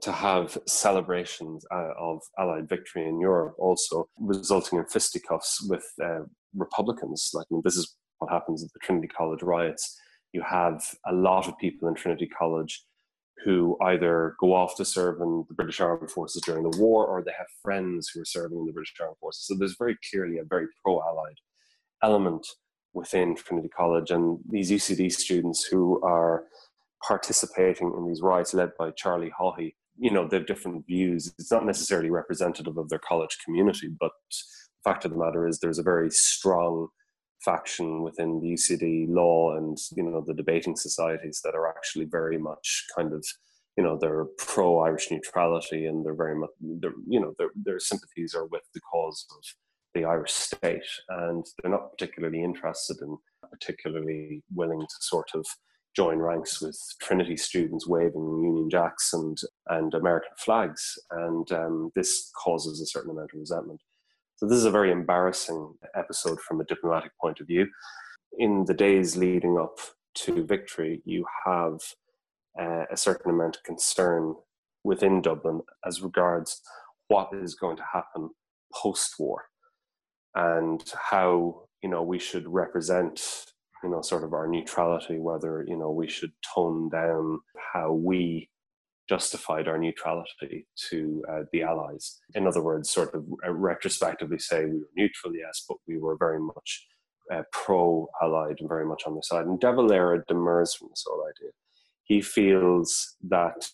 [0.02, 6.22] to have celebrations uh, of Allied victory in Europe also resulting in fisticuffs with uh,
[6.56, 7.30] Republicans.
[7.34, 9.98] Like, I mean, this is what happens at the Trinity College riots.
[10.34, 12.84] You have a lot of people in Trinity College
[13.44, 17.24] who either go off to serve in the British Armed Forces during the war or
[17.24, 19.46] they have friends who are serving in the British Armed Forces.
[19.48, 21.38] So there's very clearly a very pro Allied
[22.04, 22.46] element
[22.94, 26.44] within Trinity College and these UCD students who are
[27.06, 31.34] participating in these riots led by Charlie Haughey, you know, they have different views.
[31.40, 35.60] It's not necessarily representative of their college community, but the fact of the matter is
[35.60, 36.88] there's a very strong
[37.44, 42.38] faction within the UCD law and, you know, the debating societies that are actually very
[42.38, 43.26] much kind of,
[43.78, 48.36] you know, they're pro-Irish neutrality and they're very much, they're, you know, their, their sympathies
[48.36, 49.44] are with the cause of
[49.94, 53.18] the Irish state, and they're not particularly interested in,
[53.50, 55.46] particularly willing to sort of
[55.96, 59.38] join ranks with Trinity students waving Union Jacks and,
[59.68, 60.98] and American flags.
[61.12, 63.82] And um, this causes a certain amount of resentment.
[64.42, 67.68] So, this is a very embarrassing episode from a diplomatic point of view.
[68.40, 69.78] In the days leading up
[70.16, 71.80] to victory, you have
[72.60, 74.34] uh, a certain amount of concern
[74.84, 76.60] within Dublin as regards
[77.08, 78.32] what is going to happen
[78.74, 79.44] post war
[80.34, 83.22] and how you know we should represent
[83.84, 87.38] you know sort of our neutrality whether you know we should tone down
[87.74, 88.50] how we
[89.10, 92.20] justified our neutrality to uh, the allies.
[92.36, 96.18] In other words sort of uh, retrospectively say we were neutral yes but we were
[96.18, 96.88] very much
[97.34, 99.46] uh, pro allied and very much on their side.
[99.46, 101.52] And De Valera demurs from this whole idea.
[102.04, 103.70] He feels that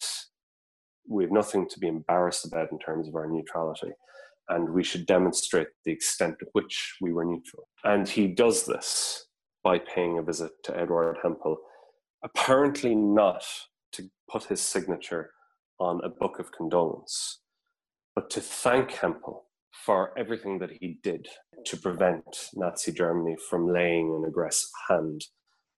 [1.07, 3.93] we have nothing to be embarrassed about in terms of our neutrality
[4.49, 7.67] and we should demonstrate the extent to which we were neutral.
[7.83, 9.25] And he does this
[9.63, 11.57] by paying a visit to Edward Hempel,
[12.23, 13.43] apparently not
[14.31, 15.31] put his signature
[15.79, 17.39] on a book of condolence,
[18.15, 19.45] but to thank Hempel
[19.85, 21.27] for everything that he did
[21.65, 25.21] to prevent Nazi Germany from laying an aggressive hand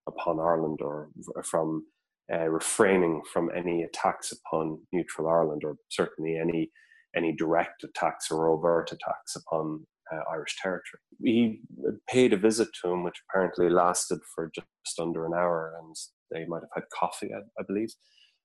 [0.08, 1.10] upon Ireland or
[1.44, 1.86] from
[2.32, 6.72] uh, refraining from any attacks upon neutral Ireland or certainly any
[7.16, 11.02] any direct attacks or overt attacks upon uh, Irish territory.
[11.24, 11.62] He
[12.08, 15.96] paid a visit to him, which apparently lasted for just under an hour, and
[16.32, 17.90] they might have had coffee, I, I believe.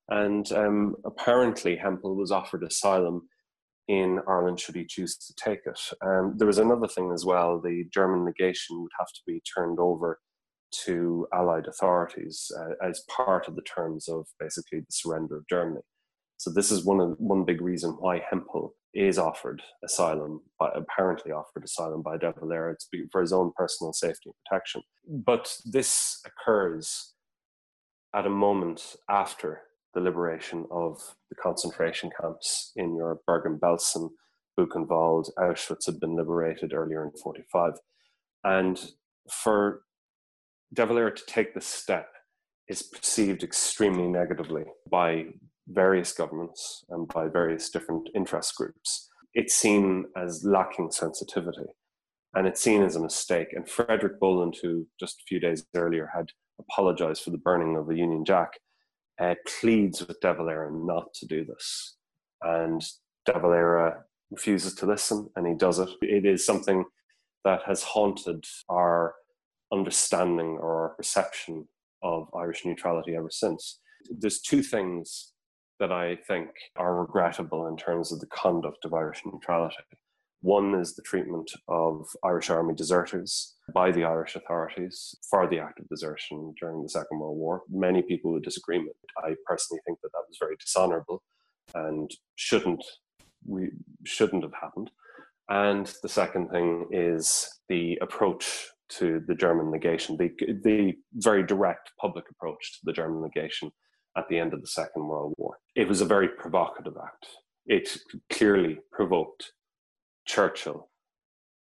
[0.08, 3.28] And um, apparently, Hempel was offered asylum
[3.88, 5.78] in Ireland should he choose to take it.
[6.02, 9.78] Um, there was another thing as well the German legation would have to be turned
[9.78, 10.20] over
[10.84, 15.82] to Allied authorities uh, as part of the terms of basically the surrender of Germany.
[16.38, 21.64] So this is one of, one big reason why Hempel is offered asylum, apparently offered
[21.64, 22.76] asylum by De Valera.
[23.12, 24.82] For his own personal safety and protection.
[25.08, 27.14] But this occurs
[28.14, 29.62] at a moment after
[29.94, 30.98] the liberation of
[31.30, 34.10] the concentration camps in your Bergen-Belsen,
[34.58, 37.74] Buchenwald, Auschwitz had been liberated earlier in 45.
[38.44, 38.92] And
[39.30, 39.82] for
[40.72, 42.08] De Valera to take this step
[42.68, 45.26] is perceived extremely negatively by
[45.68, 49.08] various governments and by various different interest groups.
[49.34, 51.66] It's seen as lacking sensitivity
[52.34, 53.48] and it's seen as a mistake.
[53.52, 56.26] And Frederick Boland, who just a few days earlier had
[56.58, 58.50] apologized for the burning of the Union Jack,
[59.20, 61.96] uh, pleads with De Valera not to do this.
[62.42, 62.82] And
[63.26, 65.88] De Valera refuses to listen and he does it.
[66.02, 66.84] It is something
[67.44, 69.14] that has haunted our
[69.72, 71.66] understanding or our perception
[72.02, 73.80] of Irish neutrality ever since.
[74.10, 75.32] There's two things
[75.80, 79.76] that I think are regrettable in terms of the conduct of Irish neutrality.
[80.44, 85.80] One is the treatment of Irish Army deserters by the Irish authorities for the act
[85.80, 87.62] of desertion during the Second World War.
[87.70, 88.88] Many people would disagree with.
[88.88, 89.10] It.
[89.16, 91.22] I personally think that that was very dishonourable
[91.74, 92.84] and shouldn't
[93.46, 93.70] we
[94.04, 94.90] shouldn't have happened.
[95.48, 98.66] And the second thing is the approach
[98.98, 100.30] to the German legation, the,
[100.62, 103.72] the very direct public approach to the German legation
[104.14, 105.56] at the end of the Second World War.
[105.74, 107.28] It was a very provocative act.
[107.64, 107.96] It
[108.30, 109.52] clearly provoked
[110.26, 110.88] Churchill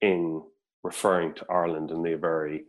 [0.01, 0.43] in
[0.83, 2.65] referring to Ireland in the very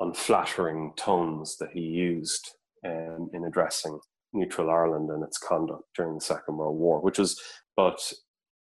[0.00, 2.50] unflattering tones that he used
[2.84, 3.98] um, in addressing
[4.32, 7.40] neutral Ireland and its conduct during the Second World War, which was,
[7.76, 8.00] but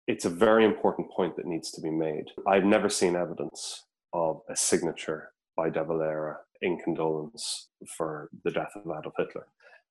[0.06, 2.26] it's a very important point that needs to be made.
[2.46, 8.72] I've never seen evidence of a signature by De Valera in condolence for the death
[8.76, 9.46] of Adolf Hitler.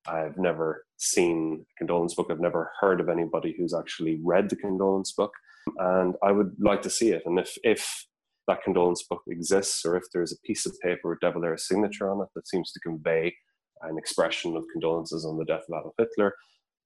[0.08, 2.28] I've never seen a condolence book.
[2.30, 5.32] I've never heard of anybody who's actually read the condolence book,
[5.78, 7.24] and I would like to see it.
[7.26, 8.06] And if if
[8.48, 12.12] that condolence book exists, or if there's a piece of paper with De Valera's signature
[12.12, 13.34] on it that seems to convey
[13.82, 16.34] an expression of condolences on the death of Adolf Hitler,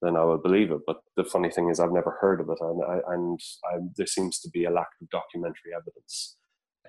[0.02, 0.80] then I would believe it.
[0.88, 4.08] But the funny thing is, I've never heard of it, and, I, and I, there
[4.08, 6.38] seems to be a lack of documentary evidence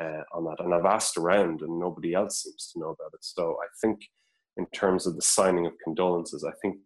[0.01, 0.65] uh, on that.
[0.65, 3.23] And I've asked around, and nobody else seems to know about it.
[3.23, 4.01] So I think,
[4.57, 6.77] in terms of the signing of condolences, I think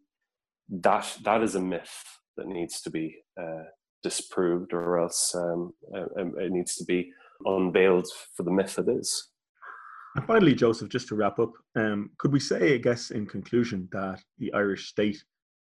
[0.71, 2.03] that that is a myth
[2.37, 3.65] that needs to be uh,
[4.05, 7.11] disproved, or else um, uh, um, it needs to be
[7.47, 8.07] unveiled
[8.37, 9.31] for the myth it is.
[10.15, 13.89] And finally, Joseph, just to wrap up, um, could we say, I guess, in conclusion,
[13.91, 15.21] that the Irish state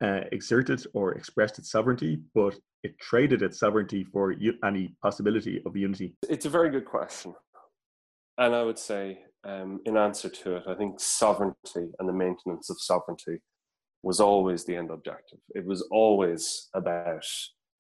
[0.03, 5.61] uh, exerted or expressed its sovereignty, but it traded its sovereignty for u- any possibility
[5.67, 6.15] of unity?
[6.27, 7.35] It's a very good question.
[8.39, 12.71] And I would say, um, in answer to it, I think sovereignty and the maintenance
[12.71, 13.37] of sovereignty
[14.01, 15.39] was always the end objective.
[15.53, 17.25] It was always about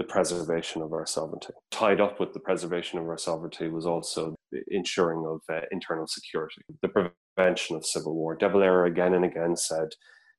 [0.01, 1.53] the preservation of our sovereignty.
[1.69, 6.07] Tied up with the preservation of our sovereignty was also the ensuring of uh, internal
[6.07, 8.35] security, the prevention of civil war.
[8.35, 9.89] De Valera again and again said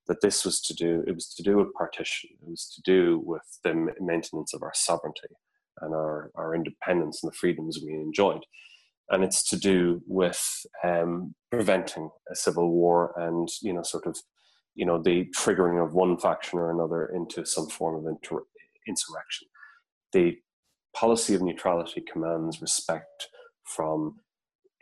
[0.09, 3.23] that this was to do it was to do with partition it was to do
[3.25, 5.29] with the maintenance of our sovereignty
[5.81, 8.45] and our, our independence and the freedoms we enjoyed
[9.11, 10.43] and it's to do with
[10.83, 14.17] um, preventing a civil war and you know sort of
[14.75, 18.45] you know the triggering of one faction or another into some form of inter-
[18.89, 19.47] insurrection
[20.13, 20.37] the
[20.95, 23.29] policy of neutrality commands respect
[23.65, 24.17] from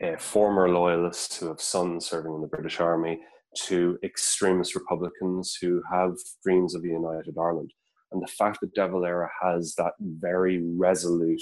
[0.03, 3.19] uh, former loyalists who have sons serving in the British Army
[3.55, 6.13] to extremist Republicans who have
[6.43, 7.71] dreams of a united Ireland.
[8.11, 11.41] And the fact that De Valera has that very resolute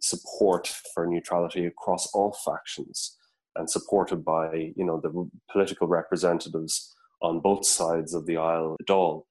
[0.00, 3.16] support for neutrality across all factions
[3.56, 6.92] and supported by you know the political representatives
[7.22, 9.22] on both sides of the aisle, the Dáil,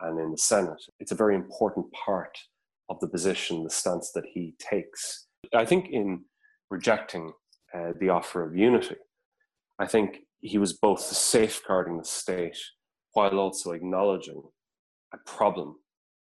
[0.00, 0.82] and in the Senate.
[1.00, 2.36] It's a very important part
[2.88, 5.26] of the position, the stance that he takes.
[5.54, 6.24] I think in
[6.70, 7.32] rejecting
[7.74, 8.96] uh, the offer of unity,
[9.78, 12.58] I think he was both safeguarding the state
[13.12, 14.42] while also acknowledging
[15.12, 15.76] a problem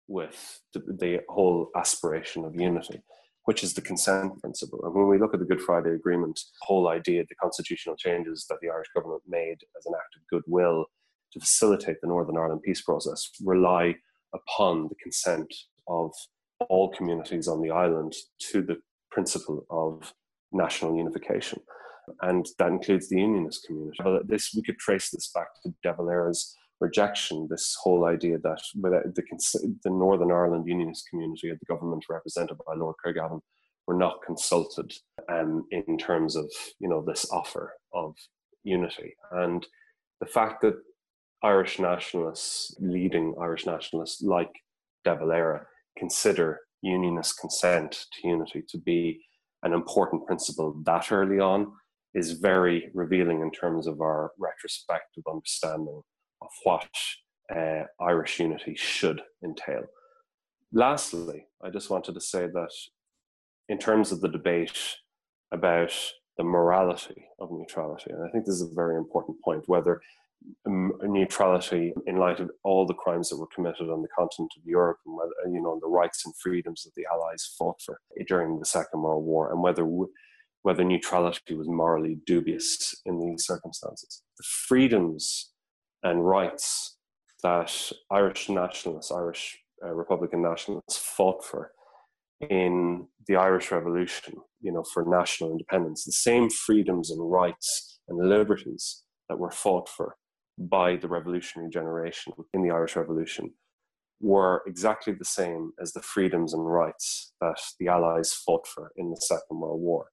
[0.08, 3.02] with the, the whole aspiration of unity
[3.50, 4.80] which is the consent principle.
[4.84, 8.46] And when we look at the Good Friday Agreement, the whole idea, the constitutional changes
[8.48, 10.86] that the Irish government made as an act of goodwill
[11.34, 13.96] to facilitate the Northern Ireland peace process rely
[14.36, 15.52] upon the consent
[15.88, 16.12] of
[16.68, 18.14] all communities on the island
[18.52, 18.78] to the
[19.12, 20.14] principle of
[20.52, 21.60] national unification.
[22.22, 23.98] And that includes the unionist community.
[24.04, 28.62] But this we could trace this back to De Valera's rejection, this whole idea that
[28.74, 33.42] the, the Northern Ireland Unionist community of the government represented by Lord Craigavon
[33.86, 34.94] were not consulted
[35.30, 36.46] um, in terms of
[36.80, 38.16] you know this offer of
[38.64, 39.66] unity and
[40.20, 40.76] the fact that
[41.44, 44.52] Irish nationalists, leading Irish nationalists like
[45.06, 45.66] De Valera,
[46.00, 49.22] consider unionist consent to unity to be
[49.64, 51.72] an important principle that early on
[52.16, 56.02] is very revealing in terms of our retrospective understanding
[56.42, 56.90] of what
[57.56, 59.84] uh, Irish unity should entail.
[60.72, 62.72] Lastly, I just wanted to say that
[63.68, 64.80] in terms of the debate
[65.52, 65.94] about
[66.38, 70.02] the morality of neutrality, and I think this is a very important point, whether
[70.66, 74.98] neutrality in light of all the crimes that were committed on the continent of Europe
[75.06, 78.66] and whether, you know, the rights and freedoms that the Allies fought for during the
[78.66, 79.88] Second World War and whether
[80.62, 84.22] whether neutrality was morally dubious in these circumstances.
[84.38, 85.52] The freedoms
[86.04, 86.98] and rights
[87.44, 91.72] that Irish nationalists, Irish uh, Republican nationalists fought for
[92.42, 98.30] in the Irish Revolution, you know, for national independence, the same freedoms and rights and
[98.30, 100.16] liberties that were fought for
[100.60, 103.52] by the revolutionary generation in the Irish Revolution
[104.20, 109.10] were exactly the same as the freedoms and rights that the Allies fought for in
[109.10, 110.08] the Second World War.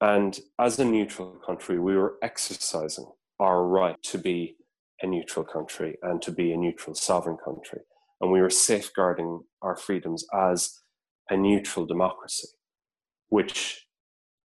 [0.00, 3.06] And as a neutral country, we were exercising
[3.40, 4.56] our right to be
[5.02, 7.80] a neutral country and to be a neutral sovereign country.
[8.20, 10.78] And we were safeguarding our freedoms as
[11.28, 12.48] a neutral democracy,
[13.28, 13.86] which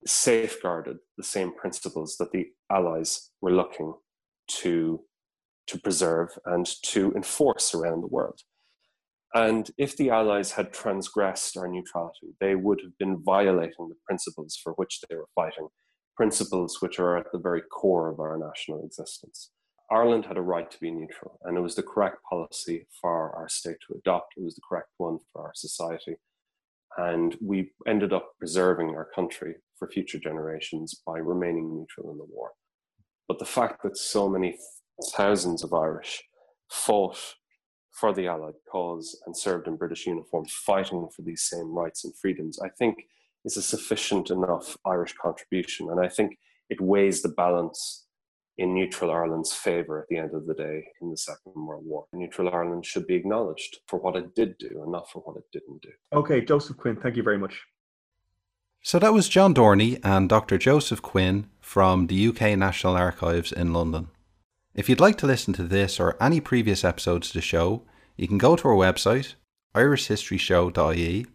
[0.06, 3.94] safeguarded the same principles that the Allies were looking
[4.60, 5.01] to,
[5.66, 8.40] to preserve and to enforce around the world.
[9.32, 14.59] And if the Allies had transgressed our neutrality, they would have been violating the principles
[14.62, 15.68] for which they were fighting,
[16.16, 19.51] principles which are at the very core of our national existence.
[19.90, 23.48] Ireland had a right to be neutral, and it was the correct policy for our
[23.48, 24.35] state to adopt.
[24.36, 26.16] It was the correct one for our society.
[26.97, 32.24] And we ended up preserving our country for future generations by remaining neutral in the
[32.24, 32.51] war.
[33.31, 34.59] But the fact that so many
[35.12, 36.20] thousands of Irish
[36.69, 37.16] fought
[37.93, 42.12] for the Allied cause and served in British uniform, fighting for these same rights and
[42.16, 42.97] freedoms, I think
[43.44, 45.90] is a sufficient enough Irish contribution.
[45.93, 46.39] And I think
[46.70, 48.07] it weighs the balance
[48.59, 52.07] in neutral Ireland's favour at the end of the day in the Second World War.
[52.12, 55.44] Neutral Ireland should be acknowledged for what it did do and not for what it
[55.52, 55.93] didn't do.
[56.12, 57.62] Okay, Joseph Quinn, thank you very much.
[58.82, 60.57] So that was John Dorney and Dr.
[60.57, 64.09] Joseph Quinn from the UK National Archives in London.
[64.74, 67.82] If you'd like to listen to this or any previous episodes of the show,
[68.16, 69.35] you can go to our website,
[69.74, 71.27] irishhistoryshow.ie,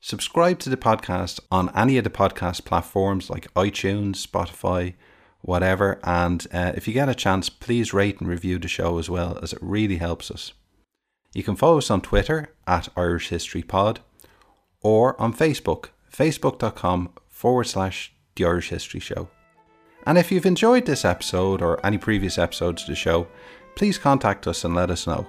[0.00, 4.94] subscribe to the podcast on any of the podcast platforms like iTunes, Spotify,
[5.40, 6.00] whatever.
[6.02, 9.38] And uh, if you get a chance, please rate and review the show as well,
[9.40, 10.52] as it really helps us.
[11.32, 14.00] You can follow us on Twitter at Irish History Pod
[14.80, 19.28] or on Facebook, facebook.com forward slash The Irish History Show.
[20.06, 23.28] And if you've enjoyed this episode or any previous episodes of the show,
[23.76, 25.26] please contact us and let us know.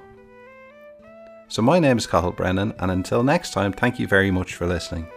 [1.47, 4.67] So, my name is Cathal Brennan, and until next time, thank you very much for
[4.67, 5.07] listening.